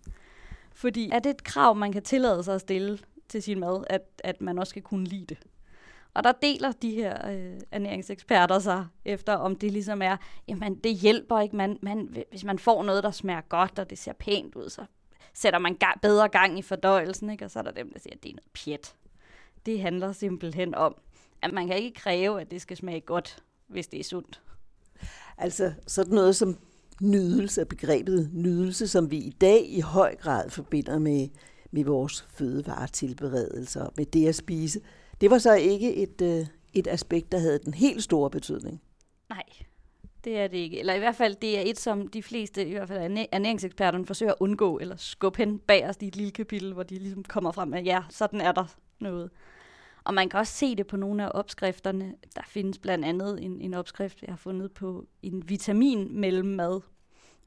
Fordi 0.72 1.10
er 1.10 1.18
det 1.18 1.30
et 1.30 1.44
krav, 1.44 1.76
man 1.76 1.92
kan 1.92 2.02
tillade 2.02 2.42
sig 2.42 2.54
at 2.54 2.60
stille 2.60 2.98
til 3.28 3.42
sin 3.42 3.60
mad, 3.60 3.84
at, 3.90 4.02
at 4.24 4.40
man 4.40 4.58
også 4.58 4.70
skal 4.70 4.82
kunne 4.82 5.04
lide 5.04 5.26
det. 5.26 5.38
Og 6.18 6.24
der 6.24 6.32
deler 6.32 6.72
de 6.72 6.90
her 6.90 7.30
øh, 7.30 7.60
ernæringseksperter 7.70 8.58
sig 8.58 8.86
efter, 9.04 9.34
om 9.34 9.56
det 9.56 9.72
ligesom 9.72 10.02
er, 10.02 10.16
jamen 10.48 10.74
det 10.74 10.96
hjælper 10.96 11.40
ikke, 11.40 11.56
man, 11.56 11.78
man, 11.82 12.16
hvis 12.30 12.44
man 12.44 12.58
får 12.58 12.82
noget, 12.82 13.04
der 13.04 13.10
smager 13.10 13.40
godt, 13.40 13.78
og 13.78 13.90
det 13.90 13.98
ser 13.98 14.12
pænt 14.12 14.54
ud, 14.54 14.70
så 14.70 14.84
sætter 15.34 15.58
man 15.58 15.78
ga- 15.84 15.98
bedre 16.02 16.28
gang 16.28 16.58
i 16.58 16.62
fordøjelsen, 16.62 17.30
ikke? 17.30 17.44
og 17.44 17.50
så 17.50 17.58
er 17.58 17.62
der 17.62 17.70
dem, 17.70 17.92
der 17.92 17.98
siger, 17.98 18.14
at 18.14 18.22
det 18.22 18.30
er 18.30 18.34
noget 18.34 18.50
pjat. 18.52 18.94
Det 19.66 19.80
handler 19.80 20.12
simpelthen 20.12 20.74
om, 20.74 20.96
at 21.42 21.52
man 21.52 21.66
kan 21.66 21.76
ikke 21.76 22.00
kræve, 22.00 22.40
at 22.40 22.50
det 22.50 22.62
skal 22.62 22.76
smage 22.76 23.00
godt, 23.00 23.42
hvis 23.66 23.86
det 23.86 24.00
er 24.00 24.04
sundt. 24.04 24.42
Altså 25.36 25.72
sådan 25.86 26.14
noget 26.14 26.36
som 26.36 26.58
nydelse, 27.00 27.64
begrebet 27.64 28.30
nydelse, 28.32 28.88
som 28.88 29.10
vi 29.10 29.16
i 29.16 29.36
dag 29.40 29.66
i 29.68 29.80
høj 29.80 30.16
grad 30.16 30.50
forbinder 30.50 30.98
med, 30.98 31.28
med 31.70 31.84
vores 31.84 32.26
fødevaretilberedelser, 32.30 33.88
med 33.96 34.06
det 34.06 34.28
at 34.28 34.34
spise, 34.34 34.80
det 35.20 35.30
var 35.30 35.38
så 35.38 35.54
ikke 35.54 35.94
et, 35.94 36.22
øh, 36.22 36.46
et 36.74 36.86
aspekt, 36.86 37.32
der 37.32 37.38
havde 37.38 37.58
den 37.58 37.74
helt 37.74 38.02
store 38.02 38.30
betydning. 38.30 38.82
Nej, 39.28 39.44
det 40.24 40.38
er 40.38 40.48
det 40.48 40.58
ikke. 40.58 40.78
Eller 40.78 40.94
i 40.94 40.98
hvert 40.98 41.16
fald, 41.16 41.34
det 41.34 41.58
er 41.58 41.62
et, 41.66 41.78
som 41.78 42.08
de 42.08 42.22
fleste, 42.22 42.66
i 42.66 42.72
hvert 42.72 42.88
fald 42.88 43.26
ernæringseksperterne, 43.32 44.06
forsøger 44.06 44.32
at 44.32 44.38
undgå, 44.40 44.78
eller 44.78 44.96
skubbe 44.96 45.38
hen 45.38 45.58
bag 45.58 45.88
os 45.88 45.96
i 46.00 46.06
et 46.06 46.16
lille 46.16 46.32
kapitel, 46.32 46.72
hvor 46.72 46.82
de 46.82 46.98
ligesom 46.98 47.24
kommer 47.24 47.52
frem 47.52 47.68
med, 47.68 47.82
ja, 47.82 48.02
sådan 48.10 48.40
er 48.40 48.52
der 48.52 48.64
noget. 48.98 49.30
Og 50.04 50.14
man 50.14 50.28
kan 50.28 50.40
også 50.40 50.52
se 50.52 50.76
det 50.76 50.86
på 50.86 50.96
nogle 50.96 51.24
af 51.24 51.30
opskrifterne. 51.34 52.14
Der 52.36 52.42
findes 52.46 52.78
blandt 52.78 53.04
andet 53.04 53.44
en, 53.44 53.60
en 53.60 53.74
opskrift, 53.74 54.22
jeg 54.22 54.32
har 54.32 54.36
fundet 54.36 54.72
på 54.72 55.06
en 55.22 55.48
vitamin 55.48 56.20
mellem 56.20 56.48
mad. 56.48 56.80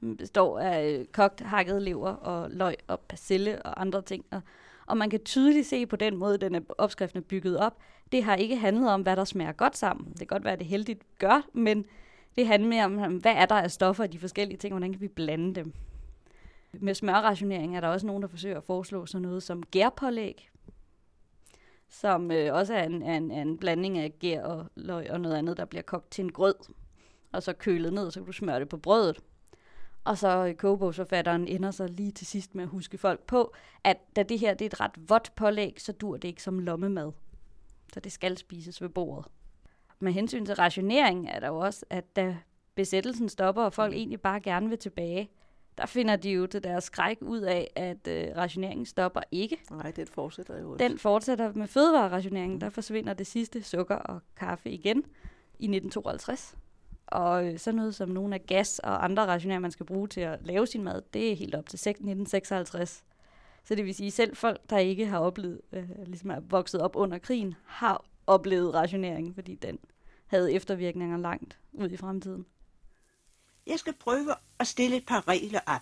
Den 0.02 0.18
består 0.18 0.60
af 0.60 0.88
øh, 0.90 1.06
kogt 1.06 1.42
hakket 1.42 1.82
lever 1.82 2.10
og 2.10 2.52
løg 2.52 2.76
og 2.88 3.00
persille 3.00 3.62
og 3.62 3.82
andre 3.82 4.02
ting. 4.02 4.26
Og 4.32 4.42
og 4.92 4.98
man 4.98 5.10
kan 5.10 5.24
tydeligt 5.24 5.68
se 5.68 5.86
på 5.86 5.96
den 5.96 6.18
måde, 6.18 6.38
den 6.38 6.56
er 6.56 6.60
opskriften 6.78 7.18
er 7.18 7.24
bygget 7.24 7.58
op. 7.58 7.78
Det 8.12 8.24
har 8.24 8.36
ikke 8.36 8.56
handlet 8.56 8.90
om, 8.90 9.02
hvad 9.02 9.16
der 9.16 9.24
smager 9.24 9.52
godt 9.52 9.78
sammen. 9.78 10.10
Det 10.10 10.18
kan 10.18 10.28
godt 10.28 10.44
være, 10.44 10.54
at 10.54 10.60
det 10.60 10.68
heldigt 10.68 11.04
gør, 11.20 11.42
men 11.54 11.86
Det 12.36 12.48
handler 12.48 12.70
mere 12.70 12.86
om, 12.86 13.18
hvad 13.18 13.34
er 13.36 13.46
der 13.46 13.56
af 13.56 13.72
stoffer 13.72 14.04
i 14.04 14.08
de 14.08 14.20
forskellige 14.20 14.58
ting, 14.58 14.74
hvordan 14.74 14.92
kan 14.92 15.02
vi 15.02 15.08
blande 15.08 15.56
dem. 15.56 15.74
Med 16.74 16.94
smørrationering 16.94 17.76
er 17.76 17.82
der 17.82 17.88
også 17.88 18.08
nogen, 18.08 18.22
der 18.22 18.28
forsøger 18.28 18.58
at 18.58 18.64
foreslå 18.64 19.06
sådan 19.06 19.22
noget 19.22 19.44
som 19.44 19.64
gærpålæg, 19.64 20.50
som 21.90 22.32
øh, 22.32 22.54
også 22.54 22.74
er 22.74 22.84
en, 22.84 23.04
er, 23.04 23.18
en, 23.18 23.32
er 23.32 23.42
en 23.42 23.58
blanding 23.58 23.98
af 23.98 24.14
gær 24.20 24.44
og 24.44 24.66
løg 24.76 25.12
og 25.12 25.22
noget 25.22 25.36
andet, 25.36 25.58
der 25.58 25.66
bliver 25.66 25.82
kogt 25.82 26.12
til 26.12 26.24
en 26.24 26.32
grød, 26.32 26.56
og 27.32 27.44
så 27.44 27.54
kølet 27.54 27.94
ned, 27.94 28.12
så 28.12 28.20
kan 28.20 28.26
du 28.26 28.32
smøre 28.32 28.60
det 28.60 28.70
på 28.70 28.78
brødet. 28.78 29.20
Og 30.04 30.18
så 30.18 30.54
kogebogsforfatteren 30.58 31.48
ender 31.48 31.72
så 31.72 31.88
lige 31.88 32.12
til 32.12 32.28
sidst 32.28 32.56
med 32.56 32.64
at 32.64 32.70
huske 32.70 32.98
folk 32.98 33.20
på, 33.20 33.54
at 33.84 33.98
da 34.16 34.24
det 34.24 34.40
her 34.40 34.54
det 34.54 34.66
er 34.66 34.70
et 34.70 34.80
ret 34.80 35.10
vådt 35.10 35.32
pålæg, 35.36 35.76
så 35.78 35.92
dur 35.92 36.18
det 36.18 36.28
ikke 36.28 36.44
som 36.44 36.60
lommemad. 36.60 37.12
Så 37.94 38.00
det 38.00 38.12
skal 38.12 38.38
spises 38.38 38.82
ved 38.82 38.90
bordet. 38.90 39.26
Med 40.00 40.12
hensyn 40.12 40.46
til 40.46 40.56
rationering 40.56 41.30
er 41.30 41.40
der 41.40 41.48
jo 41.48 41.58
også, 41.58 41.86
at 41.90 42.16
da 42.16 42.38
besættelsen 42.76 43.30
stopper, 43.30 43.64
og 43.64 43.74
folk 43.74 43.94
egentlig 43.94 44.22
bare 44.22 44.40
gerne 44.40 44.70
vil 44.70 44.78
tilbage, 44.78 45.30
der 45.78 45.86
finder 45.86 46.16
de 46.16 46.30
jo 46.30 46.48
til 46.48 46.64
deres 46.64 46.84
skræk 46.84 47.18
ud 47.22 47.40
af, 47.42 47.72
at 47.76 48.08
øh, 48.08 48.28
rationeringen 48.36 48.86
stopper 48.86 49.22
ikke. 49.32 49.58
Nej, 49.72 49.92
den 49.92 50.08
fortsætter 50.08 50.60
jo 50.60 50.72
også. 50.72 50.88
Den 50.88 51.00
fortsætter 51.00 51.54
med 51.54 51.68
fødevarerationeringen. 51.68 52.62
Der 52.62 52.70
forsvinder 52.70 53.14
det 53.14 53.28
sidste 53.28 53.64
sukker 53.64 53.96
og 53.96 54.20
kaffe 54.36 54.70
igen 54.70 54.98
i 55.60 55.66
1952. 55.66 56.58
Og 57.12 57.54
sådan 57.58 57.76
noget 57.76 57.96
som 57.96 58.10
nogle 58.10 58.36
af 58.36 58.46
gas 58.46 58.80
og 58.80 59.04
andre 59.04 59.26
rationer, 59.26 59.60
man 59.60 59.72
skal 59.72 59.86
bruge 59.86 60.08
til 60.08 60.22
at 60.22 60.40
lave 60.42 60.68
sin 60.68 60.84
mad, 60.84 61.02
det 61.14 61.32
er 61.32 61.36
helt 61.36 61.56
op 61.56 61.70
til 61.70 61.76
1956. 61.76 63.04
Så 63.64 63.76
det 63.76 63.86
vil 63.86 63.96
sige, 63.96 64.12
selv 64.12 64.36
folk, 64.36 64.70
der 64.70 64.78
ikke 64.78 65.06
har 65.06 65.20
oplevet, 65.20 65.62
øh, 65.72 65.90
ligesom 66.06 66.30
er 66.30 66.40
vokset 66.40 66.82
op 66.82 66.96
under 66.96 67.18
krigen, 67.18 67.56
har 67.66 68.06
oplevet 68.28 68.74
rationering, 68.74 69.36
fordi 69.36 69.56
den 69.56 69.80
havde 70.28 70.54
eftervirkninger 70.54 71.18
langt 71.18 71.58
ud 71.74 71.90
i 71.90 71.98
fremtiden. 71.98 72.46
Jeg 73.68 73.80
skal 73.80 73.94
prøve 73.94 74.36
at 74.60 74.68
stille 74.68 74.96
et 74.98 75.06
par 75.06 75.28
regler 75.28 75.60
op, 75.66 75.82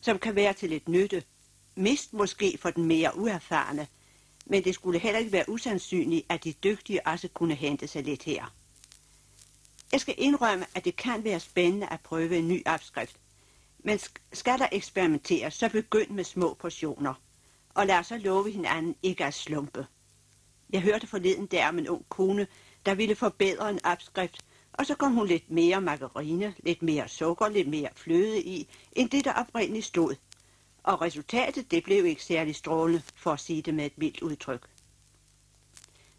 som 0.00 0.18
kan 0.18 0.34
være 0.34 0.52
til 0.52 0.68
lidt 0.68 0.88
nytte. 0.88 1.22
Mist 1.76 2.12
måske 2.12 2.58
for 2.60 2.70
den 2.70 2.84
mere 2.84 3.18
uerfarne, 3.18 3.86
men 4.46 4.64
det 4.64 4.74
skulle 4.74 4.98
heller 4.98 5.18
ikke 5.18 5.32
være 5.32 5.48
usandsynligt, 5.48 6.26
at 6.28 6.44
de 6.44 6.52
dygtige 6.52 7.06
også 7.06 7.28
kunne 7.28 7.54
hente 7.54 7.86
sig 7.86 8.02
lidt 8.02 8.22
her. 8.22 8.54
Jeg 9.92 10.00
skal 10.00 10.14
indrømme, 10.18 10.66
at 10.74 10.84
det 10.84 10.96
kan 10.96 11.24
være 11.24 11.40
spændende 11.40 11.86
at 11.86 12.00
prøve 12.00 12.36
en 12.36 12.48
ny 12.48 12.62
opskrift. 12.66 13.16
Men 13.78 13.98
skal 14.32 14.58
der 14.58 14.68
eksperimentere, 14.72 15.50
så 15.50 15.68
begynd 15.68 16.10
med 16.10 16.24
små 16.24 16.54
portioner. 16.54 17.14
Og 17.74 17.86
lad 17.86 17.98
os 17.98 18.06
så 18.06 18.18
love 18.18 18.50
hinanden 18.50 18.96
ikke 19.02 19.24
at 19.24 19.34
slumpe. 19.34 19.86
Jeg 20.70 20.80
hørte 20.80 21.06
forleden 21.06 21.46
der 21.46 21.68
om 21.68 21.78
en 21.78 21.88
ung 21.88 22.08
kone, 22.08 22.46
der 22.86 22.94
ville 22.94 23.14
forbedre 23.14 23.70
en 23.70 23.84
opskrift, 23.84 24.44
og 24.72 24.86
så 24.86 24.94
kom 24.94 25.14
hun 25.14 25.26
lidt 25.26 25.50
mere 25.50 25.80
margarine, 25.80 26.54
lidt 26.58 26.82
mere 26.82 27.08
sukker, 27.08 27.48
lidt 27.48 27.68
mere 27.68 27.88
fløde 27.96 28.42
i, 28.42 28.68
end 28.92 29.10
det 29.10 29.24
der 29.24 29.32
oprindeligt 29.32 29.84
stod. 29.84 30.14
Og 30.82 31.02
resultatet, 31.02 31.70
det 31.70 31.84
blev 31.84 32.06
ikke 32.06 32.24
særlig 32.24 32.56
strålende, 32.56 33.02
for 33.16 33.32
at 33.32 33.40
sige 33.40 33.62
det 33.62 33.74
med 33.74 33.86
et 33.86 33.98
mildt 33.98 34.22
udtryk. 34.22 34.68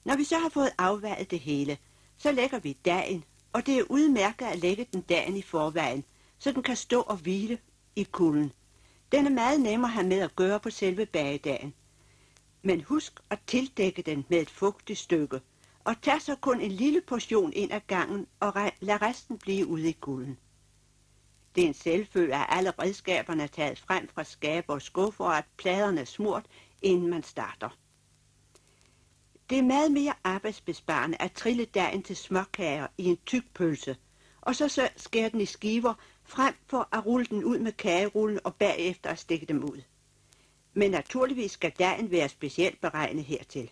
Når 0.04 0.16
vi 0.16 0.24
så 0.24 0.38
har 0.38 0.50
fået 0.50 0.72
afvejet 0.78 1.32
det 1.32 1.40
hele, 1.40 1.78
så 2.18 2.32
lægger 2.32 2.60
vi 2.60 2.78
dagen, 2.86 3.24
og 3.54 3.66
det 3.66 3.78
er 3.78 3.84
udmærket 3.90 4.46
at 4.46 4.60
lægge 4.60 4.88
den 4.94 5.02
dagen 5.02 5.38
i 5.38 5.42
forvejen, 5.42 6.04
så 6.40 6.52
den 6.52 6.64
kan 6.64 6.76
stå 6.76 7.02
og 7.02 7.18
hvile 7.18 7.58
i 7.96 8.04
kulden. 8.04 8.52
Den 9.12 9.26
er 9.26 9.30
meget 9.30 9.62
nemmere 9.62 9.90
at 9.90 9.94
have 9.94 10.08
med 10.08 10.20
at 10.20 10.36
gøre 10.36 10.60
på 10.60 10.70
selve 10.70 11.06
bagedagen. 11.06 11.74
Men 12.62 12.82
husk 12.82 13.20
at 13.30 13.40
tildække 13.48 14.02
den 14.02 14.26
med 14.30 14.42
et 14.42 14.50
fugtigt 14.50 15.00
stykke, 15.00 15.42
og 15.84 16.02
tag 16.02 16.22
så 16.22 16.36
kun 16.36 16.62
en 16.62 16.72
lille 16.72 17.02
portion 17.02 17.54
ind 17.54 17.72
ad 17.72 17.82
gangen 17.88 18.28
og 18.40 18.72
lad 18.80 19.02
resten 19.02 19.38
blive 19.38 19.68
ude 19.68 19.90
i 19.90 19.92
kulden. 19.92 20.38
Det 21.56 21.64
er 21.64 21.68
en 21.68 21.74
selvfølge, 21.74 22.36
at 22.36 22.46
alle 22.50 22.72
redskaberne 22.72 23.44
er 23.44 23.48
taget 23.48 23.80
frem 23.80 24.08
fra 24.08 24.24
skab 24.24 24.66
og 24.68 24.82
skuffer, 24.82 25.26
og 25.26 25.38
at 25.38 25.46
pladerne 25.58 26.02
er 26.02 26.06
smurt, 26.06 26.46
inden 26.82 27.10
man 27.10 27.24
starter. 27.24 27.70
Det 29.54 29.60
er 29.60 29.64
meget 29.64 29.92
mere 29.92 30.14
arbejdsbesparende 30.24 31.18
at 31.20 31.32
trille 31.32 31.66
dagen 31.66 32.04
til 32.04 32.16
småkager 32.16 32.88
i 32.98 33.06
en 33.06 33.18
tyk 33.26 33.44
pølse, 33.54 33.96
og 34.42 34.56
så 34.56 34.90
skære 34.98 35.30
den 35.30 35.42
i 35.42 35.46
skiver, 35.46 35.94
frem 36.24 36.54
for 36.68 36.90
at 36.92 37.06
rulle 37.06 37.26
den 37.26 37.44
ud 37.44 37.60
med 37.60 37.72
kagerullen 37.72 38.40
og 38.44 38.56
bagefter 38.56 39.10
at 39.10 39.20
stikke 39.20 39.46
dem 39.46 39.64
ud. 39.64 39.82
Men 40.74 40.92
naturligvis 40.92 41.52
skal 41.52 41.72
dagen 41.80 42.12
være 42.12 42.30
specielt 42.30 42.82
beregnet 42.82 43.24
hertil. 43.24 43.72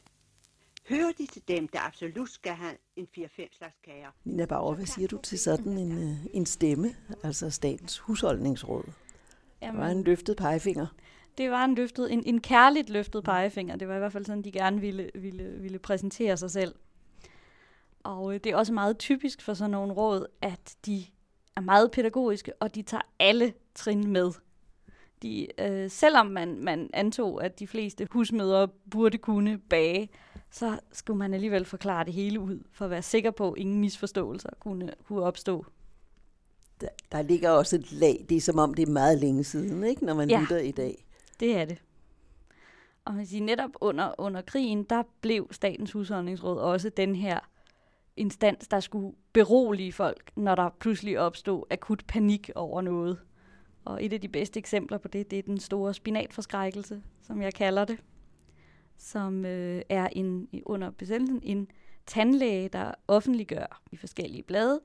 Hører 0.89 1.11
de 1.17 1.25
til 1.25 1.41
dem, 1.47 1.67
der 1.67 1.79
absolut 1.87 2.29
skal 2.29 2.53
have 2.53 2.73
en 2.95 3.07
4-5 3.17 3.57
slags 3.57 3.75
kager? 3.85 4.11
Nina 4.25 4.45
Bauer, 4.45 4.75
hvad 4.75 4.85
siger 4.85 5.07
du 5.07 5.19
til 5.23 5.39
sådan 5.39 5.77
en, 5.77 6.09
øh, 6.09 6.25
en 6.33 6.45
stemme, 6.45 6.95
altså 7.23 7.49
statens 7.49 7.97
husholdningsråd? 7.97 8.83
Jamen, 9.61 9.81
var 9.81 9.87
en 9.87 10.03
løftet 10.03 10.37
pegefinger. 10.37 10.87
Det 11.37 11.51
var 11.51 11.65
en 11.65 11.75
løftet, 11.75 12.13
en, 12.13 12.23
en 12.25 12.41
kærligt 12.41 12.89
løftet 12.89 13.23
pegefinger. 13.23 13.75
Det 13.75 13.87
var 13.87 13.95
i 13.95 13.99
hvert 13.99 14.11
fald 14.11 14.25
sådan, 14.25 14.41
de 14.41 14.51
gerne 14.51 14.81
ville, 14.81 15.09
ville, 15.15 15.43
ville 15.59 15.79
præsentere 15.79 16.37
sig 16.37 16.51
selv. 16.51 16.75
Og 18.03 18.33
øh, 18.33 18.39
det 18.43 18.51
er 18.51 18.55
også 18.55 18.73
meget 18.73 18.97
typisk 18.97 19.41
for 19.41 19.53
sådan 19.53 19.71
nogle 19.71 19.93
råd, 19.93 20.25
at 20.41 20.75
de 20.85 21.05
er 21.55 21.61
meget 21.61 21.91
pædagogiske, 21.91 22.53
og 22.59 22.75
de 22.75 22.81
tager 22.81 23.01
alle 23.19 23.53
trin 23.75 24.07
med. 24.07 24.31
De, 25.21 25.47
øh, 25.61 25.89
selvom 25.89 26.27
man, 26.27 26.63
man 26.63 26.89
antog, 26.93 27.43
at 27.43 27.59
de 27.59 27.67
fleste 27.67 28.07
husmødre 28.11 28.67
burde 28.91 29.17
kunne 29.17 29.57
bage, 29.57 30.09
så 30.51 30.79
skulle 30.91 31.17
man 31.17 31.33
alligevel 31.33 31.65
forklare 31.65 32.05
det 32.05 32.13
hele 32.13 32.39
ud, 32.39 32.59
for 32.71 32.85
at 32.85 32.91
være 32.91 33.01
sikker 33.01 33.31
på, 33.31 33.51
at 33.51 33.57
ingen 33.57 33.79
misforståelser 33.79 34.49
kunne, 34.59 34.93
kunne 35.07 35.21
opstå. 35.21 35.65
Der, 36.81 36.87
der 37.11 37.21
ligger 37.21 37.49
også 37.49 37.75
et 37.75 37.91
lag. 37.91 38.25
Det 38.29 38.37
er 38.37 38.41
som 38.41 38.59
om, 38.59 38.73
det 38.73 38.87
er 38.87 38.91
meget 38.91 39.17
længe 39.17 39.43
siden, 39.43 39.83
ikke, 39.83 40.05
når 40.05 40.13
man 40.13 40.29
ja, 40.29 40.41
lytter 40.41 40.57
i 40.57 40.71
dag 40.71 41.05
det 41.41 41.57
er 41.57 41.65
det. 41.65 41.81
Og 43.05 43.13
man 43.13 43.25
siger, 43.25 43.43
netop 43.43 43.69
under, 43.81 44.11
under 44.17 44.41
krigen, 44.41 44.83
der 44.83 45.03
blev 45.21 45.47
Statens 45.51 45.91
Husholdningsråd 45.91 46.57
også 46.57 46.89
den 46.89 47.15
her 47.15 47.39
instans, 48.17 48.67
der 48.67 48.79
skulle 48.79 49.15
berolige 49.33 49.91
folk, 49.91 50.31
når 50.35 50.55
der 50.55 50.69
pludselig 50.79 51.19
opstod 51.19 51.63
akut 51.69 52.03
panik 52.07 52.49
over 52.55 52.81
noget. 52.81 53.19
Og 53.85 54.05
et 54.05 54.13
af 54.13 54.21
de 54.21 54.27
bedste 54.27 54.59
eksempler 54.59 54.97
på 54.97 55.07
det, 55.07 55.31
det 55.31 55.39
er 55.39 55.43
den 55.43 55.59
store 55.59 55.93
spinatforskrækkelse, 55.93 57.01
som 57.21 57.41
jeg 57.41 57.53
kalder 57.53 57.85
det, 57.85 57.99
som 58.97 59.45
øh, 59.45 59.81
er 59.89 60.07
en, 60.11 60.47
under 60.65 60.89
besættelsen 60.89 61.39
en 61.43 61.67
tandlæge, 62.05 62.69
der 62.69 62.91
offentliggør 63.07 63.81
i 63.91 63.97
forskellige 63.97 64.43
blade 64.43 64.81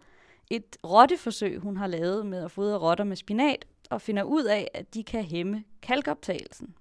et 0.51 0.77
rotteforsøg, 0.85 1.59
hun 1.59 1.77
har 1.77 1.87
lavet 1.87 2.27
med 2.27 2.45
at 2.45 2.51
fodre 2.51 2.79
rotter 2.79 3.05
med 3.05 3.17
spinat, 3.17 3.67
og 3.91 4.03
finder 4.03 4.23
ud 4.23 4.45
af, 4.45 4.69
at 4.75 4.95
de 4.95 5.05
kan 5.05 5.25
hæmme 5.25 5.65
kalkoptagelsen. 5.83 6.75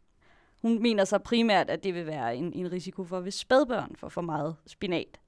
Hun 0.61 0.81
mener 0.81 1.05
så 1.05 1.17
primært, 1.17 1.69
at 1.69 1.83
det 1.83 1.93
vil 1.93 2.05
være 2.05 2.35
en, 2.35 2.53
en 2.53 2.71
risiko 2.71 3.03
for, 3.03 3.19
hvis 3.19 3.35
spædbørn 3.35 3.95
får 3.95 4.09
for 4.09 4.21
meget 4.21 4.55
spinat. 4.67 5.19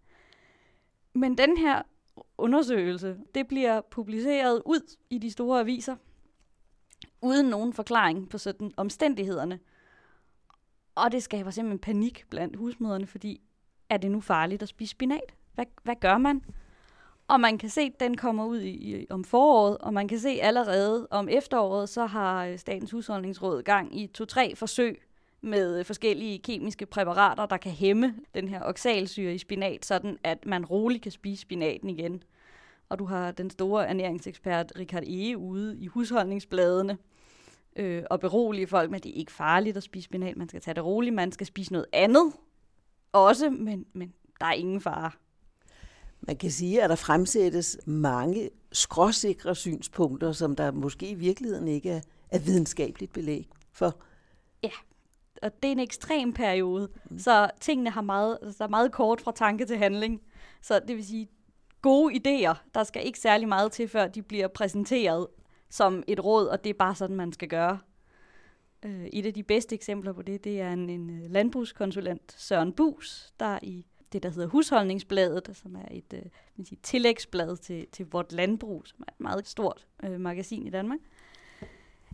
Men 1.13 1.37
den 1.37 1.57
her 1.57 1.81
undersøgelse, 2.37 3.17
det 3.35 3.47
bliver 3.47 3.81
publiceret 3.81 4.61
ud 4.65 4.95
i 5.09 5.17
de 5.17 5.31
store 5.31 5.59
aviser, 5.59 5.95
uden 7.21 7.45
nogen 7.45 7.73
forklaring 7.73 8.29
på 8.29 8.37
sådan 8.37 8.71
omstændighederne. 8.77 9.59
Og 10.95 11.11
det 11.11 11.23
skaber 11.23 11.51
simpelthen 11.51 11.79
panik 11.79 12.25
blandt 12.29 12.55
husmøderne, 12.55 13.07
fordi 13.07 13.41
er 13.89 13.97
det 13.97 14.11
nu 14.11 14.21
farligt 14.21 14.61
at 14.61 14.69
spise 14.69 14.91
spinat? 14.91 15.35
Hvad, 15.53 15.65
hvad 15.83 15.95
gør 15.95 16.17
man? 16.17 16.41
Og 17.27 17.39
man 17.39 17.57
kan 17.57 17.69
se, 17.69 17.81
at 17.81 17.99
den 17.99 18.17
kommer 18.17 18.45
ud 18.45 18.59
i, 18.59 18.69
i, 18.69 19.07
om 19.09 19.23
foråret, 19.23 19.77
og 19.77 19.93
man 19.93 20.07
kan 20.07 20.19
se 20.19 20.39
allerede 20.41 21.07
om 21.11 21.29
efteråret, 21.29 21.89
så 21.89 22.05
har 22.05 22.45
øh, 22.45 22.59
Statens 22.59 22.91
Husholdningsråd 22.91 23.63
gang 23.63 23.99
i 23.99 24.07
to-tre 24.07 24.55
forsøg 24.55 25.01
med 25.41 25.79
øh, 25.79 25.85
forskellige 25.85 26.39
kemiske 26.39 26.85
præparater, 26.85 27.45
der 27.45 27.57
kan 27.57 27.71
hæmme 27.71 28.15
den 28.33 28.47
her 28.47 28.61
oxalsyre 28.61 29.33
i 29.33 29.37
spinat, 29.37 29.85
sådan 29.85 30.17
at 30.23 30.45
man 30.45 30.65
roligt 30.65 31.03
kan 31.03 31.11
spise 31.11 31.41
spinaten 31.41 31.89
igen. 31.89 32.23
Og 32.89 32.99
du 32.99 33.05
har 33.05 33.31
den 33.31 33.49
store 33.49 33.87
ernæringsekspert 33.87 34.73
Richard 34.79 35.03
Ege 35.03 35.37
ude 35.37 35.77
i 35.79 35.87
husholdningsbladene 35.87 36.97
øh, 37.75 38.03
og 38.09 38.19
berolige 38.19 38.67
folk 38.67 38.89
med, 38.89 38.99
at 38.99 39.03
det 39.03 39.09
er 39.09 39.19
ikke 39.19 39.31
farligt 39.31 39.77
at 39.77 39.83
spise 39.83 40.05
spinat. 40.05 40.37
Man 40.37 40.49
skal 40.49 40.61
tage 40.61 40.75
det 40.75 40.85
roligt, 40.85 41.15
man 41.15 41.31
skal 41.31 41.47
spise 41.47 41.71
noget 41.71 41.87
andet 41.93 42.33
også, 43.13 43.49
men, 43.49 43.85
men 43.93 44.13
der 44.39 44.45
er 44.45 44.53
ingen 44.53 44.81
fare. 44.81 45.11
Man 46.21 46.37
kan 46.37 46.51
sige, 46.51 46.83
at 46.83 46.89
der 46.89 46.95
fremsættes 46.95 47.79
mange 47.85 48.49
skråsikre 48.71 49.55
synspunkter, 49.55 50.31
som 50.31 50.55
der 50.55 50.71
måske 50.71 51.09
i 51.09 51.13
virkeligheden 51.13 51.67
ikke 51.67 51.89
er, 51.89 52.01
er 52.29 52.39
videnskabeligt 52.39 53.13
belæg 53.13 53.49
for. 53.71 53.95
Ja, 54.63 54.71
og 55.41 55.63
det 55.63 55.67
er 55.67 55.71
en 55.71 55.79
ekstrem 55.79 56.33
periode, 56.33 56.89
mm. 57.09 57.19
så 57.19 57.49
tingene 57.61 57.89
har 57.89 58.01
meget, 58.01 58.37
der 58.57 58.65
er 58.65 58.69
meget 58.69 58.91
kort 58.91 59.21
fra 59.21 59.31
tanke 59.31 59.65
til 59.65 59.77
handling. 59.77 60.21
Så 60.61 60.79
det 60.87 60.95
vil 60.95 61.05
sige, 61.05 61.29
gode 61.81 62.13
idéer, 62.13 62.55
der 62.73 62.83
skal 62.83 63.05
ikke 63.05 63.19
særlig 63.19 63.47
meget 63.47 63.71
til, 63.71 63.87
før 63.87 64.07
de 64.07 64.21
bliver 64.21 64.47
præsenteret 64.47 65.27
som 65.69 66.03
et 66.07 66.23
råd, 66.23 66.47
og 66.47 66.63
det 66.63 66.69
er 66.69 66.73
bare 66.73 66.95
sådan, 66.95 67.15
man 67.15 67.33
skal 67.33 67.47
gøre. 67.47 67.79
Uh, 68.85 69.05
et 69.13 69.25
af 69.25 69.33
de 69.33 69.43
bedste 69.43 69.75
eksempler 69.75 70.13
på 70.13 70.21
det, 70.21 70.43
det 70.43 70.61
er 70.61 70.73
en, 70.73 70.89
en 70.89 71.09
øh, 71.09 71.31
landbrugskonsulent, 71.31 72.35
Søren 72.37 72.73
Bus, 72.73 73.33
der 73.39 73.59
i 73.61 73.85
det, 74.13 74.23
der 74.23 74.29
hedder 74.29 74.47
Husholdningsbladet, 74.47 75.49
som 75.53 75.75
er 75.75 75.87
et 75.91 76.13
øh, 76.13 76.65
sige, 76.65 76.79
tillægsblad 76.83 77.57
til, 77.57 77.87
til 77.91 78.05
Vort 78.11 78.31
Landbrug, 78.31 78.81
som 78.85 79.03
er 79.07 79.11
et 79.11 79.19
meget 79.19 79.47
stort 79.47 79.87
øh, 80.03 80.19
magasin 80.19 80.67
i 80.67 80.69
Danmark. 80.69 80.99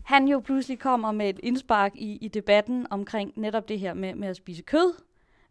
Han 0.04 0.28
jo 0.28 0.40
pludselig 0.40 0.78
kommer 0.78 1.12
med 1.12 1.28
et 1.28 1.40
indspark 1.42 1.92
i, 1.96 2.16
i 2.16 2.28
debatten 2.28 2.86
omkring 2.90 3.32
netop 3.36 3.68
det 3.68 3.80
her 3.80 3.94
med, 3.94 4.14
med 4.14 4.28
at 4.28 4.36
spise 4.36 4.62
kød, 4.62 4.94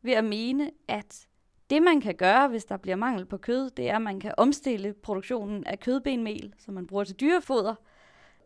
ved 0.01 0.13
at 0.13 0.23
mene, 0.23 0.71
at 0.87 1.27
det 1.69 1.81
man 1.81 2.01
kan 2.01 2.15
gøre, 2.15 2.47
hvis 2.47 2.65
der 2.65 2.77
bliver 2.77 2.95
mangel 2.95 3.25
på 3.25 3.37
kød, 3.37 3.69
det 3.69 3.89
er, 3.89 3.95
at 3.95 4.01
man 4.01 4.19
kan 4.19 4.33
omstille 4.37 4.93
produktionen 4.93 5.63
af 5.67 5.79
kødbenmel, 5.79 6.53
som 6.57 6.73
man 6.73 6.87
bruger 6.87 7.03
til 7.03 7.15
dyrefoder. 7.15 7.75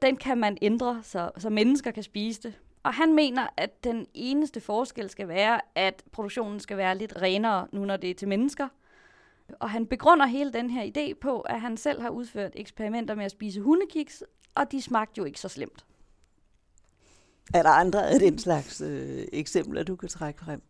Den 0.02 0.16
kan 0.16 0.38
man 0.38 0.58
ændre, 0.62 1.00
så, 1.04 1.32
så 1.38 1.50
mennesker 1.50 1.92
kan 1.92 2.04
spise 2.04 2.42
det. 2.42 2.60
Og 2.84 2.94
han 2.94 3.13
mener, 3.16 3.48
at 3.58 3.84
den 3.84 4.08
eneste 4.13 4.62
forskel 4.62 5.10
skal 5.10 5.28
være, 5.28 5.62
at 5.76 6.04
produktionen 6.12 6.60
skal 6.60 6.78
være 6.78 6.98
lidt 6.98 7.22
renere, 7.22 7.68
nu 7.72 7.86
når 7.86 7.98
det 7.98 8.10
er 8.10 8.13
til 8.13 8.28
mennesker. 8.28 8.68
Og 9.60 9.70
han 9.70 9.86
begrunder 9.86 10.26
hele 10.26 10.54
den 10.54 10.70
her 10.70 10.92
idé 10.98 11.13
på, 11.13 11.40
at 11.40 11.62
han 11.62 11.78
selv 11.78 12.02
har 12.02 12.10
udført 12.10 12.52
eksperimenter 12.56 13.16
med 13.16 13.26
at 13.26 13.32
spise 13.32 13.62
hundekiks, 13.62 14.24
og 14.56 14.72
de 14.72 14.82
smagte 14.82 15.18
jo 15.18 15.24
ikke 15.24 15.40
så 15.40 15.50
slemt. 15.50 15.86
Er 17.54 17.63
der 17.63 17.70
andre 17.70 18.10
af 18.10 18.20
den 18.20 18.40
slags 18.40 18.82
øh, 18.82 19.28
eksempler, 19.34 19.84
du 19.84 19.96
kan 19.96 20.10
trække 20.10 20.40
frem? 20.40 20.62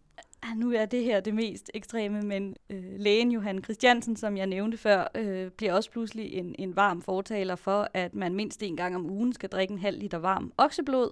Ja, 0.43 0.53
nu 0.53 0.71
er 0.71 0.85
det 0.85 1.03
her 1.03 1.19
det 1.19 1.33
mest 1.33 1.71
ekstreme, 1.73 2.21
men 2.21 2.55
øh, 2.69 2.83
lægen 2.97 3.31
Johan 3.31 3.63
Christiansen, 3.63 4.15
som 4.15 4.37
jeg 4.37 4.47
nævnte 4.47 4.77
før, 4.77 5.07
øh, 5.15 5.51
bliver 5.51 5.73
også 5.73 5.91
pludselig 5.91 6.33
en, 6.33 6.55
en 6.59 6.75
varm 6.75 7.01
fortaler 7.01 7.55
for, 7.55 7.87
at 7.93 8.15
man 8.15 8.35
mindst 8.35 8.63
en 8.63 8.77
gang 8.77 8.95
om 8.95 9.09
ugen 9.09 9.33
skal 9.33 9.49
drikke 9.49 9.71
en 9.71 9.79
halv 9.79 9.99
liter 9.99 10.17
varm 10.17 10.53
okseblod. 10.57 11.09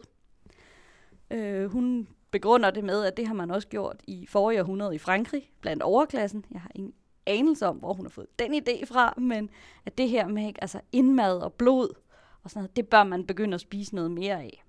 Øh, 1.32 1.72
hun 1.72 2.08
begrunder 2.32 2.72
det 2.72 2.84
med, 2.84 3.04
at 3.04 3.18
det 3.18 3.28
har 3.28 3.34
man 3.34 3.52
også 3.52 3.68
gjort 3.68 3.98
i 4.08 4.26
forrige 4.26 4.62
århundrede 4.62 4.96
i 4.96 4.98
Frankrig, 4.98 5.52
blandt 5.62 5.84
overklassen. 5.84 6.46
Jeg 6.52 6.62
har 6.62 6.72
ingen 6.76 6.94
anelse 7.26 7.68
om, 7.68 7.78
hvor 7.78 7.94
hun 7.94 8.06
har 8.06 8.10
fået 8.10 8.40
den 8.40 8.54
idé 8.54 8.86
fra, 8.86 9.14
men 9.18 9.50
at 9.86 9.98
det 9.98 10.10
her 10.10 10.28
med 10.28 10.54
altså 10.62 10.82
indmad 10.92 11.38
og 11.38 11.54
blod, 11.54 11.90
og 12.44 12.50
sådan 12.50 12.60
noget, 12.60 12.76
det 12.76 12.88
bør 12.88 13.04
man 13.04 13.26
begynde 13.26 13.56
at 13.56 13.62
spise 13.62 13.96
noget 13.96 14.12
mere 14.12 14.42
af. 14.42 14.64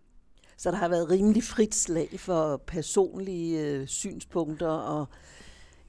Så 0.56 0.70
der 0.70 0.76
har 0.76 0.88
været 0.88 1.10
rimelig 1.10 1.42
frit 1.42 1.74
slag 1.74 2.20
for 2.20 2.56
personlige 2.56 3.66
øh, 3.66 3.86
synspunkter 3.86 4.68
og 4.68 5.06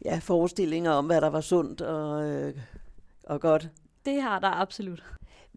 ja, 0.06 0.19
forestillinger 0.23 0.91
om, 0.91 1.06
hvad 1.06 1.21
der 1.21 1.30
var 1.30 1.41
sundt 1.41 1.82
og, 1.82 2.30
øh, 2.30 2.53
og 3.23 3.41
godt. 3.41 3.69
Det 4.06 4.21
har 4.21 4.39
der 4.39 4.47
absolut. 4.47 5.03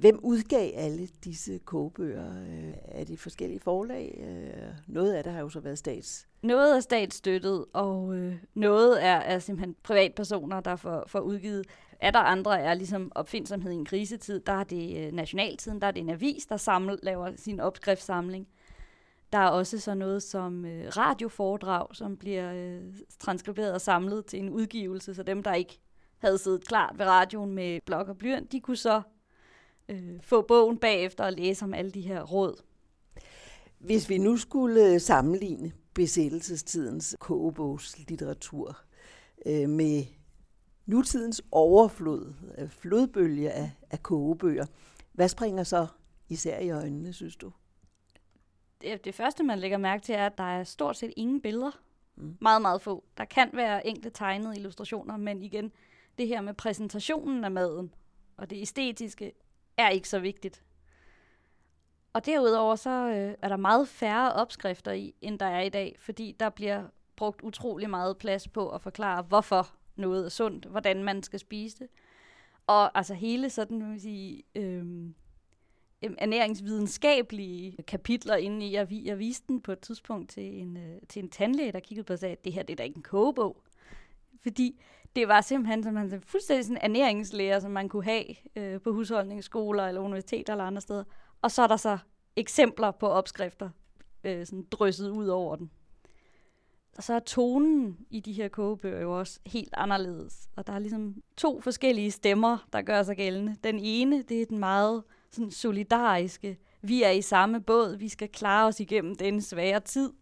Hvem 0.01 0.21
udgav 0.23 0.71
alle 0.75 1.07
disse 1.25 1.59
kogebøger? 1.59 2.43
Øh, 2.43 2.75
er 2.85 3.05
det 3.05 3.19
forskellige 3.19 3.61
forlag? 3.61 4.25
Øh, 4.29 4.75
noget 4.87 5.13
af 5.13 5.25
det 5.25 5.33
har 5.33 5.41
jo 5.41 5.49
så 5.49 5.61
været 5.61 5.79
stats. 5.79 6.29
Noget 6.43 6.77
er 6.77 6.81
statsstøttet, 6.81 7.65
og 7.73 8.15
øh, 8.15 8.35
noget 8.55 9.05
er, 9.05 9.17
er 9.17 9.39
simpelthen 9.39 9.77
privatpersoner, 9.83 10.61
der 10.61 10.77
får, 10.77 11.05
får 11.07 11.21
udgivet. 11.21 11.67
Er 12.01 12.11
der 12.11 12.19
andre 12.19 12.61
er 12.61 12.75
ligesom 12.75 13.13
opfindsomhed 13.15 13.73
i 13.73 13.75
en 13.75 13.85
krisetid, 13.85 14.41
der 14.41 14.53
er 14.53 14.65
det 14.65 15.07
øh, 15.07 15.13
nationaltiden, 15.13 15.81
der 15.81 15.87
er 15.87 15.91
det 15.91 16.01
en 16.01 16.11
avis, 16.11 16.47
der 16.47 16.57
samler, 16.57 16.97
laver 17.03 17.33
sin 17.37 17.61
opskriftssamling. 17.61 18.49
Der 19.33 19.39
er 19.39 19.49
også 19.49 19.79
så 19.79 19.95
noget 19.95 20.23
som 20.23 20.65
øh, 20.65 20.87
radioforedrag, 20.97 21.87
som 21.97 22.17
bliver 22.17 22.53
øh, 22.55 22.81
transkriberet 23.19 23.73
og 23.73 23.81
samlet 23.81 24.27
til 24.27 24.39
en 24.39 24.49
udgivelse, 24.49 25.15
så 25.15 25.23
dem, 25.23 25.43
der 25.43 25.55
ikke 25.55 25.81
havde 26.19 26.39
siddet 26.39 26.67
klart 26.67 26.99
ved 26.99 27.07
radioen 27.07 27.53
med 27.53 27.81
blok 27.87 28.09
og 28.09 28.19
blyant, 28.19 28.53
de 28.53 28.61
kunne 28.61 28.77
så 28.77 29.03
øh, 29.91 30.21
få 30.23 30.43
bogen 30.43 30.79
bagefter 30.79 31.25
og 31.25 31.33
læse 31.33 31.65
om 31.65 31.75
alle 31.75 31.91
de 31.91 32.01
her 32.01 32.23
råd. 32.23 32.63
Hvis 33.79 34.09
vi 34.09 34.19
nu 34.19 34.37
skulle 34.37 34.93
øh, 34.93 35.01
sammenligne 35.01 35.73
besættelsestidens 35.95 37.17
kogebogslitteratur 37.21 38.79
øh, 39.47 39.69
med 39.69 40.05
nutidens 40.87 41.43
overflod, 41.53 42.35
øh, 42.59 42.69
flodbølge 42.69 43.51
af, 43.51 43.71
af 43.91 44.03
kogebøger, 44.03 44.67
hvad 45.13 45.29
springer 45.29 45.63
så 45.63 45.87
især 46.29 46.59
i 46.59 46.71
øjnene, 46.71 47.13
synes 47.13 47.37
du? 47.37 47.53
Det, 48.83 49.05
det 49.05 49.15
første, 49.15 49.45
man 49.45 49.59
lægger 49.59 49.79
mærke 49.79 50.03
til, 50.03 50.15
er, 50.15 50.27
at 50.27 50.39
der 50.39 50.45
er 50.45 50.65
stort 50.65 50.97
set 50.97 51.13
ingen 51.17 51.41
billeder. 51.41 51.71
Mm. 52.17 52.37
Meget, 52.41 52.63
meget 52.63 52.83
få. 52.83 53.05
Der 53.19 53.25
kan 53.25 53.51
være 53.53 53.87
enkelte 53.87 54.11
tegnede 54.11 54.57
illustrationer, 54.57 55.17
men 55.17 55.43
igen, 55.43 55.73
det 56.19 56.29
her 56.29 56.41
med 56.41 56.55
præsentationen 56.55 57.45
af 57.45 57.51
maden 57.51 57.95
og 58.37 58.51
det 58.51 58.63
æstetiske 58.63 59.33
er 59.81 59.89
ikke 59.89 60.09
så 60.09 60.19
vigtigt. 60.19 60.63
Og 62.13 62.27
derudover 62.27 62.77
så 62.77 62.91
øh, 62.91 63.35
er 63.43 63.49
der 63.49 63.57
meget 63.57 63.89
færre 63.89 64.33
opskrifter 64.33 64.93
i, 64.93 65.15
end 65.21 65.39
der 65.39 65.47
er 65.47 65.61
i 65.61 65.69
dag, 65.69 65.97
fordi 65.99 66.37
der 66.41 66.49
bliver 66.49 66.85
brugt 67.17 67.43
utrolig 67.43 67.91
meget 67.91 68.19
plads 68.19 68.49
på 68.49 68.69
at 68.69 68.83
forklare, 68.83 69.23
hvorfor 69.23 69.75
noget 69.97 70.25
er 70.25 70.29
sundt, 70.29 70.65
hvordan 70.65 71.05
man 71.05 71.23
skal 71.23 71.39
spise 71.39 71.79
det. 71.79 71.89
Og 72.67 72.99
altså 72.99 73.15
hele 73.15 73.51
sådan, 73.51 73.91
vil 73.91 74.01
sige, 74.01 74.43
øh, 74.55 74.85
ernæringsvidenskabelige 76.03 77.83
kapitler 77.83 78.37
inde 78.37 78.67
i. 78.67 78.73
Jeg, 78.73 78.89
jeg 78.91 79.19
viste 79.19 79.49
den 79.49 79.61
på 79.61 79.73
et 79.73 79.81
tidspunkt 79.81 80.31
til 80.31 80.61
en, 80.61 80.77
øh, 80.77 81.01
til 81.09 81.23
en 81.23 81.31
tandlæge, 81.31 81.73
der 81.73 81.81
kiggede 81.81 82.05
på 82.05 82.13
og 82.13 82.19
sagde, 82.19 82.33
at 82.33 82.45
det 82.45 82.53
her 82.53 82.63
det 82.63 82.73
er 82.73 82.77
da 82.77 82.83
ikke 82.83 82.97
en 82.97 83.03
kogebog. 83.03 83.63
Fordi 84.43 84.81
det 85.17 85.29
var 85.29 85.41
simpelthen 85.41 85.83
som 85.83 85.95
man, 85.95 86.23
fuldstændig 86.27 86.67
sådan 86.67 87.07
en 87.07 87.25
som 87.61 87.71
man 87.71 87.89
kunne 87.89 88.05
have 88.05 88.25
øh, 88.57 88.81
på 88.81 88.93
husholdningsskoler 88.93 89.87
eller 89.87 90.01
universiteter 90.01 90.53
eller 90.53 90.65
andre 90.65 90.81
steder. 90.81 91.05
Og 91.43 91.51
så 91.51 91.63
er 91.63 91.67
der 91.67 91.77
så 91.77 91.99
eksempler 92.37 92.91
på 92.91 93.09
opskrifter 93.09 93.71
øh, 94.25 94.47
sådan 94.47 94.67
drysset 94.71 95.11
ud 95.11 95.27
over 95.27 95.57
den. 95.57 95.71
Og 96.97 97.03
så 97.03 97.15
er 97.15 97.19
tonen 97.19 97.99
i 98.11 98.21
de 98.21 98.33
her 98.33 98.49
kogebøger 98.49 99.01
jo 99.01 99.19
også 99.19 99.41
helt 99.47 99.75
anderledes. 99.77 100.49
Og 100.57 100.67
der 100.67 100.73
er 100.73 100.79
ligesom 100.79 101.23
to 101.37 101.61
forskellige 101.61 102.11
stemmer, 102.11 102.67
der 102.73 102.83
gør 102.83 103.03
sig 103.03 103.17
gældende. 103.17 103.57
Den 103.65 103.79
ene, 103.79 104.23
det 104.23 104.43
er 104.43 104.47
den 104.47 104.59
meget 104.59 105.03
sådan 105.31 105.51
solidariske. 105.51 106.59
Vi 106.83 107.03
er 107.03 107.11
i 107.11 107.23
samme 107.23 107.61
båd, 107.61 107.97
vi 107.97 108.09
skal 108.09 108.29
klare 108.29 108.67
os 108.67 108.81
igennem 108.81 109.15
den 109.15 109.43
svære 109.43 109.81
tid. 109.81 110.13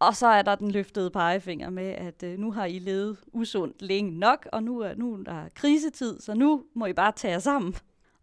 Og 0.00 0.16
så 0.16 0.26
er 0.26 0.42
der 0.42 0.54
den 0.54 0.70
løftede 0.70 1.10
pegefinger 1.10 1.70
med, 1.70 1.88
at 1.88 2.22
øh, 2.22 2.38
nu 2.38 2.52
har 2.52 2.64
I 2.64 2.78
levet 2.78 3.18
usundt 3.32 3.82
længe 3.82 4.18
nok, 4.18 4.48
og 4.52 4.62
nu 4.62 4.78
er, 4.78 4.94
nu 4.94 5.14
er 5.14 5.22
der 5.22 5.48
krisetid, 5.54 6.20
så 6.20 6.34
nu 6.34 6.64
må 6.74 6.86
I 6.86 6.92
bare 6.92 7.12
tage 7.12 7.32
jer 7.32 7.38
sammen. 7.38 7.74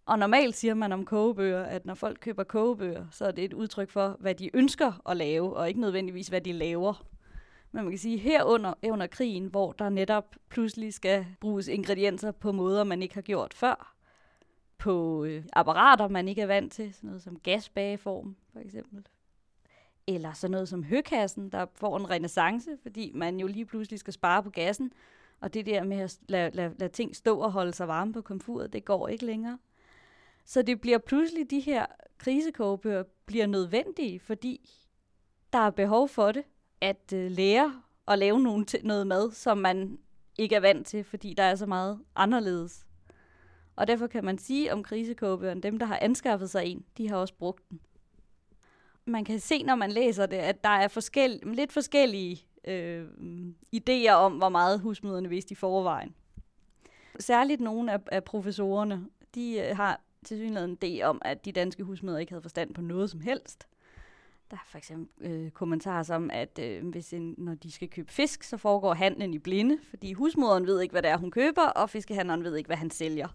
Og 0.06 0.20
normalt 0.20 0.56
siger 0.56 0.74
man 0.74 0.92
om 0.92 1.06
kogebøger, 1.06 1.64
at 1.64 1.86
når 1.86 1.94
folk 1.94 2.18
køber 2.22 2.44
kogebøger, 2.44 3.06
så 3.12 3.26
er 3.26 3.32
det 3.32 3.44
et 3.44 3.54
udtryk 3.54 3.90
for, 3.90 4.18
hvad 4.20 4.36
de 4.36 4.50
ønsker 4.54 5.10
at 5.10 5.18
lave, 5.18 5.58
og 5.58 5.68
ikke 5.68 5.82
nødvendigvis, 5.82 6.28
hvad 6.28 6.42
de 6.42 6.52
laver. 6.52 7.06
Men 7.72 7.84
man 7.84 7.92
kan 7.92 8.00
sige, 8.00 8.18
her 8.18 8.44
under, 8.44 8.74
under 8.84 9.08
krigen, 9.08 9.46
hvor 9.46 9.72
der 9.72 9.90
netop 9.90 10.36
pludselig 10.50 10.94
skal 10.94 11.26
bruges 11.40 11.68
ingredienser 11.68 12.32
på 12.32 12.52
måder, 12.52 12.84
man 12.84 13.02
ikke 13.02 13.16
har 13.16 13.22
gjort 13.22 13.54
før, 13.54 13.96
på 14.78 15.24
øh, 15.24 15.44
apparater, 15.54 16.08
man 16.08 16.28
ikke 16.28 16.42
er 16.42 16.48
vant 16.48 16.74
til, 16.74 16.94
sådan 16.94 17.08
noget 17.08 17.24
som 17.24 17.40
gasbageform 17.40 18.36
for 18.54 18.60
eksempel. 18.60 19.06
Eller 20.08 20.34
sådan 20.34 20.52
noget 20.52 20.70
som 20.70 20.84
høkassen, 20.84 21.50
der 21.50 21.66
får 21.74 21.98
en 21.98 22.10
renaissance, 22.10 22.78
fordi 22.82 23.12
man 23.16 23.40
jo 23.40 23.48
lige 23.48 23.66
pludselig 23.66 24.00
skal 24.00 24.14
spare 24.14 24.44
på 24.44 24.50
gassen, 24.50 24.92
og 25.40 25.54
det 25.54 25.66
der 25.66 25.84
med 25.84 25.98
at 25.98 26.18
lade, 26.28 26.52
lade, 26.56 26.74
lade 26.78 26.94
ting 26.94 27.16
stå 27.16 27.40
og 27.40 27.52
holde 27.52 27.74
sig 27.74 27.88
varme 27.88 28.14
på 28.14 28.22
komfuret, 28.22 28.74
det 28.74 28.86
går 28.86 29.08
ikke 29.08 29.26
længere. 29.26 29.58
Så 30.46 30.62
det 30.62 30.82
bliver 30.82 30.98
pludselig, 30.98 31.50
de 31.50 31.60
her 31.60 31.86
krisekogebøger 32.18 33.04
bliver 33.26 33.46
nødvendige, 33.46 34.20
fordi 34.20 34.70
der 35.54 35.60
er 35.60 35.70
behov 35.70 36.10
for 36.10 36.32
det, 36.32 36.44
at 36.82 37.14
øh, 37.14 37.32
lære 37.32 37.82
at 38.08 38.20
lave 38.20 38.40
nogle 38.40 38.66
noget 38.84 39.08
mad, 39.08 39.32
som 39.32 39.58
man 39.58 40.00
ikke 40.38 40.56
er 40.56 40.60
vant 40.60 40.88
til, 40.88 41.04
fordi 41.04 41.34
der 41.34 41.44
er 41.44 41.56
så 41.56 41.66
meget 41.66 42.00
anderledes. 42.16 42.86
Og 43.76 43.88
derfor 43.88 44.08
kan 44.08 44.26
man 44.26 44.38
sige 44.38 44.74
om 44.74 44.84
krisekåbøren, 44.84 45.64
dem 45.64 45.80
der 45.80 45.86
har 45.86 46.00
anskaffet 46.02 46.50
sig 46.50 46.66
en, 46.66 46.86
de 46.98 47.10
har 47.10 47.18
også 47.18 47.34
brugt 47.34 47.70
den. 47.70 47.80
Man 49.08 49.26
kan 49.26 49.40
se, 49.40 49.64
når 49.64 49.76
man 49.76 49.92
læser 49.92 50.26
det, 50.26 50.38
at 50.38 50.64
der 50.64 50.70
er 50.70 50.88
forskel, 50.88 51.42
lidt 51.44 51.72
forskellige 51.72 52.46
øh, 52.68 53.06
idéer 53.76 54.12
om, 54.12 54.34
hvor 54.34 54.50
meget 54.50 54.80
husmøderne 54.80 55.30
vidste 55.30 55.52
i 55.52 55.56
forvejen. 55.56 56.16
Særligt 57.20 57.62
nogle 57.62 57.94
af, 57.94 58.00
af 58.12 58.24
professorerne, 58.24 59.06
de 59.36 59.60
øh, 59.60 59.76
har 59.78 60.02
til 60.26 60.38
synligheden 60.38 60.78
en 60.82 61.00
idé 61.00 61.04
om, 61.04 61.22
at 61.26 61.46
de 61.46 61.52
danske 61.52 61.84
husmøder 61.84 62.18
ikke 62.18 62.32
havde 62.32 62.42
forstand 62.42 62.74
på 62.74 62.82
noget 62.82 63.10
som 63.10 63.20
helst. 63.20 63.68
Der 64.52 64.58
er 64.58 64.66
for 64.66 64.78
eksempel 64.78 65.32
øh, 65.32 65.52
kommentarer 65.52 66.04
som, 66.04 66.30
at 66.34 66.60
øh, 66.60 66.88
hvis 66.88 67.14
en, 67.14 67.36
når 67.38 67.56
de 67.56 67.72
skal 67.72 67.90
købe 67.90 68.12
fisk, 68.12 68.44
så 68.44 68.58
foregår 68.58 68.94
handlen 68.94 69.34
i 69.34 69.40
blinde, 69.40 69.78
fordi 69.90 70.14
husmoderen 70.14 70.68
ved 70.68 70.82
ikke, 70.82 70.92
hvad 70.92 71.02
det 71.02 71.12
er, 71.12 71.18
hun 71.18 71.32
køber, 71.32 71.68
og 71.68 71.90
fiskehandleren 71.90 72.44
ved 72.44 72.56
ikke, 72.56 72.68
hvad 72.68 72.78
han 72.78 72.92
sælger 72.92 73.28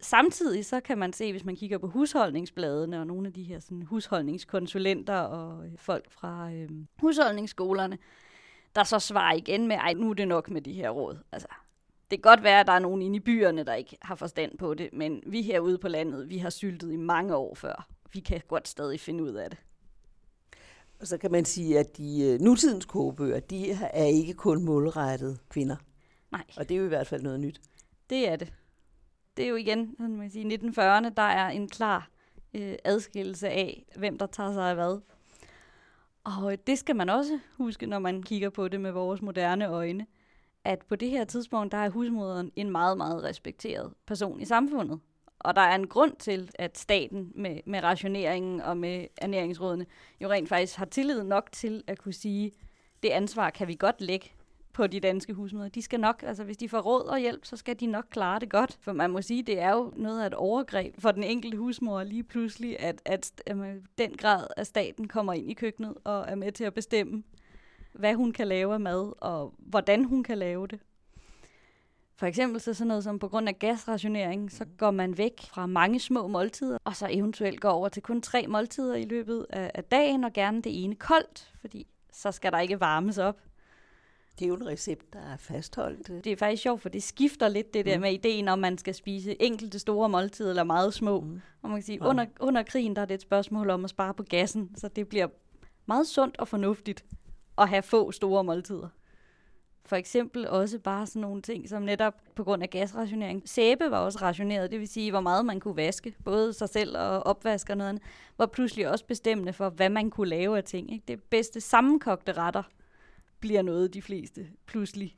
samtidig 0.00 0.66
så 0.66 0.80
kan 0.80 0.98
man 0.98 1.12
se, 1.12 1.32
hvis 1.32 1.44
man 1.44 1.56
kigger 1.56 1.78
på 1.78 1.86
husholdningsbladene 1.86 3.00
og 3.00 3.06
nogle 3.06 3.26
af 3.26 3.32
de 3.32 3.42
her 3.42 3.60
sådan, 3.60 3.82
husholdningskonsulenter 3.82 5.18
og 5.18 5.66
øh, 5.66 5.72
folk 5.76 6.10
fra 6.10 6.52
øh, 6.52 6.68
husholdningsskolerne, 7.00 7.98
der 8.74 8.84
så 8.84 8.98
svarer 8.98 9.34
igen 9.34 9.66
med, 9.66 9.76
ej, 9.76 9.92
nu 9.92 10.10
er 10.10 10.14
det 10.14 10.28
nok 10.28 10.50
med 10.50 10.62
de 10.62 10.72
her 10.72 10.90
råd. 10.90 11.18
Altså, 11.32 11.48
det 12.10 12.22
kan 12.22 12.30
godt 12.30 12.42
være, 12.42 12.60
at 12.60 12.66
der 12.66 12.72
er 12.72 12.78
nogen 12.78 13.02
inde 13.02 13.16
i 13.16 13.20
byerne, 13.20 13.64
der 13.64 13.74
ikke 13.74 13.98
har 14.02 14.14
forstand 14.14 14.58
på 14.58 14.74
det, 14.74 14.88
men 14.92 15.22
vi 15.26 15.42
herude 15.42 15.78
på 15.78 15.88
landet, 15.88 16.28
vi 16.28 16.38
har 16.38 16.50
syltet 16.50 16.92
i 16.92 16.96
mange 16.96 17.36
år 17.36 17.54
før. 17.54 17.88
Vi 18.12 18.20
kan 18.20 18.40
godt 18.48 18.68
stadig 18.68 19.00
finde 19.00 19.24
ud 19.24 19.32
af 19.32 19.50
det. 19.50 19.58
Og 21.00 21.06
så 21.06 21.18
kan 21.18 21.32
man 21.32 21.44
sige, 21.44 21.78
at 21.78 21.96
de 21.96 22.22
øh, 22.22 22.40
nutidens 22.40 22.84
kogebøger, 22.84 23.40
de 23.40 23.70
er 23.72 24.04
ikke 24.04 24.34
kun 24.34 24.64
målrettet 24.64 25.38
kvinder. 25.48 25.76
Nej. 26.32 26.44
Og 26.56 26.68
det 26.68 26.74
er 26.74 26.78
jo 26.78 26.84
i 26.84 26.88
hvert 26.88 27.06
fald 27.06 27.22
noget 27.22 27.40
nyt. 27.40 27.60
Det 28.10 28.28
er 28.28 28.36
det. 28.36 28.52
Det 29.36 29.44
er 29.44 29.48
jo 29.48 29.56
igen, 29.56 29.94
sådan 29.98 30.16
man 30.16 30.30
sige, 30.30 30.54
1940'erne, 30.54 31.08
der 31.16 31.22
er 31.22 31.48
en 31.48 31.68
klar 31.68 32.08
øh, 32.54 32.74
adskillelse 32.84 33.48
af, 33.48 33.84
hvem 33.96 34.18
der 34.18 34.26
tager 34.26 34.52
sig 34.52 34.68
af 34.68 34.74
hvad. 34.74 35.00
Og 36.24 36.52
øh, 36.52 36.58
det 36.66 36.78
skal 36.78 36.96
man 36.96 37.08
også 37.08 37.38
huske, 37.56 37.86
når 37.86 37.98
man 37.98 38.22
kigger 38.22 38.50
på 38.50 38.68
det 38.68 38.80
med 38.80 38.90
vores 38.90 39.22
moderne 39.22 39.68
øjne, 39.68 40.06
at 40.64 40.78
på 40.88 40.96
det 40.96 41.10
her 41.10 41.24
tidspunkt, 41.24 41.72
der 41.72 41.78
er 41.78 41.90
husmoderen 41.90 42.52
en 42.56 42.70
meget, 42.70 42.96
meget 42.96 43.24
respekteret 43.24 43.92
person 44.06 44.40
i 44.40 44.44
samfundet. 44.44 45.00
Og 45.38 45.56
der 45.56 45.62
er 45.62 45.74
en 45.74 45.86
grund 45.86 46.16
til, 46.16 46.50
at 46.54 46.78
staten 46.78 47.32
med, 47.34 47.60
med 47.66 47.82
rationeringen 47.82 48.60
og 48.60 48.76
med 48.76 49.06
ernæringsrådene 49.16 49.86
jo 50.20 50.30
rent 50.30 50.48
faktisk 50.48 50.76
har 50.76 50.84
tillid 50.84 51.22
nok 51.22 51.52
til 51.52 51.84
at 51.86 51.98
kunne 51.98 52.12
sige, 52.12 52.52
det 53.02 53.08
ansvar 53.08 53.50
kan 53.50 53.68
vi 53.68 53.74
godt 53.74 54.00
lægge 54.00 54.30
på 54.72 54.86
de 54.86 55.00
danske 55.00 55.32
husmøder. 55.32 55.68
De 55.68 55.82
skal 55.82 56.00
nok, 56.00 56.22
altså 56.26 56.44
hvis 56.44 56.56
de 56.56 56.68
får 56.68 56.80
råd 56.80 57.04
og 57.04 57.18
hjælp, 57.18 57.44
så 57.44 57.56
skal 57.56 57.80
de 57.80 57.86
nok 57.86 58.04
klare 58.10 58.38
det 58.38 58.50
godt. 58.50 58.78
For 58.80 58.92
man 58.92 59.10
må 59.10 59.22
sige, 59.22 59.42
det 59.42 59.60
er 59.60 59.70
jo 59.70 59.92
noget 59.96 60.22
af 60.22 60.26
et 60.26 60.34
overgreb 60.34 60.94
for 60.98 61.12
den 61.12 61.24
enkelte 61.24 61.56
husmor 61.56 62.02
lige 62.02 62.22
pludselig, 62.22 62.80
at, 62.80 63.02
at, 63.04 63.42
at 63.46 63.56
den 63.98 64.16
grad 64.16 64.46
af 64.56 64.66
staten 64.66 65.08
kommer 65.08 65.32
ind 65.32 65.50
i 65.50 65.54
køkkenet 65.54 65.94
og 66.04 66.24
er 66.28 66.34
med 66.34 66.52
til 66.52 66.64
at 66.64 66.74
bestemme, 66.74 67.22
hvad 67.92 68.14
hun 68.14 68.32
kan 68.32 68.48
lave 68.48 68.74
af 68.74 68.80
mad, 68.80 69.12
og 69.20 69.54
hvordan 69.58 70.04
hun 70.04 70.22
kan 70.22 70.38
lave 70.38 70.66
det. 70.66 70.80
For 72.16 72.26
eksempel 72.26 72.60
så 72.60 72.74
sådan 72.74 72.88
noget 72.88 73.04
som 73.04 73.18
på 73.18 73.28
grund 73.28 73.48
af 73.48 73.58
gasrationering, 73.58 74.52
så 74.52 74.64
går 74.78 74.90
man 74.90 75.18
væk 75.18 75.40
fra 75.48 75.66
mange 75.66 76.00
små 76.00 76.26
måltider, 76.26 76.78
og 76.84 76.96
så 76.96 77.08
eventuelt 77.10 77.60
går 77.60 77.70
over 77.70 77.88
til 77.88 78.02
kun 78.02 78.22
tre 78.22 78.46
måltider 78.46 78.94
i 78.94 79.04
løbet 79.04 79.46
af, 79.50 79.70
af 79.74 79.84
dagen, 79.84 80.24
og 80.24 80.32
gerne 80.32 80.62
det 80.62 80.84
ene 80.84 80.94
koldt, 80.94 81.52
fordi 81.60 81.86
så 82.12 82.32
skal 82.32 82.52
der 82.52 82.58
ikke 82.58 82.80
varmes 82.80 83.18
op. 83.18 83.40
Det 84.38 84.44
er 84.44 84.48
jo 84.48 84.54
en 84.54 84.66
recept, 84.66 85.12
der 85.12 85.18
er 85.18 85.36
fastholdt. 85.36 86.24
Det 86.24 86.32
er 86.32 86.36
faktisk 86.36 86.62
sjovt, 86.62 86.82
for 86.82 86.88
det 86.88 87.02
skifter 87.02 87.48
lidt 87.48 87.74
det 87.74 87.86
der 87.86 87.96
mm. 87.96 88.00
med 88.00 88.12
ideen, 88.12 88.48
om 88.48 88.58
man 88.58 88.78
skal 88.78 88.94
spise 88.94 89.42
enkelte 89.42 89.78
store 89.78 90.08
måltider 90.08 90.50
eller 90.50 90.64
meget 90.64 90.94
små. 90.94 91.20
Mm. 91.20 91.40
Og 91.62 91.70
man 91.70 91.78
kan 91.78 91.82
sige, 91.82 91.98
ja. 92.02 92.08
under, 92.08 92.26
under 92.40 92.62
krigen, 92.62 92.96
der 92.96 93.02
er 93.02 93.06
det 93.06 93.14
et 93.14 93.20
spørgsmål 93.20 93.70
om 93.70 93.84
at 93.84 93.90
spare 93.90 94.14
på 94.14 94.22
gassen, 94.22 94.70
så 94.76 94.88
det 94.88 95.08
bliver 95.08 95.26
meget 95.86 96.06
sundt 96.06 96.36
og 96.36 96.48
fornuftigt 96.48 97.04
at 97.58 97.68
have 97.68 97.82
få 97.82 98.12
store 98.12 98.44
måltider. 98.44 98.88
For 99.84 99.96
eksempel 99.96 100.48
også 100.48 100.78
bare 100.78 101.06
sådan 101.06 101.22
nogle 101.22 101.42
ting, 101.42 101.68
som 101.68 101.82
netop 101.82 102.14
på 102.34 102.44
grund 102.44 102.62
af 102.62 102.70
gasrationering. 102.70 103.48
Sæbe 103.48 103.90
var 103.90 103.98
også 103.98 104.18
rationeret, 104.22 104.70
det 104.70 104.80
vil 104.80 104.88
sige, 104.88 105.10
hvor 105.10 105.20
meget 105.20 105.46
man 105.46 105.60
kunne 105.60 105.76
vaske, 105.76 106.14
både 106.24 106.52
sig 106.52 106.68
selv 106.68 106.96
og 106.98 107.26
opvask 107.26 107.70
og 107.70 107.76
noget 107.76 107.88
andet, 107.88 108.02
var 108.38 108.46
pludselig 108.46 108.88
også 108.88 109.06
bestemmende 109.06 109.52
for, 109.52 109.70
hvad 109.70 109.90
man 109.90 110.10
kunne 110.10 110.28
lave 110.28 110.56
af 110.56 110.64
ting. 110.64 110.92
Ikke? 110.92 111.04
Det 111.08 111.22
bedste 111.22 111.60
sammenkogte 111.60 112.32
retter 112.32 112.62
bliver 113.42 113.62
noget, 113.62 113.94
de 113.94 114.02
fleste 114.02 114.46
pludselig 114.66 115.16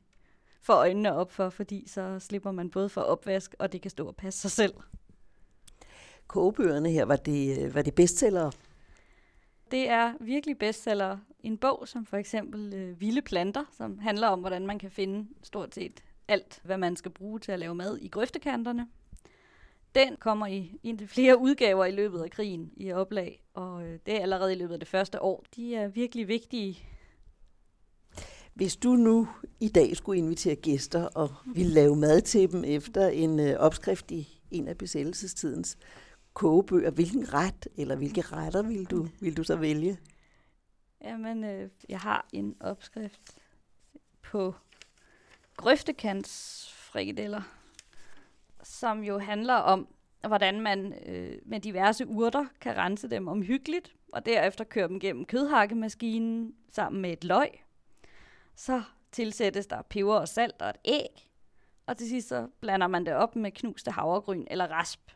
får 0.61 0.75
øjnene 0.75 1.15
op 1.15 1.33
for, 1.33 1.51
fordi 1.51 1.89
så 1.89 2.19
slipper 2.19 2.53
man 2.53 2.71
både 2.71 2.89
for 2.89 3.01
opvask, 3.01 3.55
og 3.59 3.73
det 3.73 3.83
kan 3.83 3.91
stå 3.91 4.07
og 4.07 4.17
passe 4.17 4.41
sig 4.41 4.51
selv. 4.51 4.75
Kogebøgerne 6.27 6.91
her, 6.91 7.05
var 7.05 7.17
det, 7.17 7.75
var 7.75 7.83
det 7.83 7.95
bestseller? 7.95 8.51
Det 9.71 9.89
er 9.89 10.13
virkelig 10.21 10.59
bestseller. 10.59 11.19
En 11.41 11.59
bog 11.59 11.89
som 11.89 12.07
for 12.07 12.17
eksempel 12.17 12.75
øh, 12.75 13.01
Vilde 13.01 13.23
Planter, 13.23 13.65
som 13.77 13.99
handler 13.99 14.29
om, 14.29 14.41
hvordan 14.41 14.67
man 14.67 14.79
kan 14.79 14.91
finde 14.91 15.29
stort 15.43 15.75
set 15.75 16.05
alt, 16.29 16.61
hvad 16.65 16.79
man 16.79 16.97
skal 16.97 17.11
bruge 17.11 17.41
til 17.41 17.53
at 17.53 17.59
lave 17.59 17.75
mad 17.75 17.99
i 17.99 18.09
grøftekanterne. 18.09 18.89
Den 19.95 20.17
kommer 20.17 20.47
i 20.47 20.79
en 20.83 21.09
flere 21.09 21.39
udgaver 21.39 21.85
i 21.85 21.91
løbet 21.91 22.23
af 22.23 22.31
krigen 22.31 22.73
i 22.77 22.93
oplag, 22.93 23.45
og 23.55 23.87
øh, 23.87 23.99
det 24.07 24.17
er 24.17 24.21
allerede 24.21 24.53
i 24.53 24.57
løbet 24.57 24.73
af 24.73 24.81
det 24.81 24.89
første 24.89 25.23
år. 25.23 25.45
De 25.57 25.75
er 25.75 25.89
virkelig 25.89 26.29
vigtige 26.29 26.89
hvis 28.55 28.77
du 28.77 28.88
nu 28.88 29.29
i 29.61 29.69
dag 29.69 29.97
skulle 29.97 30.19
invitere 30.19 30.55
gæster 30.55 31.05
og 31.05 31.35
ville 31.47 31.73
lave 31.73 31.97
mad 31.97 32.21
til 32.21 32.53
dem 32.53 32.64
efter 32.64 33.09
en 33.09 33.40
øh, 33.40 33.57
opskrift 33.59 34.11
i 34.11 34.40
en 34.51 34.69
af 34.69 34.79
besættelsestidens 34.79 35.79
kogebøger, 36.35 36.90
hvilken 36.90 37.35
ret 37.35 37.69
eller 37.77 37.97
hvilke 37.97 38.21
retter 38.21 38.62
vil 38.62 38.85
du, 38.85 39.09
vil 39.21 39.37
du 39.37 39.45
så 39.45 39.57
vælge? 39.57 39.99
Jamen, 41.05 41.45
øh, 41.45 41.71
jeg 41.88 42.01
har 42.01 42.29
en 42.33 42.57
opskrift 42.61 43.38
på 44.23 44.55
grøftekantsfrikadeller, 45.57 47.43
som 48.62 49.05
jo 49.05 49.19
handler 49.19 49.55
om, 49.55 49.88
hvordan 50.27 50.61
man 50.61 50.95
øh, 51.07 51.38
med 51.47 51.61
diverse 51.61 52.07
urter 52.07 52.47
kan 52.61 52.77
rense 52.77 53.11
dem 53.11 53.29
omhyggeligt, 53.29 53.95
og 54.12 54.27
derefter 54.27 54.64
køre 54.64 54.88
dem 54.88 55.01
gennem 55.01 55.25
kødhakkemaskinen 55.25 56.55
sammen 56.71 57.03
med 57.03 57.12
et 57.12 57.25
løg. 57.25 57.63
Så 58.55 58.83
tilsættes 59.12 59.67
der 59.67 59.83
peber 59.83 60.14
og 60.14 60.29
salt 60.29 60.62
og 60.62 60.69
et 60.69 60.77
æg, 60.85 61.31
og 61.87 61.97
til 61.97 62.09
sidst 62.09 62.29
så 62.29 62.49
blander 62.61 62.87
man 62.87 63.07
det 63.07 63.14
op 63.14 63.37
med 63.37 63.51
knuste 63.51 63.90
havregryn 63.90 64.45
eller 64.51 64.67
rasp, 64.67 65.11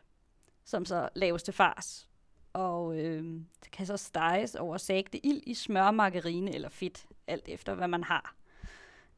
som 0.65 0.85
så 0.85 1.09
laves 1.15 1.43
til 1.43 1.53
fars. 1.53 2.09
Og 2.53 2.97
øh, 2.97 3.23
det 3.63 3.71
kan 3.71 3.85
så 3.85 3.97
steges 3.97 4.55
over 4.55 4.77
sagte 4.77 5.25
ild 5.25 5.41
i 5.45 5.53
smør, 5.53 5.91
margarine 5.91 6.55
eller 6.55 6.69
fedt, 6.69 7.05
alt 7.27 7.47
efter 7.47 7.75
hvad 7.75 7.87
man 7.87 8.03
har. 8.03 8.35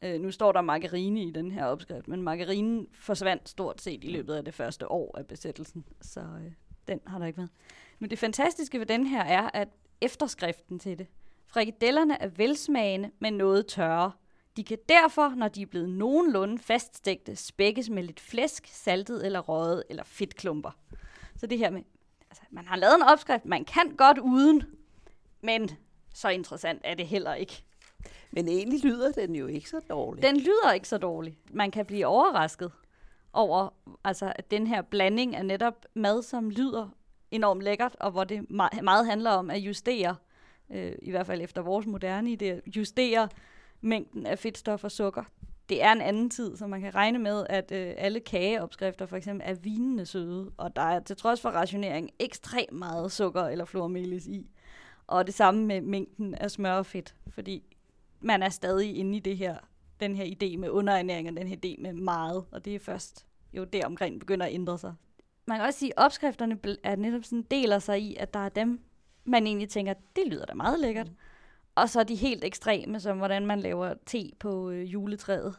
Øh, 0.02 0.22
nu 0.22 0.32
står 0.32 0.52
der 0.52 0.62
margarine 0.62 1.24
i 1.24 1.32
den 1.32 1.52
her 1.52 1.66
opskrift, 1.66 2.08
men 2.08 2.22
margarinen 2.22 2.88
forsvandt 2.94 3.50
stort 3.50 3.82
set 3.82 4.04
i 4.04 4.08
løbet 4.08 4.34
af 4.34 4.46
det 4.46 4.54
første 4.54 4.92
år 4.92 5.18
af 5.18 5.28
besættelsen, 5.28 5.86
så 6.02 6.20
øh, 6.20 6.52
den 6.88 7.02
har 7.08 7.20
der 7.20 7.26
ikke 7.26 7.38
været. 7.38 7.52
Men 8.00 8.10
det 8.10 8.20
fantastiske 8.20 8.80
ved 8.80 8.86
den 8.86 9.08
her 9.08 9.24
er, 9.24 9.50
at 9.54 9.68
efterskriften 10.02 10.80
til 10.80 11.00
det, 11.00 11.08
frikadellerne 11.54 12.22
er 12.22 12.28
velsmagende, 12.28 13.12
men 13.20 13.34
noget 13.34 13.68
tørre. 13.68 14.12
De 14.58 14.64
kan 14.64 14.78
derfor, 14.90 15.30
når 15.30 15.48
de 15.48 15.62
er 15.62 15.66
blevet 15.66 15.90
nogenlunde 15.90 16.60
faststegte, 16.60 17.36
spækkes 17.36 17.90
med 17.90 18.04
lidt 18.04 18.20
flæsk, 18.20 18.68
saltet 18.68 19.26
eller 19.26 19.40
røget 19.40 19.84
eller 19.90 20.04
fedtklumper. 20.04 20.72
Så 21.36 21.48
det 21.48 21.58
her 21.58 21.70
med, 21.70 21.82
altså 22.30 22.44
man 22.52 22.66
har 22.68 22.76
lavet 22.76 22.96
en 22.96 23.04
opskrift, 23.04 23.46
man 23.46 23.66
kan 23.66 23.96
godt 23.96 24.18
uden, 24.18 24.64
men 25.42 25.70
så 26.14 26.30
interessant 26.30 26.82
er 26.84 26.94
det 26.94 27.08
heller 27.08 27.34
ikke. 27.34 27.64
Men 28.32 28.48
egentlig 28.48 28.84
lyder 28.84 29.12
den 29.12 29.36
jo 29.36 29.48
ikke 29.48 29.70
så 29.70 29.80
dårligt. 29.90 30.26
Den 30.26 30.38
lyder 30.38 30.72
ikke 30.72 30.88
så 30.88 30.98
dårligt. 30.98 31.56
Man 31.56 31.72
kan 31.72 31.86
blive 31.86 32.06
overrasket 32.06 32.72
over 33.34 33.70
altså, 34.04 34.34
at 34.36 34.52
den 34.52 34.68
her 34.68 34.82
blanding 34.82 35.36
af 35.36 35.46
netop 35.46 35.86
mad, 35.94 36.24
som 36.24 36.50
lyder 36.50 36.90
enormt 37.32 37.62
lækkert, 37.62 37.96
og 38.00 38.12
hvor 38.12 38.24
det 38.24 38.52
meget 38.84 39.06
handler 39.06 39.32
om 39.32 39.50
at 39.50 39.58
justere, 39.58 40.16
øh, 40.74 40.92
i 41.02 41.12
hvert 41.12 41.26
fald 41.26 41.42
efter 41.42 41.62
vores 41.62 41.86
moderne 41.86 42.38
idé, 42.42 42.72
justere 42.76 43.30
mængden 43.82 44.26
af 44.26 44.40
fedtstof 44.40 44.84
og 44.84 44.92
sukker. 44.92 45.24
Det 45.70 45.84
er 45.84 45.92
en 45.92 46.02
anden 46.02 46.30
tid, 46.30 46.58
så 46.58 46.68
man 46.68 46.82
kan 46.82 46.96
regne 46.96 47.20
med, 47.20 47.46
at 47.50 47.72
øh, 47.72 47.94
alle 47.98 48.20
kageopskrifter 48.20 49.06
for 49.06 49.18
eksempel 49.18 49.48
er 49.50 49.54
vinende 49.54 50.06
søde, 50.06 50.52
og 50.58 50.76
der 50.76 50.82
er 50.82 51.00
til 51.00 51.16
trods 51.16 51.42
for 51.42 51.50
rationering 51.50 52.10
ekstremt 52.20 52.72
meget 52.72 53.12
sukker 53.12 53.44
eller 53.44 53.66
flormelis 53.66 54.28
i. 54.28 54.52
Og 55.08 55.28
det 55.28 55.34
samme 55.34 55.66
med 55.66 55.82
mængden 55.82 56.36
af 56.36 56.52
smør 56.52 56.74
og 56.74 56.86
fedt, 56.86 57.16
fordi 57.28 57.64
man 58.22 58.44
er 58.44 58.50
stadig 58.50 58.98
inde 58.98 59.18
i 59.18 59.20
det 59.20 59.38
her, 59.38 59.58
den 60.00 60.16
her 60.16 60.26
idé 60.26 60.58
med 60.58 60.70
underernæring 60.70 61.30
og 61.30 61.36
den 61.36 61.48
her 61.48 61.56
idé 61.66 61.82
med 61.82 61.94
meget, 61.94 62.46
og 62.52 62.66
det 62.66 62.76
er 62.76 62.80
først 62.80 63.26
jo 63.54 63.64
der 63.64 63.86
omkring 63.86 64.20
begynder 64.20 64.46
at 64.46 64.54
ændre 64.54 64.78
sig. 64.78 64.94
Man 65.46 65.58
kan 65.58 65.66
også 65.66 65.80
sige, 65.80 66.00
at 66.00 66.06
opskrifterne 66.06 66.60
er 66.84 66.96
netop 66.96 67.24
sådan, 67.24 67.46
deler 67.52 67.80
sig 67.80 68.02
i, 68.02 68.16
at 68.16 68.34
der 68.34 68.40
er 68.40 68.50
dem, 68.50 68.80
man 69.26 69.48
egentlig 69.48 69.70
tænker, 69.70 69.94
det 70.16 70.28
lyder 70.28 70.46
da 70.46 70.54
meget 70.54 70.80
lækkert. 70.80 71.08
Mm. 71.08 71.16
Og 71.76 71.90
så 71.90 72.04
de 72.04 72.16
helt 72.16 72.44
ekstreme, 72.44 73.00
som 73.00 73.18
hvordan 73.18 73.46
man 73.46 73.60
laver 73.60 73.94
te 74.06 74.32
på 74.40 74.70
øh, 74.70 74.94
juletræet. 74.94 75.56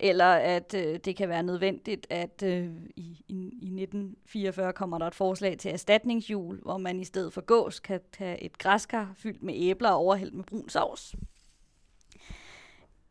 Eller 0.00 0.32
at 0.32 0.74
øh, 0.74 0.98
det 1.04 1.16
kan 1.16 1.28
være 1.28 1.42
nødvendigt, 1.42 2.06
at 2.10 2.42
øh, 2.42 2.70
i, 2.96 3.24
i, 3.28 3.36
i 3.62 3.82
1944 3.82 4.72
kommer 4.72 4.98
der 4.98 5.06
et 5.06 5.14
forslag 5.14 5.58
til 5.58 5.72
erstatningsjul, 5.72 6.60
hvor 6.62 6.78
man 6.78 7.00
i 7.00 7.04
stedet 7.04 7.32
for 7.32 7.40
gås 7.40 7.80
kan 7.80 8.00
tage 8.12 8.42
et 8.42 8.58
græskar 8.58 9.12
fyldt 9.16 9.42
med 9.42 9.54
æbler 9.56 9.90
og 9.90 9.96
overhældt 9.96 10.34
med 10.34 10.44
brun 10.44 10.68
sovs. 10.68 11.14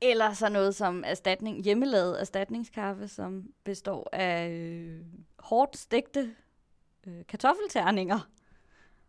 Eller 0.02 0.34
så 0.34 0.50
noget 0.50 0.76
som 0.76 1.04
erstatning, 1.06 1.64
hjemmelavet 1.64 2.22
erstatningskaffe, 2.22 3.08
som 3.08 3.50
består 3.64 4.10
af 4.14 4.50
øh, 4.50 5.02
hårdt 5.40 5.78
stegte 5.78 6.36
øh, 7.08 7.26
kartoffelterninger. 7.28 8.30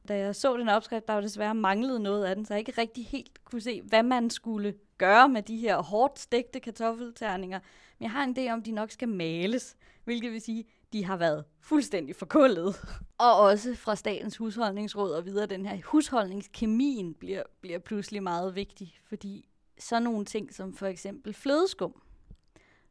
Da 0.08 0.18
jeg 0.18 0.36
så 0.36 0.56
den 0.56 0.68
opskrift, 0.68 1.08
der 1.08 1.14
var 1.14 1.20
desværre 1.20 1.54
manglet 1.54 2.00
noget 2.00 2.24
af 2.24 2.36
den, 2.36 2.44
så 2.44 2.54
jeg 2.54 2.58
ikke 2.58 2.80
rigtig 2.80 3.06
helt 3.06 3.44
kunne 3.44 3.60
se, 3.60 3.82
hvad 3.82 4.02
man 4.02 4.30
skulle 4.30 4.74
gøre 4.98 5.28
med 5.28 5.42
de 5.42 5.56
her 5.56 5.82
hårdt 5.82 6.18
stegte 6.18 6.60
kartoffelterninger. 6.60 7.60
Men 7.98 8.04
jeg 8.04 8.10
har 8.10 8.24
en 8.24 8.36
idé 8.38 8.52
om, 8.52 8.58
at 8.58 8.66
de 8.66 8.70
nok 8.72 8.90
skal 8.90 9.08
males, 9.08 9.76
hvilket 10.04 10.32
vil 10.32 10.40
sige, 10.40 10.64
de 10.92 11.04
har 11.04 11.16
været 11.16 11.44
fuldstændig 11.60 12.16
forkullet. 12.16 12.74
Og 13.18 13.40
også 13.40 13.74
fra 13.74 13.96
Statens 13.96 14.36
Husholdningsråd 14.36 15.12
og 15.12 15.24
videre, 15.24 15.46
den 15.46 15.66
her 15.66 15.78
husholdningskemien 15.84 17.14
bliver, 17.14 17.42
bliver 17.60 17.78
pludselig 17.78 18.22
meget 18.22 18.54
vigtig, 18.54 18.98
fordi 19.08 19.48
så 19.78 20.00
nogle 20.00 20.24
ting 20.24 20.54
som 20.54 20.74
for 20.74 20.86
eksempel 20.86 21.34
flødeskum, 21.34 22.02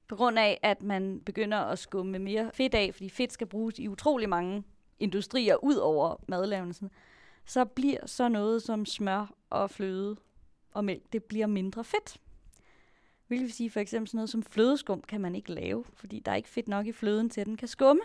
på 0.08 0.16
grund 0.16 0.40
af, 0.40 0.60
at 0.64 0.84
man 0.84 1.22
begynder 1.26 1.58
at 1.58 1.80
skumme 1.80 2.20
mere 2.20 2.52
fedt 2.54 2.76
af, 2.76 2.90
fordi 2.94 3.10
fedt 3.10 3.34
skal 3.34 3.48
bruges 3.48 3.80
i 3.80 3.88
utrolig 3.88 4.30
mange 4.30 4.64
industrier 5.00 5.64
ud 5.64 5.76
over 5.76 6.16
madlavelsen, 6.28 6.92
så 7.48 7.66
bliver 7.66 8.06
så 8.06 8.30
noget 8.30 8.64
som 8.64 8.86
smør 8.86 9.34
og 9.50 9.70
fløde 9.72 10.16
og 10.72 10.86
mælk, 10.86 11.14
det 11.14 11.24
bliver 11.24 11.48
mindre 11.48 11.84
fedt. 11.84 12.18
Hvilket 13.28 13.44
vil 13.44 13.54
sige 13.54 13.70
for 13.70 13.80
eksempel 13.80 14.08
sådan 14.08 14.18
noget 14.18 14.30
som 14.30 14.44
flødeskum 14.44 15.02
kan 15.02 15.22
man 15.22 15.36
ikke 15.36 15.54
lave, 15.54 15.86
fordi 15.94 16.20
der 16.20 16.32
er 16.32 16.36
ikke 16.36 16.50
fedt 16.50 16.68
nok 16.68 16.88
i 16.88 16.92
fløden 16.92 17.30
til, 17.30 17.42
at 17.42 17.48
den 17.48 17.58
kan 17.58 17.68
skumme. 17.68 18.02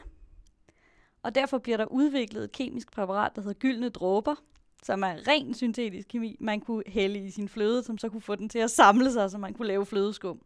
Og 1.22 1.34
derfor 1.34 1.58
bliver 1.58 1.76
der 1.76 1.84
udviklet 1.84 2.44
et 2.44 2.52
kemisk 2.52 2.92
præparat, 2.92 3.36
der 3.36 3.42
hedder 3.42 3.58
gyldne 3.58 3.88
dråber, 3.88 4.34
som 4.82 5.02
er 5.02 5.28
ren 5.28 5.54
syntetisk 5.54 6.08
kemi, 6.08 6.36
man 6.40 6.60
kunne 6.60 6.82
hælde 6.86 7.26
i 7.26 7.30
sin 7.30 7.48
fløde, 7.48 7.82
som 7.82 7.98
så 7.98 8.08
kunne 8.08 8.20
få 8.20 8.34
den 8.36 8.48
til 8.48 8.58
at 8.58 8.70
samle 8.70 9.12
sig, 9.12 9.30
så 9.30 9.38
man 9.38 9.54
kunne 9.54 9.68
lave 9.68 9.86
flødeskum. 9.86 10.42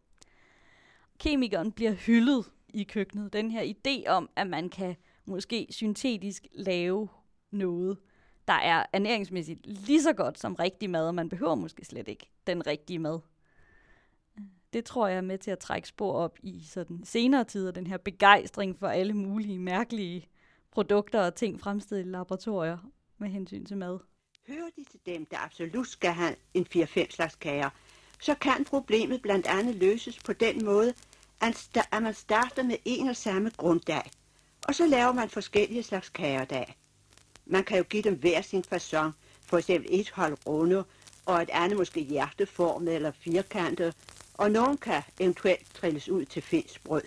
Kemikeren 1.19 1.71
bliver 1.71 1.91
hyldet 1.91 2.45
i 2.69 2.83
køkkenet. 2.83 3.33
Den 3.33 3.51
her 3.51 3.73
idé 3.73 4.09
om, 4.09 4.29
at 4.35 4.47
man 4.47 4.69
kan 4.69 4.95
måske 5.25 5.67
syntetisk 5.69 6.47
lave 6.51 7.07
noget, 7.51 7.97
der 8.47 8.53
er 8.53 8.85
ernæringsmæssigt 8.93 9.59
lige 9.65 10.03
så 10.03 10.13
godt 10.13 10.39
som 10.39 10.55
rigtig 10.55 10.89
mad, 10.89 11.07
og 11.07 11.15
man 11.15 11.29
behøver 11.29 11.55
måske 11.55 11.85
slet 11.85 12.07
ikke 12.07 12.29
den 12.47 12.67
rigtige 12.67 12.99
mad. 12.99 13.19
Det 14.73 14.85
tror 14.85 15.07
jeg 15.07 15.17
er 15.17 15.21
med 15.21 15.37
til 15.37 15.51
at 15.51 15.59
trække 15.59 15.87
spor 15.87 16.13
op 16.13 16.37
i 16.43 16.63
sådan 16.63 17.01
senere 17.03 17.43
tider, 17.43 17.71
den 17.71 17.87
her 17.87 17.97
begejstring 17.97 18.79
for 18.79 18.87
alle 18.87 19.13
mulige 19.13 19.59
mærkelige 19.59 20.27
produkter 20.71 21.21
og 21.25 21.35
ting 21.35 21.61
fremstillet 21.61 22.05
i 22.05 22.09
laboratorier 22.09 22.77
med 23.17 23.29
hensyn 23.29 23.65
til 23.65 23.77
mad. 23.77 23.99
Hører 24.47 24.69
de 24.75 24.83
til 24.91 24.99
dem, 25.05 25.25
der 25.25 25.37
absolut 25.45 25.87
skal 25.87 26.11
have 26.11 26.35
en 26.53 26.67
4-5 26.75 27.11
slags 27.11 27.35
kager, 27.35 27.69
så 28.21 28.35
kan 28.35 28.65
problemet 28.65 29.21
blandt 29.21 29.47
andet 29.47 29.75
løses 29.75 30.19
på 30.19 30.33
den 30.33 30.65
måde, 30.65 30.93
at 31.41 32.01
man 32.01 32.13
starter 32.13 32.63
med 32.63 32.75
en 32.85 33.09
og 33.09 33.15
samme 33.15 33.51
grunddag, 33.57 34.11
og 34.67 34.75
så 34.75 34.87
laver 34.87 35.11
man 35.11 35.29
forskellige 35.29 35.83
slags 35.83 36.09
kager 36.09 36.45
dag. 36.45 36.77
Man 37.49 37.63
kan 37.63 37.77
jo 37.77 37.83
give 37.83 38.03
dem 38.03 38.15
hver 38.15 38.41
sin 38.41 38.63
façon. 38.73 39.11
for 39.45 39.57
eksempel 39.57 39.99
et 39.99 40.09
hold 40.09 40.37
runde, 40.47 40.83
og 41.25 41.41
et 41.41 41.49
andet 41.49 41.77
måske 41.77 42.01
hjerteformet 42.01 42.95
eller 42.95 43.11
firkantet, 43.11 43.95
og 44.33 44.51
nogen 44.51 44.77
kan 44.77 45.01
eventuelt 45.19 45.75
trilles 45.75 46.09
ud 46.09 46.25
til 46.25 46.41
finsbrød. 46.41 47.01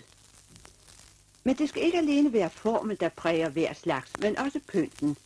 Men 1.43 1.57
det 1.57 1.69
skal 1.69 1.83
ikke 1.83 1.97
alene 1.97 2.33
være 2.33 2.49
formen, 2.49 2.97
der 2.99 3.09
præger 3.09 3.49
hver 3.49 3.73
slags, 3.73 4.19
men 4.19 4.37
også 4.37 4.59
pynten. 4.67 5.17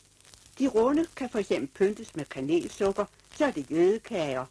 De 0.60 0.68
runde 0.68 1.06
kan 1.16 1.30
for 1.30 1.40
eksempel 1.40 1.68
pyntes 1.68 2.16
med 2.16 2.26
kanelsukker, 2.26 3.06
så 3.38 3.46
er 3.46 3.52
det 3.52 3.72
jødekager. 3.72 4.46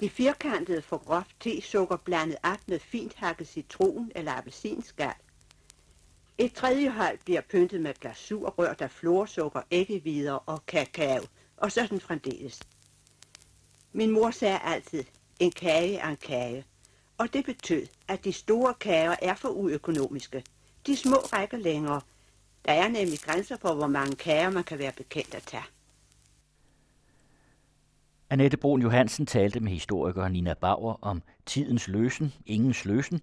De 0.00 0.10
firkantede 0.10 0.82
får 0.82 0.98
groft 0.98 1.36
tesukker 1.40 1.96
blandet 1.96 2.36
op 2.42 2.58
med 2.66 2.78
fint 2.78 3.14
hakket 3.14 3.48
citron 3.48 4.12
eller 4.14 4.32
appelsinskal. 4.32 5.14
Et 6.38 6.52
tredje 6.52 6.90
hold 6.90 7.18
bliver 7.24 7.40
pyntet 7.40 7.80
med 7.80 7.94
glasur, 7.94 8.48
rørt 8.50 8.80
af 8.80 8.90
florsukker, 8.90 9.62
æggevider 9.70 10.32
og 10.32 10.66
kakao, 10.66 11.22
og 11.56 11.72
sådan 11.72 12.00
fremdeles. 12.00 12.60
Min 13.92 14.10
mor 14.10 14.30
sagde 14.30 14.58
altid, 14.58 15.04
en 15.40 15.50
kage 15.50 15.96
er 15.96 16.08
en 16.08 16.16
kage, 16.16 16.64
og 17.18 17.32
det 17.32 17.44
betød, 17.44 17.86
at 18.08 18.24
de 18.24 18.32
store 18.32 18.74
kager 18.74 19.16
er 19.22 19.34
for 19.34 19.48
uøkonomiske. 19.48 20.44
De 20.86 20.96
små 20.96 21.16
rækker 21.16 21.58
længere. 21.58 22.00
Der 22.64 22.72
er 22.72 22.88
nemlig 22.88 23.18
grænser 23.18 23.56
for, 23.56 23.74
hvor 23.74 23.86
mange 23.86 24.16
kager 24.16 24.50
man 24.50 24.64
kan 24.64 24.78
være 24.78 24.92
bekendt 24.92 25.34
at 25.34 25.42
tage. 25.42 25.62
Annette 28.30 28.56
Brun 28.56 28.82
Johansen 28.82 29.26
talte 29.26 29.60
med 29.60 29.72
historiker 29.72 30.28
Nina 30.28 30.54
Bauer 30.54 30.98
om 31.02 31.22
Tidens 31.46 31.88
løsen, 31.88 32.34
Ingens 32.46 32.84
løsen, 32.84 33.20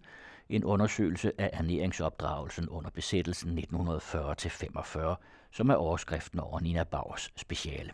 en 0.49 0.63
undersøgelse 0.63 1.31
af 1.37 1.49
ernæringsopdragelsen 1.53 2.69
under 2.69 2.89
besættelsen 2.89 3.59
1940-45, 3.59 5.15
som 5.51 5.69
er 5.69 5.75
overskriften 5.75 6.39
over 6.39 6.59
Nina 6.59 6.83
Bauers 6.83 7.31
speciale. 7.35 7.91